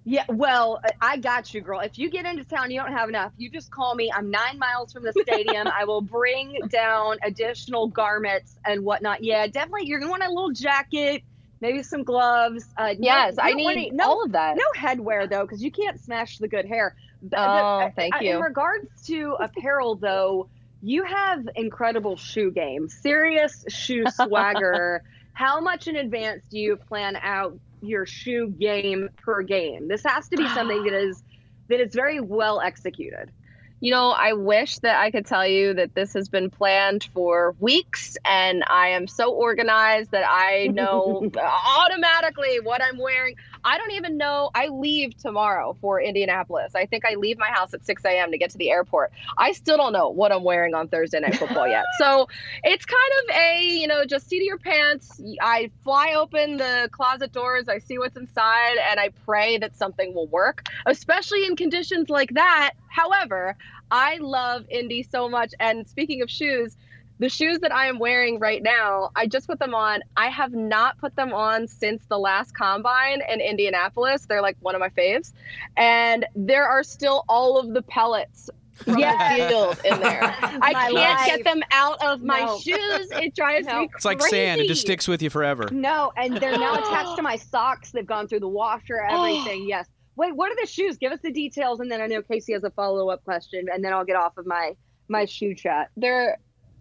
Yeah, 0.06 0.26
well, 0.28 0.82
I- 0.84 1.14
I 1.14 1.18
got 1.18 1.54
you, 1.54 1.62
girl. 1.62 1.80
If 1.80 1.98
you 1.98 2.10
get 2.10 2.26
into 2.26 2.44
town, 2.44 2.72
you 2.72 2.82
don't 2.82 2.92
have 2.92 3.08
enough. 3.10 3.32
You 3.38 3.50
just 3.50 3.72
call 3.72 3.96
me. 3.96 4.12
I'm 4.14 4.30
nine 4.30 4.60
miles 4.60 4.92
from 4.92 5.04
the 5.04 5.14
stadium. 5.14 5.68
I 5.74 5.86
will 5.86 6.02
bring 6.02 6.60
down 6.70 7.18
additional 7.24 7.88
garments 7.88 8.58
and 8.66 8.84
whatnot. 8.84 9.24
Yeah, 9.24 9.48
definitely. 9.48 9.86
You're 9.88 10.00
gonna 10.00 10.12
want 10.12 10.24
a 10.24 10.30
little 10.30 10.52
jacket, 10.52 11.24
maybe 11.62 11.84
some 11.84 12.04
gloves. 12.04 12.66
Uh, 12.78 12.96
Yes, 13.00 13.36
you 13.38 13.44
I 13.44 13.54
need 13.54 13.72
any- 13.72 13.92
no, 13.92 14.04
all 14.10 14.24
of 14.24 14.34
that. 14.34 14.58
no 14.58 14.64
headwear 14.78 15.30
though, 15.30 15.44
because 15.44 15.64
you 15.64 15.72
can't 15.72 16.00
smash 16.00 16.38
the 16.38 16.48
good 16.50 16.66
hair. 16.66 16.96
The- 17.22 17.30
the- 17.30 17.38
Oh, 17.40 17.92
thank 17.96 18.16
uh, 18.16 18.20
you. 18.20 18.36
In 18.36 18.42
regards 18.42 18.88
to 19.08 19.38
apparel, 19.40 19.96
though, 19.96 20.50
you 20.82 21.04
have 21.06 21.48
incredible 21.56 22.18
shoe 22.18 22.52
game, 22.52 22.90
serious 22.90 23.64
shoe 23.70 24.04
swagger. 24.14 25.02
How 25.32 25.62
much 25.62 25.88
in 25.88 25.96
advance 25.96 26.44
do 26.52 26.60
you 26.60 26.76
plan 26.76 27.16
out 27.16 27.58
your 27.84 28.06
shoe 28.06 28.50
game 28.50 29.10
per 29.18 29.42
game? 29.42 29.88
This 29.88 30.04
has 30.06 30.28
to 30.30 30.38
be 30.38 30.48
something 30.54 30.84
that 30.84 30.94
is 30.94 31.24
that 31.70 31.80
is 31.80 31.94
very 31.94 32.20
well 32.20 32.62
executed. 32.62 33.32
You 33.80 33.92
know, 33.92 34.12
I 34.12 34.32
wish 34.32 34.80
that 34.80 34.98
I 34.98 35.12
could 35.12 35.26
tell 35.26 35.46
you 35.46 35.74
that 35.74 35.94
this 35.94 36.14
has 36.14 36.30
been 36.30 36.50
planned 36.50 37.10
for 37.14 37.54
weeks 37.60 38.16
and 38.24 38.64
I 38.66 38.90
am 38.90 39.08
so 39.08 39.34
organized 39.34 40.12
that 40.12 40.24
I 40.26 40.68
know 40.68 41.30
automatically 41.38 42.62
what 42.62 42.82
I'm 42.82 42.98
wearing. 42.98 43.36
I 43.64 43.78
don't 43.78 43.92
even 43.92 44.18
know. 44.18 44.50
I 44.54 44.68
leave 44.68 45.18
tomorrow 45.18 45.78
for 45.80 46.02
Indianapolis. 46.02 46.76
I 46.76 46.86
think 46.86 47.06
I 47.06 47.16
leave 47.16 47.38
my 47.38 47.50
house 47.50 47.74
at 47.74 47.86
6 47.86 48.04
a.m. 48.06 48.32
to 48.32 48.38
get 48.38 48.50
to 48.52 48.58
the 48.58 48.70
airport. 48.72 49.12
I 49.38 49.54
still 49.54 49.78
don't 49.78 49.94
know 49.94 50.10
what 50.10 50.32
I'm 50.32 50.44
wearing 50.44 50.74
on 50.74 50.88
Thursday 50.90 51.20
Night 51.20 51.36
Football 51.36 51.68
yet. 51.68 51.86
So 51.98 52.28
it's 52.64 52.86
kind 52.86 53.12
of 53.24 53.36
a, 53.36 53.64
you 53.64 53.88
know, 53.88 54.06
just 54.06 54.28
see 54.28 54.40
to 54.40 54.46
your 54.46 54.58
pants. 54.58 55.22
I 55.42 55.72
fly 55.84 56.14
open 56.18 56.58
the 56.58 56.90
closet 56.92 57.32
doors, 57.32 57.70
I 57.70 57.80
see 57.80 57.98
what's 57.98 58.18
inside, 58.18 58.78
and 58.90 59.00
I 59.00 59.10
pray 59.26 59.58
that 59.60 59.78
something 59.78 60.14
will 60.14 60.28
work, 60.28 60.68
especially 60.86 61.46
in 61.46 61.56
conditions 61.56 62.10
like 62.10 62.34
that. 62.34 62.74
However, 62.90 63.56
I 63.92 64.18
love 64.18 64.66
Indy 64.70 65.04
so 65.04 65.30
much. 65.30 65.54
And 65.60 65.88
speaking 65.88 66.22
of 66.22 66.30
shoes, 66.30 66.78
the 67.20 67.30
shoes 67.30 67.60
that 67.60 67.72
I 67.74 67.88
am 67.88 68.00
wearing 68.00 68.40
right 68.40 68.62
now, 68.62 69.12
I 69.16 69.28
just 69.28 69.48
put 69.48 69.60
them 69.60 69.74
on. 69.76 70.02
I 70.18 70.28
have 70.30 70.52
not 70.54 70.98
put 70.98 71.16
them 71.16 71.32
on 71.34 71.68
since 71.68 72.04
the 72.10 72.18
last 72.20 72.54
combine 72.56 73.22
in 73.32 73.40
Indianapolis. 73.40 74.26
They're 74.26 74.42
like 74.42 74.58
one 74.62 74.76
of 74.76 74.80
my 74.82 74.90
faves. 74.90 75.32
And 75.78 76.26
there 76.36 76.66
are 76.68 76.84
still 76.84 77.24
all 77.30 77.58
of 77.60 77.74
the 77.74 77.82
pellets 77.84 78.50
from 78.74 78.98
Yes. 78.98 79.40
the 79.40 79.48
field 79.48 79.80
in 79.86 80.02
there. 80.02 80.24
I 80.62 80.74
can't 80.74 80.94
life. 80.94 81.26
get 81.28 81.44
them 81.44 81.62
out 81.72 82.04
of 82.04 82.24
my 82.24 82.40
No. 82.42 82.58
shoes. 82.60 83.08
It 83.12 83.36
drives 83.36 83.68
No. 83.68 83.82
me 83.82 83.90
It's 83.96 84.04
like 84.06 84.20
sand; 84.22 84.60
it 84.62 84.68
just 84.68 84.82
sticks 84.82 85.08
with 85.08 85.22
you 85.22 85.30
forever. 85.30 85.70
No, 85.72 86.12
and 86.18 86.36
they're 86.38 86.58
now 86.58 86.74
attached 86.80 87.16
to 87.18 87.22
my 87.22 87.36
socks. 87.36 87.92
They've 87.92 88.06
gone 88.06 88.28
through 88.28 88.40
the 88.42 88.48
washer, 88.50 89.06
oh. 89.10 89.24
everything. 89.24 89.68
yes. 89.68 89.88
Wait, 90.16 90.36
what 90.36 90.52
are 90.52 90.56
the 90.60 90.68
shoes? 90.68 90.98
Give 90.98 91.12
us 91.12 91.20
the 91.22 91.32
details, 91.32 91.80
and 91.80 91.92
then 91.92 92.02
I 92.02 92.08
know 92.08 92.22
Casey 92.24 92.54
has 92.54 92.64
a 92.64 92.70
follow 92.72 93.10
up 93.10 93.24
question, 93.24 93.68
and 93.72 93.84
then 93.86 93.94
I'll 93.94 94.06
get 94.06 94.16
off 94.16 94.38
of 94.38 94.46
my 94.48 94.76
my 95.08 95.26
shoe 95.26 95.54
chat. 95.54 95.90
They're 95.96 96.38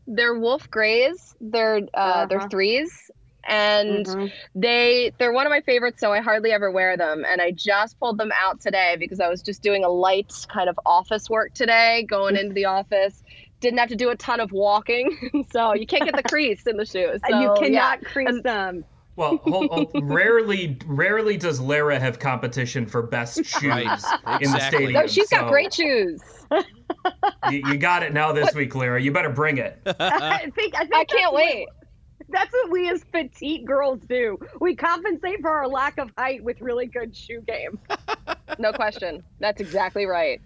they're 0.06 0.38
wolf 0.38 0.70
grays. 0.70 1.34
They're 1.40 1.80
uh, 1.94 2.26
they're 2.26 2.38
Uh-huh. 2.38 2.48
threes, 2.48 3.10
and 3.48 4.06
Mhm. 4.06 4.32
they 4.54 5.12
they're 5.18 5.32
one 5.32 5.46
of 5.46 5.50
my 5.50 5.60
favorites. 5.60 6.00
So 6.00 6.12
I 6.12 6.20
hardly 6.20 6.52
ever 6.52 6.70
wear 6.70 6.96
them. 6.96 7.24
And 7.28 7.40
I 7.40 7.50
just 7.52 7.98
pulled 7.98 8.18
them 8.18 8.32
out 8.34 8.60
today 8.60 8.96
because 8.98 9.20
I 9.20 9.28
was 9.28 9.42
just 9.42 9.62
doing 9.62 9.84
a 9.84 9.88
light 9.88 10.32
kind 10.48 10.68
of 10.68 10.78
office 10.86 11.28
work 11.30 11.54
today, 11.54 12.04
going 12.08 12.36
into 12.36 12.54
the 12.54 12.64
office. 12.66 13.22
Didn't 13.60 13.78
have 13.78 13.90
to 13.90 13.96
do 13.96 14.10
a 14.10 14.16
ton 14.16 14.40
of 14.40 14.50
walking, 14.52 15.46
so 15.52 15.72
you 15.74 15.86
can't 15.86 16.04
get 16.04 16.16
the 16.16 16.22
crease 16.28 16.66
in 16.66 16.76
the 16.76 16.84
shoes. 16.86 17.20
So, 17.28 17.38
you 17.40 17.48
yeah. 17.48 17.54
cannot 17.54 18.04
crease 18.04 18.42
them. 18.42 18.84
Well, 19.14 19.36
hold, 19.44 19.70
hold, 19.70 19.90
rarely, 20.02 20.78
rarely 20.86 21.36
does 21.36 21.60
Larra 21.60 22.00
have 22.00 22.18
competition 22.18 22.86
for 22.86 23.02
best 23.02 23.44
shoes 23.44 23.62
Right, 23.62 23.84
in 24.42 24.50
the 24.50 24.56
exactly. 24.56 24.78
stadium. 24.78 24.92
No, 24.94 25.06
she's 25.06 25.28
got 25.28 25.40
so 25.42 25.48
great 25.50 25.72
shoes. 25.74 26.22
You, 27.50 27.62
you 27.66 27.76
got 27.76 28.02
it 28.02 28.12
now 28.12 28.32
this 28.32 28.54
week, 28.54 28.74
Larra. 28.74 29.00
You 29.02 29.12
better 29.12 29.30
bring 29.30 29.58
it. 29.58 29.78
I 29.86 30.50
think 30.54 30.74
I, 30.74 30.80
think 30.80 30.94
I 30.94 31.04
can't 31.04 31.32
what- 31.32 31.42
wait. 31.44 31.68
That's 32.28 32.52
what 32.52 32.70
we 32.70 32.88
as 32.88 33.04
petite 33.12 33.66
girls 33.66 34.00
do. 34.08 34.38
We 34.58 34.74
compensate 34.74 35.42
for 35.42 35.50
our 35.50 35.68
lack 35.68 35.98
of 35.98 36.10
height 36.16 36.42
with 36.42 36.60
really 36.62 36.86
good 36.86 37.14
shoe 37.14 37.42
game. 37.42 37.78
No 38.58 38.72
question. 38.72 39.22
That's 39.38 39.60
exactly 39.60 40.06
right. 40.06 40.40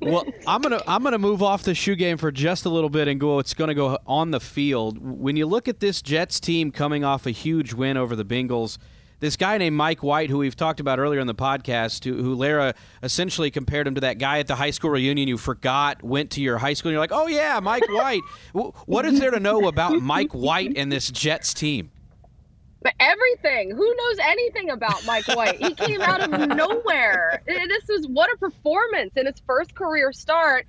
well, 0.00 0.24
I'm 0.46 0.62
gonna 0.62 0.80
I'm 0.86 1.02
gonna 1.02 1.18
move 1.18 1.42
off 1.42 1.64
the 1.64 1.74
shoe 1.74 1.96
game 1.96 2.16
for 2.16 2.30
just 2.32 2.64
a 2.64 2.70
little 2.70 2.88
bit 2.88 3.08
and 3.08 3.20
go. 3.20 3.38
It's 3.40 3.52
gonna 3.52 3.74
go 3.74 3.98
on 4.06 4.30
the 4.30 4.40
field. 4.40 4.96
When 4.98 5.36
you 5.36 5.44
look 5.44 5.68
at 5.68 5.80
this 5.80 6.00
Jets 6.00 6.40
team 6.40 6.70
coming 6.70 7.04
off 7.04 7.26
a 7.26 7.30
huge 7.30 7.74
win 7.74 7.98
over 7.98 8.16
the 8.16 8.24
Bengals, 8.24 8.78
this 9.22 9.36
guy 9.36 9.56
named 9.56 9.76
Mike 9.76 10.02
White, 10.02 10.30
who 10.30 10.38
we've 10.38 10.56
talked 10.56 10.80
about 10.80 10.98
earlier 10.98 11.20
in 11.20 11.28
the 11.28 11.34
podcast, 11.34 12.02
who, 12.04 12.20
who 12.20 12.34
Larra 12.34 12.74
essentially 13.04 13.52
compared 13.52 13.86
him 13.86 13.94
to 13.94 14.00
that 14.00 14.18
guy 14.18 14.40
at 14.40 14.48
the 14.48 14.56
high 14.56 14.72
school 14.72 14.90
reunion 14.90 15.28
you 15.28 15.38
forgot 15.38 16.02
went 16.02 16.30
to 16.32 16.40
your 16.42 16.58
high 16.58 16.72
school. 16.72 16.88
and 16.88 16.94
You're 16.94 17.00
like, 17.00 17.12
oh 17.12 17.28
yeah, 17.28 17.60
Mike 17.60 17.84
White. 17.88 18.22
What 18.52 19.04
is 19.06 19.20
there 19.20 19.30
to 19.30 19.38
know 19.38 19.68
about 19.68 19.92
Mike 20.02 20.32
White 20.32 20.72
and 20.76 20.90
this 20.90 21.08
Jets 21.08 21.54
team? 21.54 21.92
But 22.82 22.94
everything. 22.98 23.70
Who 23.70 23.94
knows 23.94 24.18
anything 24.24 24.70
about 24.70 25.06
Mike 25.06 25.28
White? 25.28 25.58
He 25.58 25.72
came 25.72 26.00
out 26.00 26.20
of 26.20 26.48
nowhere. 26.56 27.42
This 27.46 27.84
was 27.88 28.08
what 28.08 28.28
a 28.32 28.36
performance 28.38 29.12
in 29.14 29.26
his 29.26 29.40
first 29.46 29.72
career 29.76 30.12
start 30.12 30.66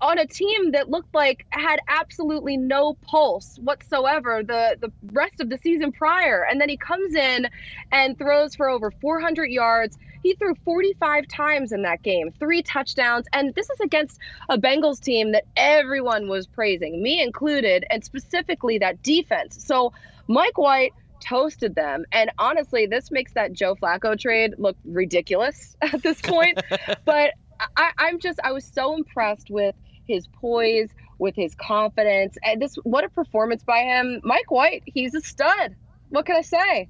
on 0.00 0.18
a 0.18 0.26
team 0.26 0.72
that 0.72 0.88
looked 0.88 1.14
like 1.14 1.46
had 1.50 1.80
absolutely 1.88 2.56
no 2.56 2.94
pulse 3.02 3.58
whatsoever 3.62 4.42
the 4.46 4.76
the 4.80 4.92
rest 5.12 5.40
of 5.40 5.48
the 5.48 5.58
season 5.58 5.92
prior. 5.92 6.46
And 6.48 6.60
then 6.60 6.68
he 6.68 6.76
comes 6.76 7.14
in 7.14 7.48
and 7.90 8.16
throws 8.16 8.54
for 8.54 8.68
over 8.68 8.90
400 8.90 9.46
yards. 9.46 9.98
He 10.22 10.34
threw 10.34 10.54
45 10.64 11.26
times 11.26 11.72
in 11.72 11.82
that 11.82 12.02
game, 12.02 12.30
three 12.38 12.62
touchdowns, 12.62 13.26
and 13.32 13.52
this 13.56 13.68
is 13.70 13.80
against 13.80 14.20
a 14.48 14.56
Bengals 14.56 15.00
team 15.00 15.32
that 15.32 15.44
everyone 15.56 16.28
was 16.28 16.46
praising, 16.46 17.02
me 17.02 17.20
included, 17.20 17.84
and 17.90 18.04
specifically 18.04 18.78
that 18.78 19.02
defense. 19.02 19.64
So 19.64 19.92
Mike 20.28 20.58
White 20.58 20.92
toasted 21.22 21.74
them. 21.74 22.04
And 22.12 22.30
honestly, 22.38 22.86
this 22.86 23.10
makes 23.10 23.32
that 23.32 23.52
Joe 23.52 23.74
Flacco 23.74 24.18
trade 24.18 24.54
look 24.58 24.76
ridiculous 24.84 25.76
at 25.82 26.02
this 26.02 26.20
point. 26.20 26.60
but 27.04 27.34
I, 27.76 27.90
I'm 27.98 28.18
just, 28.18 28.40
I 28.44 28.52
was 28.52 28.64
so 28.64 28.94
impressed 28.94 29.50
with 29.50 29.74
his 30.06 30.26
poise, 30.28 30.90
with 31.18 31.34
his 31.36 31.54
confidence, 31.54 32.36
and 32.42 32.60
this, 32.60 32.74
what 32.84 33.04
a 33.04 33.08
performance 33.08 33.62
by 33.62 33.78
him. 33.80 34.20
Mike 34.24 34.50
White, 34.50 34.82
he's 34.86 35.14
a 35.14 35.20
stud. 35.20 35.74
What 36.10 36.26
can 36.26 36.36
I 36.36 36.42
say? 36.42 36.88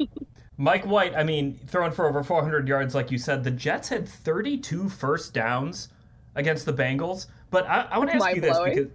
Mike 0.56 0.86
White, 0.86 1.14
I 1.16 1.24
mean, 1.24 1.58
throwing 1.66 1.92
for 1.92 2.08
over 2.08 2.22
400 2.22 2.68
yards, 2.68 2.94
like 2.94 3.10
you 3.10 3.18
said, 3.18 3.42
the 3.42 3.50
Jets 3.50 3.88
had 3.88 4.08
32 4.08 4.88
first 4.88 5.34
downs 5.34 5.88
against 6.36 6.66
the 6.66 6.72
Bengals. 6.72 7.26
But 7.50 7.66
I, 7.66 7.82
I 7.90 7.98
want 7.98 8.10
to 8.10 8.16
ask 8.16 8.34
you 8.34 8.40
this 8.40 8.58
because 8.58 8.86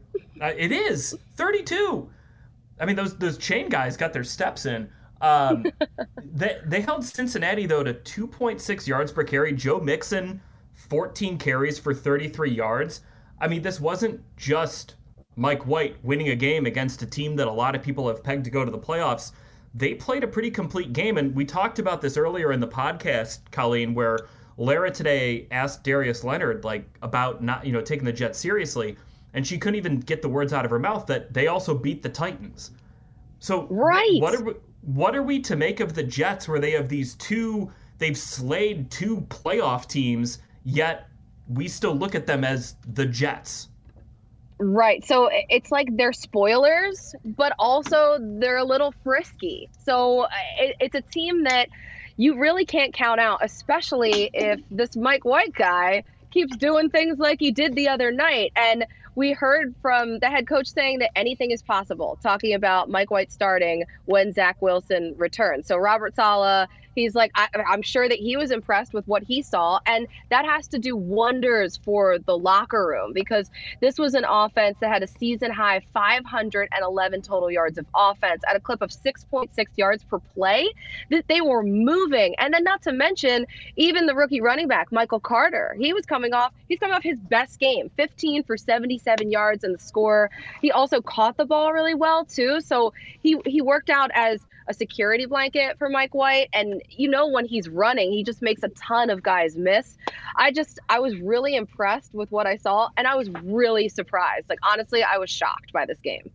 uh, 0.41 0.53
it 0.57 0.71
is 0.71 1.17
32. 1.35 2.09
I 2.79 2.85
mean, 2.85 2.95
those 2.95 3.15
those 3.17 3.37
chain 3.37 3.69
guys 3.69 3.97
got 3.97 4.13
their 4.13 4.23
steps 4.23 4.65
in. 4.65 4.89
Um, 5.21 5.65
they 6.23 6.57
they 6.65 6.81
held 6.81 7.05
Cincinnati 7.05 7.65
though 7.65 7.83
to 7.83 7.93
2.6 7.93 8.87
yards 8.87 9.11
per 9.11 9.23
carry. 9.23 9.53
Joe 9.53 9.79
Mixon, 9.79 10.41
14 10.89 11.37
carries 11.37 11.79
for 11.79 11.93
33 11.93 12.51
yards. 12.51 13.01
I 13.39 13.47
mean, 13.47 13.61
this 13.61 13.79
wasn't 13.79 14.21
just 14.35 14.95
Mike 15.35 15.65
White 15.65 15.95
winning 16.03 16.29
a 16.29 16.35
game 16.35 16.65
against 16.65 17.01
a 17.01 17.05
team 17.05 17.35
that 17.37 17.47
a 17.47 17.51
lot 17.51 17.75
of 17.75 17.81
people 17.81 18.07
have 18.07 18.23
pegged 18.23 18.43
to 18.45 18.51
go 18.51 18.65
to 18.65 18.71
the 18.71 18.77
playoffs. 18.77 19.31
They 19.73 19.93
played 19.93 20.23
a 20.23 20.27
pretty 20.27 20.51
complete 20.51 20.93
game, 20.93 21.17
and 21.17 21.33
we 21.35 21.45
talked 21.45 21.79
about 21.79 22.01
this 22.01 22.17
earlier 22.17 22.51
in 22.51 22.59
the 22.59 22.67
podcast, 22.67 23.39
Colleen, 23.51 23.93
where 23.93 24.17
Larra 24.57 24.91
today 24.91 25.47
asked 25.51 25.83
Darius 25.83 26.23
Leonard 26.23 26.65
like 26.65 26.85
about 27.01 27.41
not 27.41 27.65
you 27.65 27.71
know 27.71 27.81
taking 27.81 28.03
the 28.03 28.11
Jets 28.11 28.37
seriously, 28.37 28.97
and 29.33 29.47
she 29.47 29.57
couldn't 29.57 29.77
even 29.77 29.99
get 29.99 30.21
the 30.21 30.27
words 30.27 30.51
out 30.51 30.65
of 30.65 30.71
her 30.71 30.79
mouth 30.79 31.05
that 31.05 31.33
they 31.33 31.47
also 31.47 31.73
beat 31.73 32.01
the 32.01 32.09
Titans. 32.09 32.71
So 33.39 33.67
right, 33.69 34.19
what 34.19 34.35
are 34.35 34.43
we, 34.43 34.53
what 34.81 35.15
are 35.15 35.23
we 35.23 35.39
to 35.41 35.55
make 35.55 35.79
of 35.79 35.93
the 35.93 36.03
Jets 36.03 36.47
where 36.47 36.59
they 36.59 36.71
have 36.71 36.89
these 36.89 37.15
two 37.15 37.71
they've 37.99 38.17
slayed 38.17 38.89
two 38.89 39.21
playoff 39.29 39.87
teams 39.87 40.39
yet 40.63 41.07
we 41.47 41.67
still 41.67 41.95
look 41.95 42.15
at 42.15 42.27
them 42.27 42.43
as 42.43 42.75
the 42.93 43.05
Jets. 43.05 43.69
Right. 44.59 45.05
So 45.05 45.29
it's 45.31 45.71
like 45.71 45.95
they're 45.95 46.13
spoilers, 46.13 47.15
but 47.23 47.53
also 47.57 48.17
they're 48.19 48.57
a 48.57 48.63
little 48.63 48.93
frisky. 49.03 49.69
So 49.85 50.27
it's 50.57 50.95
a 50.95 51.01
team 51.01 51.45
that 51.45 51.69
you 52.17 52.37
really 52.37 52.65
can't 52.65 52.93
count 52.93 53.21
out, 53.21 53.39
especially 53.41 54.29
if 54.33 54.59
this 54.69 54.97
Mike 54.97 55.23
White 55.23 55.53
guy 55.53 56.03
keeps 56.31 56.57
doing 56.57 56.89
things 56.89 57.17
like 57.17 57.39
he 57.39 57.51
did 57.51 57.73
the 57.73 57.87
other 57.87 58.11
night. 58.11 58.51
And 58.57 58.85
we 59.15 59.31
heard 59.31 59.73
from 59.81 60.19
the 60.19 60.29
head 60.29 60.45
coach 60.45 60.67
saying 60.67 60.99
that 60.99 61.11
anything 61.15 61.51
is 61.51 61.61
possible, 61.61 62.19
talking 62.21 62.53
about 62.53 62.89
Mike 62.89 63.11
White 63.11 63.31
starting 63.31 63.85
when 64.05 64.33
Zach 64.33 64.61
Wilson 64.61 65.15
returns. 65.17 65.67
So 65.67 65.77
Robert 65.77 66.15
Saleh 66.15 66.67
he's 66.95 67.15
like 67.15 67.31
I, 67.35 67.47
am 67.53 67.81
sure 67.81 68.07
that 68.07 68.17
he 68.17 68.37
was 68.37 68.51
impressed 68.51 68.93
with 68.93 69.07
what 69.07 69.23
he 69.23 69.41
saw 69.41 69.79
and 69.85 70.07
that 70.29 70.45
has 70.45 70.67
to 70.69 70.79
do 70.79 70.95
wonders 70.95 71.77
for 71.77 72.19
the 72.19 72.37
locker 72.37 72.87
room 72.87 73.13
because 73.13 73.49
this 73.81 73.97
was 73.97 74.13
an 74.13 74.25
offense 74.27 74.77
that 74.81 74.91
had 74.91 75.03
a 75.03 75.07
season 75.07 75.51
high 75.51 75.81
511 75.93 77.21
total 77.21 77.51
yards 77.51 77.77
of 77.77 77.85
offense 77.95 78.43
at 78.47 78.55
a 78.55 78.59
clip 78.59 78.81
of 78.81 78.89
6.6 78.89 79.49
yards 79.75 80.03
per 80.03 80.19
play 80.19 80.69
that 81.09 81.25
they 81.27 81.41
were 81.41 81.63
moving. 81.63 82.35
And 82.37 82.53
then 82.53 82.63
not 82.63 82.81
to 82.83 82.91
mention 82.91 83.45
even 83.75 84.05
the 84.05 84.15
rookie 84.15 84.41
running 84.41 84.67
back 84.67 84.91
Michael 84.91 85.19
Carter 85.19 85.75
he 85.79 85.93
was 85.93 86.05
coming 86.05 86.33
off 86.33 86.53
he's 86.67 86.79
coming 86.79 86.95
off 86.95 87.03
his 87.03 87.19
best 87.19 87.59
game 87.59 87.89
15 87.97 88.43
for 88.43 88.57
77 88.57 89.31
yards 89.31 89.63
and 89.63 89.73
the 89.73 89.79
score. 89.79 90.29
He 90.61 90.71
also 90.71 91.01
caught 91.01 91.37
the 91.37 91.45
ball 91.45 91.73
really 91.73 91.95
well 91.95 92.25
too. 92.25 92.61
So 92.61 92.93
he 93.21 93.37
he 93.45 93.61
worked 93.61 93.89
out 93.89 94.11
as 94.13 94.41
a 94.69 94.73
security 94.73 95.25
blanket 95.25 95.77
for 95.77 95.89
Mike 95.89 96.13
White. 96.13 96.49
And 96.53 96.81
you 96.89 97.09
know, 97.09 97.27
when 97.27 97.45
he's 97.45 97.67
running, 97.67 98.11
he 98.11 98.23
just 98.23 98.41
makes 98.41 98.63
a 98.63 98.69
ton 98.69 99.09
of 99.09 99.21
guys 99.21 99.57
miss. 99.57 99.97
I 100.35 100.51
just, 100.51 100.79
I 100.87 100.99
was 100.99 101.17
really 101.17 101.55
impressed 101.55 102.13
with 102.13 102.31
what 102.31 102.47
I 102.47 102.55
saw, 102.55 102.89
and 102.95 103.07
I 103.07 103.15
was 103.15 103.29
really 103.43 103.89
surprised. 103.89 104.47
Like, 104.47 104.59
honestly, 104.63 105.03
I 105.03 105.17
was 105.17 105.29
shocked 105.29 105.73
by 105.73 105.85
this 105.85 105.99
game. 106.01 106.31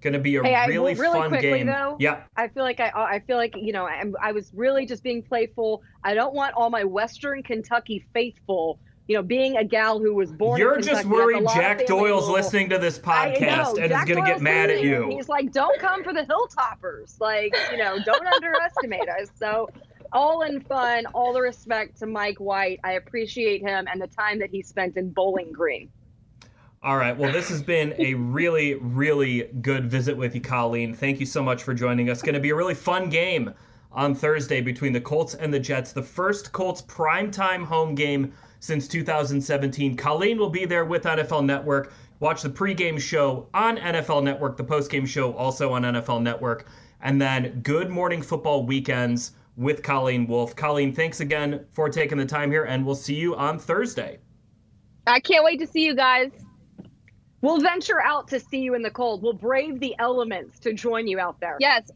Going 0.00 0.12
to 0.12 0.20
be 0.20 0.36
a 0.36 0.42
hey, 0.42 0.66
really, 0.68 0.94
I, 0.94 0.98
really 0.98 1.18
fun 1.18 1.28
quickly, 1.28 1.50
game. 1.50 1.66
Though, 1.66 1.96
yeah. 1.98 2.22
I 2.36 2.48
feel 2.48 2.62
like 2.62 2.80
I, 2.80 2.90
I 2.94 3.18
feel 3.20 3.36
like 3.36 3.54
you 3.56 3.72
know, 3.72 3.84
I, 3.84 4.04
I 4.20 4.32
was 4.32 4.52
really 4.54 4.86
just 4.86 5.02
being 5.02 5.22
playful. 5.22 5.82
I 6.04 6.14
don't 6.14 6.34
want 6.34 6.54
all 6.54 6.70
my 6.70 6.84
Western 6.84 7.42
Kentucky 7.42 8.06
faithful 8.14 8.78
you 9.08 9.16
know, 9.16 9.22
being 9.22 9.56
a 9.56 9.64
gal 9.64 9.98
who 9.98 10.14
was 10.14 10.30
born. 10.30 10.60
You're 10.60 10.80
just 10.80 11.06
worried 11.06 11.42
Jack 11.54 11.86
Doyle's 11.86 12.28
listening 12.28 12.68
to 12.68 12.78
this 12.78 12.98
podcast 12.98 13.78
and 13.78 13.88
Jack 13.88 14.06
is 14.06 14.14
going 14.14 14.24
to 14.24 14.30
get 14.30 14.42
mad 14.42 14.70
at 14.70 14.82
you. 14.82 15.08
He's 15.08 15.30
like, 15.30 15.50
"Don't 15.50 15.80
come 15.80 16.04
for 16.04 16.12
the 16.12 16.22
Hilltoppers. 16.22 17.18
Like, 17.18 17.56
you 17.72 17.78
know, 17.78 17.98
don't 18.04 18.26
underestimate 18.34 19.08
us." 19.08 19.30
So, 19.34 19.70
all 20.12 20.42
in 20.42 20.60
fun, 20.60 21.06
all 21.14 21.32
the 21.32 21.40
respect 21.40 21.98
to 22.00 22.06
Mike 22.06 22.38
White. 22.38 22.80
I 22.84 22.92
appreciate 22.92 23.62
him 23.62 23.88
and 23.90 24.00
the 24.00 24.06
time 24.06 24.38
that 24.40 24.50
he 24.50 24.62
spent 24.62 24.98
in 24.98 25.10
Bowling 25.10 25.52
Green. 25.52 25.90
All 26.82 26.98
right. 26.98 27.16
Well, 27.16 27.32
this 27.32 27.48
has 27.48 27.62
been 27.62 27.94
a 27.98 28.14
really, 28.14 28.74
really 28.74 29.48
good 29.62 29.90
visit 29.90 30.16
with 30.16 30.34
you, 30.34 30.40
Colleen. 30.40 30.94
Thank 30.94 31.18
you 31.18 31.26
so 31.26 31.42
much 31.42 31.62
for 31.62 31.74
joining 31.74 32.10
us. 32.10 32.22
Going 32.22 32.34
to 32.34 32.40
be 32.40 32.50
a 32.50 32.54
really 32.54 32.74
fun 32.74 33.08
game 33.08 33.52
on 33.90 34.14
Thursday 34.14 34.60
between 34.60 34.92
the 34.92 35.00
Colts 35.00 35.34
and 35.34 35.52
the 35.52 35.58
Jets. 35.58 35.92
The 35.92 36.02
first 36.02 36.52
Colts 36.52 36.82
primetime 36.82 37.64
home 37.64 37.96
game 37.96 38.32
since 38.60 38.88
2017. 38.88 39.96
Colleen 39.96 40.38
will 40.38 40.50
be 40.50 40.64
there 40.64 40.84
with 40.84 41.04
NFL 41.04 41.44
Network. 41.44 41.92
Watch 42.20 42.42
the 42.42 42.50
pregame 42.50 43.00
show 43.00 43.48
on 43.54 43.76
NFL 43.76 44.24
Network, 44.24 44.56
the 44.56 44.64
postgame 44.64 45.06
show 45.06 45.32
also 45.34 45.72
on 45.72 45.82
NFL 45.82 46.22
Network, 46.22 46.66
and 47.00 47.20
then 47.22 47.60
Good 47.62 47.90
Morning 47.90 48.22
Football 48.22 48.66
weekends 48.66 49.32
with 49.56 49.82
Colleen 49.82 50.26
Wolfe. 50.26 50.56
Colleen, 50.56 50.92
thanks 50.92 51.20
again 51.20 51.64
for 51.72 51.88
taking 51.88 52.18
the 52.18 52.26
time 52.26 52.50
here, 52.50 52.64
and 52.64 52.84
we'll 52.84 52.94
see 52.94 53.14
you 53.14 53.36
on 53.36 53.58
Thursday. 53.58 54.18
I 55.06 55.20
can't 55.20 55.44
wait 55.44 55.60
to 55.60 55.66
see 55.66 55.84
you 55.84 55.94
guys. 55.94 56.30
We'll 57.40 57.60
venture 57.60 58.00
out 58.02 58.26
to 58.28 58.40
see 58.40 58.58
you 58.58 58.74
in 58.74 58.82
the 58.82 58.90
cold. 58.90 59.22
We'll 59.22 59.32
brave 59.32 59.78
the 59.78 59.94
elements 60.00 60.58
to 60.60 60.72
join 60.72 61.06
you 61.06 61.20
out 61.20 61.38
there. 61.40 61.56
Yes, 61.60 61.90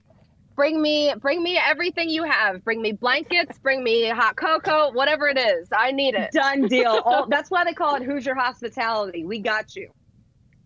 bring 0.55 0.81
me 0.81 1.15
bring 1.21 1.43
me 1.43 1.59
everything 1.59 2.09
you 2.09 2.25
have. 2.25 2.65
Bring 2.65 2.83
me 2.83 2.93
blankets 2.93 3.59
bring 3.59 3.83
me 3.83 4.09
hot 4.09 4.37
cocoa 4.37 4.91
whatever 4.93 5.29
it 5.29 5.39
is. 5.39 5.69
I 5.77 5.93
need 5.93 6.15
it. 6.15 6.33
Done 6.33 6.69
deal. 6.69 7.01
All, 7.05 7.27
that's 7.29 7.51
why 7.51 7.65
they 7.65 7.73
call 7.73 7.97
it 7.97 8.03
Hoosier 8.03 8.35
hospitality. 8.35 9.25
We 9.25 9.39
got 9.39 9.75
you. 9.77 9.91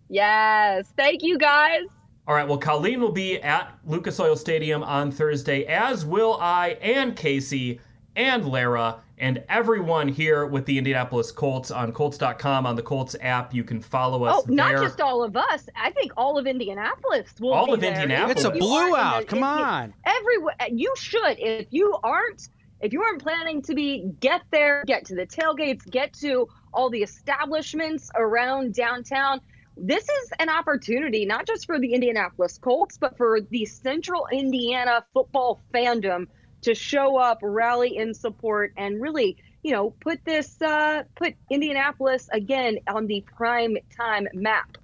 Yes. 0.09 0.93
Thank 0.97 1.23
you 1.23 1.39
guys. 1.39 1.83
All 2.29 2.35
right. 2.35 2.47
Well 2.47 2.59
Colleen 2.59 3.01
will 3.01 3.13
be 3.13 3.41
at 3.41 3.79
Lucas 3.85 4.19
Oil 4.21 4.37
Stadium 4.37 4.83
on 4.83 5.11
thursday 5.11 5.65
as 5.65 6.05
will 6.05 6.39
i 6.41 6.71
and 6.81 7.17
casey 7.17 7.81
and 8.17 8.47
Larra 8.49 9.03
and 9.19 9.43
everyone 9.49 10.09
here 10.09 10.47
with 10.47 10.67
the 10.67 10.77
Indianapolis 10.77 11.33
Colts 11.33 11.71
on 11.71 11.93
Colts.com 11.93 12.67
on 12.67 12.77
the 12.77 12.83
Colts 12.83 13.17
app. 13.21 13.55
You 13.55 13.65
can 13.65 13.81
follow 13.81 14.25
us. 14.25 14.45
Oh, 14.47 14.53
not 14.53 14.73
just 14.73 15.01
all 15.01 15.23
of 15.23 15.37
us. 15.37 15.69
I 15.75 15.91
think 15.91 16.13
all 16.17 16.39
of 16.39 16.47
Indianapolis 16.47 17.35
will. 17.41 17.53
All 17.53 17.73
of 17.73 17.81
there. 17.81 17.93
Indianapolis. 17.93 18.37
It's 18.37 18.45
a 18.45 18.51
blowout. 18.51 19.23
out. 19.23 19.27
Come 19.27 19.43
on. 19.43 19.95
Everywhere 20.05 20.55
you 20.71 20.93
should. 20.97 21.39
If 21.39 21.69
you 21.71 21.97
aren't, 22.03 22.49
if 22.81 22.93
you 22.93 23.03
aren't 23.03 23.23
planning 23.23 23.63
to 23.63 23.75
be, 23.75 24.11
get 24.21 24.43
there, 24.51 24.85
get 24.87 25.07
to 25.07 25.15
the 25.15 25.27
tailgates, 25.27 25.89
get 25.91 26.13
to 26.15 26.49
all 26.75 26.91
the 26.91 27.03
establishments 27.03 28.11
around 28.17 28.75
downtown. 28.75 29.41
This 29.79 30.05
is 30.05 30.33
an 30.39 30.49
opportunity 30.49 31.27
not 31.27 31.47
just 31.47 31.67
for 31.67 31.79
the 31.79 31.93
Indianapolis 31.93 32.59
Colts, 32.59 32.97
but 32.99 33.17
for 33.17 33.41
the 33.41 33.65
Central 33.65 34.27
Indiana 34.33 35.05
football 35.13 35.61
fandom 35.73 36.27
to 36.63 36.75
show 36.75 37.17
up, 37.17 37.39
rally 37.43 37.97
in 37.97 38.15
support, 38.15 38.73
and 38.77 39.01
really, 39.01 39.37
you 39.63 39.73
know, 39.73 39.91
put 40.01 40.25
this, 40.25 40.61
uh, 40.63 41.05
put 41.15 41.35
Indianapolis 41.51 42.29
again 42.33 42.79
on 42.89 43.07
the 43.07 43.25
prime 43.37 43.77
time 43.97 44.27
map. 44.35 44.79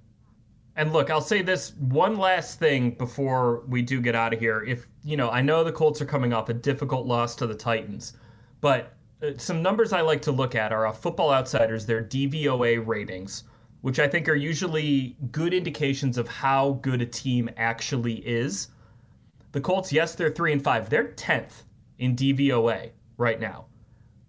And 0.75 0.91
look, 0.91 1.11
I'll 1.11 1.21
say 1.21 1.41
this 1.43 1.73
one 1.75 2.17
last 2.17 2.57
thing 2.57 2.91
before 2.91 3.63
we 3.67 3.81
do 3.81 4.01
get 4.01 4.15
out 4.15 4.33
of 4.33 4.39
here. 4.39 4.63
If, 4.63 4.87
you 5.03 5.17
know, 5.17 5.29
I 5.29 5.41
know 5.41 5.63
the 5.63 5.71
Colts 5.71 6.01
are 6.01 6.05
coming 6.05 6.33
off 6.33 6.49
a 6.49 6.53
difficult 6.53 7.05
loss 7.05 7.35
to 7.35 7.47
the 7.47 7.53
Titans, 7.53 8.13
but 8.59 8.93
uh, 9.21 9.31
some 9.37 9.61
numbers 9.61 9.93
I 9.93 10.01
like 10.01 10.21
to 10.23 10.31
look 10.31 10.55
at 10.55 10.73
are 10.73 10.91
Football 10.93 11.31
Outsiders, 11.31 11.85
their 11.85 12.03
DVOA 12.03 12.85
ratings, 12.85 13.43
which 13.81 13.99
I 13.99 14.07
think 14.07 14.27
are 14.27 14.35
usually 14.35 15.15
good 15.31 15.53
indications 15.53 16.17
of 16.17 16.27
how 16.27 16.79
good 16.81 17.01
a 17.01 17.05
team 17.05 17.49
actually 17.57 18.15
is. 18.27 18.69
The 19.53 19.61
Colts, 19.61 19.93
yes, 19.93 20.15
they're 20.15 20.31
three 20.31 20.51
and 20.51 20.63
five. 20.63 20.89
They're 20.89 21.13
tenth 21.13 21.63
in 21.99 22.15
DVOA 22.15 22.89
right 23.17 23.39
now. 23.39 23.65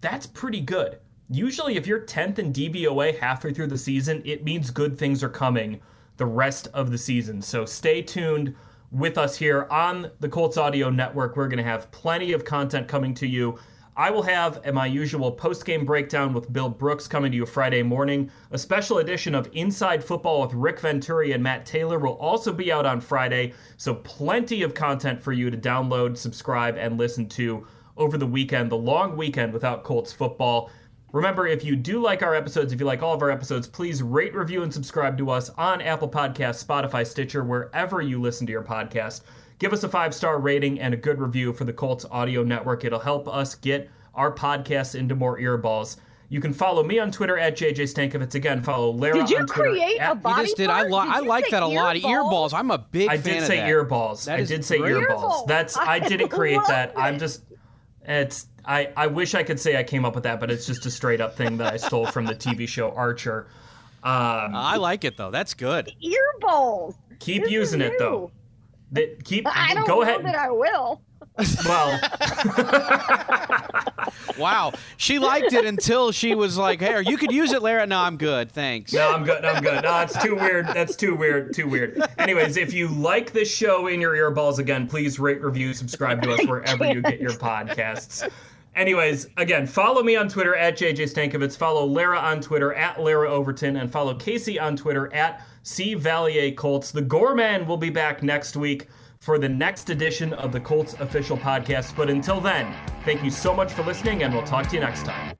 That's 0.01 0.27
pretty 0.27 0.61
good. 0.61 0.99
Usually, 1.29 1.75
if 1.75 1.87
you're 1.87 2.01
10th 2.01 2.37
in 2.37 2.53
DVOA 2.53 3.17
halfway 3.17 3.51
through 3.51 3.67
the 3.67 3.77
season, 3.77 4.21
it 4.23 4.43
means 4.43 4.69
good 4.69 4.97
things 4.97 5.23
are 5.23 5.29
coming 5.29 5.81
the 6.17 6.25
rest 6.25 6.67
of 6.73 6.91
the 6.91 6.97
season. 6.97 7.41
So 7.41 7.65
stay 7.65 8.03
tuned 8.03 8.55
with 8.91 9.17
us 9.17 9.35
here 9.35 9.67
on 9.71 10.11
the 10.19 10.29
Colts 10.29 10.57
Audio 10.57 10.91
Network. 10.91 11.35
We're 11.35 11.47
going 11.47 11.57
to 11.57 11.63
have 11.63 11.89
plenty 11.89 12.31
of 12.31 12.45
content 12.45 12.87
coming 12.87 13.15
to 13.15 13.27
you 13.27 13.57
I 13.97 14.11
will 14.11 14.23
have 14.23 14.73
my 14.73 14.87
usual 14.87 15.31
post-game 15.31 15.85
breakdown 15.85 16.33
with 16.33 16.51
Bill 16.51 16.67
Brooks 16.67 17.07
coming 17.07 17.31
to 17.31 17.37
you 17.37 17.45
Friday 17.45 17.81
morning. 17.81 18.29
A 18.51 18.57
special 18.57 18.97
edition 18.97 19.33
of 19.33 19.49
Inside 19.53 20.03
Football 20.03 20.41
with 20.41 20.53
Rick 20.53 20.81
Venturi 20.81 21.31
and 21.31 21.41
Matt 21.41 21.65
Taylor 21.65 21.97
will 21.97 22.17
also 22.17 22.51
be 22.51 22.73
out 22.73 22.85
on 22.85 22.99
Friday, 22.99 23.53
so 23.77 23.95
plenty 23.95 24.63
of 24.63 24.73
content 24.73 25.21
for 25.21 25.31
you 25.31 25.49
to 25.49 25.55
download, 25.55 26.17
subscribe, 26.17 26.75
and 26.77 26.97
listen 26.97 27.29
to 27.29 27.65
over 27.95 28.17
the 28.17 28.27
weekend, 28.27 28.69
the 28.69 28.75
long 28.75 29.15
weekend 29.15 29.53
without 29.53 29.85
Colts 29.85 30.11
football. 30.11 30.69
Remember, 31.13 31.47
if 31.47 31.63
you 31.63 31.77
do 31.77 32.01
like 32.01 32.21
our 32.21 32.35
episodes, 32.35 32.73
if 32.73 32.81
you 32.81 32.85
like 32.85 33.01
all 33.01 33.13
of 33.13 33.21
our 33.21 33.31
episodes, 33.31 33.65
please 33.65 34.03
rate, 34.03 34.35
review, 34.35 34.63
and 34.63 34.73
subscribe 34.73 35.17
to 35.19 35.29
us 35.29 35.49
on 35.51 35.81
Apple 35.81 36.09
Podcasts, 36.09 36.65
Spotify, 36.65 37.07
Stitcher, 37.07 37.45
wherever 37.45 38.01
you 38.01 38.19
listen 38.19 38.45
to 38.45 38.51
your 38.51 38.61
podcast 38.61 39.21
give 39.59 39.73
us 39.73 39.83
a 39.83 39.89
five 39.89 40.13
star 40.13 40.39
rating 40.39 40.79
and 40.79 40.93
a 40.93 40.97
good 40.97 41.19
review 41.19 41.53
for 41.53 41.63
the 41.65 41.73
Colts 41.73 42.05
Audio 42.11 42.43
Network. 42.43 42.83
It'll 42.85 42.99
help 42.99 43.27
us 43.27 43.55
get 43.55 43.89
our 44.13 44.31
podcasts 44.33 44.95
into 44.95 45.15
more 45.15 45.39
earballs. 45.39 45.97
You 46.29 46.41
can 46.41 46.53
follow 46.53 46.83
me 46.83 46.97
on 46.97 47.11
Twitter 47.11 47.37
at 47.37 47.55
JJ 47.55 47.83
Stankevitz. 47.83 48.33
Again, 48.33 48.63
follow 48.63 48.89
Larra 48.91 49.19
Did 49.19 49.29
you 49.29 49.37
on 49.37 49.45
Twitter. 49.45 49.69
create 49.71 49.99
at- 49.99 50.11
a 50.13 50.15
body 50.15 50.41
You 50.41 50.45
just 50.47 50.57
did. 50.57 50.69
I, 50.69 50.79
part? 50.79 50.91
lo- 50.91 51.03
Did 51.03 51.11
I 51.13 51.19
like 51.19 51.49
that 51.49 51.61
a 51.63 51.67
lot. 51.67 51.95
earballs? 51.95 52.03
Earballs. 52.03 52.53
I'm 52.53 52.71
a 52.71 52.79
big 52.79 53.09
I 53.09 53.17
fan 53.17 53.33
did 53.35 53.41
of 53.43 53.47
say 53.47 53.57
that. 53.57 53.69
earballs. 53.69 54.25
That 54.25 54.39
I 54.39 54.41
is 54.41 54.49
did 54.49 54.65
say 54.65 54.79
great. 54.79 54.93
earballs. 54.95 55.45
That's 55.47 55.77
I 55.77 55.99
didn't 55.99 56.29
create 56.29 56.57
love 56.57 56.67
that. 56.69 56.93
I'm 56.97 57.19
just 57.19 57.43
it's 58.07 58.47
I 58.65 58.89
I 58.97 59.07
wish 59.07 59.35
I 59.35 59.43
could 59.43 59.59
say 59.59 59.77
I 59.77 59.83
came 59.83 60.03
up 60.03 60.15
with 60.15 60.23
that, 60.23 60.39
but 60.39 60.49
it's 60.49 60.65
just 60.65 60.85
a 60.87 60.91
straight 60.91 61.21
up 61.21 61.35
thing 61.37 61.57
that 61.57 61.71
I 61.73 61.77
stole 61.77 62.07
from 62.07 62.25
the 62.25 62.33
TV 62.35 62.67
show 62.67 62.89
Archer. 62.91 63.47
Um, 64.03 64.55
I 64.55 64.77
like 64.77 65.03
it 65.03 65.17
though. 65.17 65.31
That's 65.31 65.53
good. 65.53 65.91
Earballs. 66.03 66.95
keep 67.19 67.43
This 67.43 67.51
using 67.51 67.81
it 67.81 67.93
though. 67.99 68.31
That- 68.95 69.23
keep 69.23 69.45
I 69.47 69.73
don't 69.73 69.85
go 69.87 69.95
know 69.97 70.01
ahead. 70.01 70.25
that 70.25 70.35
I 70.35 70.49
will. 70.51 71.01
well, 71.65 71.99
Wow. 74.39 74.73
She 74.97 75.19
liked 75.19 75.53
it 75.53 75.65
until 75.65 76.11
she 76.11 76.33
was 76.35 76.57
like, 76.57 76.79
"Hey, 76.81 77.01
you 77.05 77.17
could 77.17 77.31
use 77.31 77.51
it, 77.51 77.61
Larra." 77.61 77.85
No, 77.87 77.99
I'm 77.99 78.17
good. 78.17 78.51
Thanks. 78.51 78.93
no, 78.93 79.11
I'm 79.13 79.23
good. 79.23 79.43
I'm 79.45 79.61
good. 79.63 79.83
No, 79.83 79.99
it's 80.01 80.21
too 80.21 80.35
weird. 80.35 80.67
That's 80.67 80.95
too 80.95 81.15
weird. 81.15 81.53
Too 81.53 81.67
weird. 81.67 82.01
Anyways, 82.17 82.57
if 82.57 82.73
you 82.73 82.87
like 82.87 83.31
this 83.33 83.53
show 83.53 83.87
in 83.87 83.99
your 84.01 84.13
earballs 84.15 84.59
again, 84.59 84.87
please 84.87 85.19
rate, 85.19 85.41
review, 85.41 85.73
subscribe 85.73 86.21
to 86.23 86.33
us 86.33 86.45
wherever 86.47 86.85
you 86.85 87.01
get 87.01 87.19
your 87.19 87.31
podcasts. 87.31 88.29
Anyways, 88.75 89.27
again, 89.37 89.65
follow 89.65 90.03
me 90.03 90.17
on 90.17 90.27
Twitter 90.27 90.55
at 90.55 90.77
JJ 90.77 91.03
Stankevitz. 91.13 91.57
Follow 91.57 91.85
Larra 91.85 92.19
on 92.19 92.41
Twitter 92.41 92.73
at 92.73 93.01
Larra 93.01 93.29
Overton, 93.29 93.77
and 93.77 93.89
follow 93.91 94.13
Casey 94.15 94.59
on 94.59 94.75
Twitter 94.75 95.13
at 95.13 95.45
C 95.63 95.95
Valier 95.95 96.55
Colts. 96.55 96.91
The 96.91 97.01
Gorman 97.01 97.65
will 97.65 97.77
be 97.77 97.89
back 97.89 98.21
next 98.21 98.57
week 98.57 98.87
for 99.21 99.39
the 99.39 99.49
next 99.49 99.89
edition 99.89 100.33
of 100.33 100.51
the 100.51 100.59
Colts 100.59 100.93
official 100.99 101.37
podcast. 101.37 101.95
But 101.95 102.09
until 102.09 102.41
then, 102.41 102.73
thank 103.05 103.23
you 103.23 103.31
so 103.31 103.55
much 103.55 103.71
for 103.71 103.83
listening, 103.83 104.23
and 104.23 104.33
we'll 104.33 104.43
talk 104.43 104.67
to 104.67 104.75
you 104.75 104.81
next 104.81 105.03
time. 105.05 105.35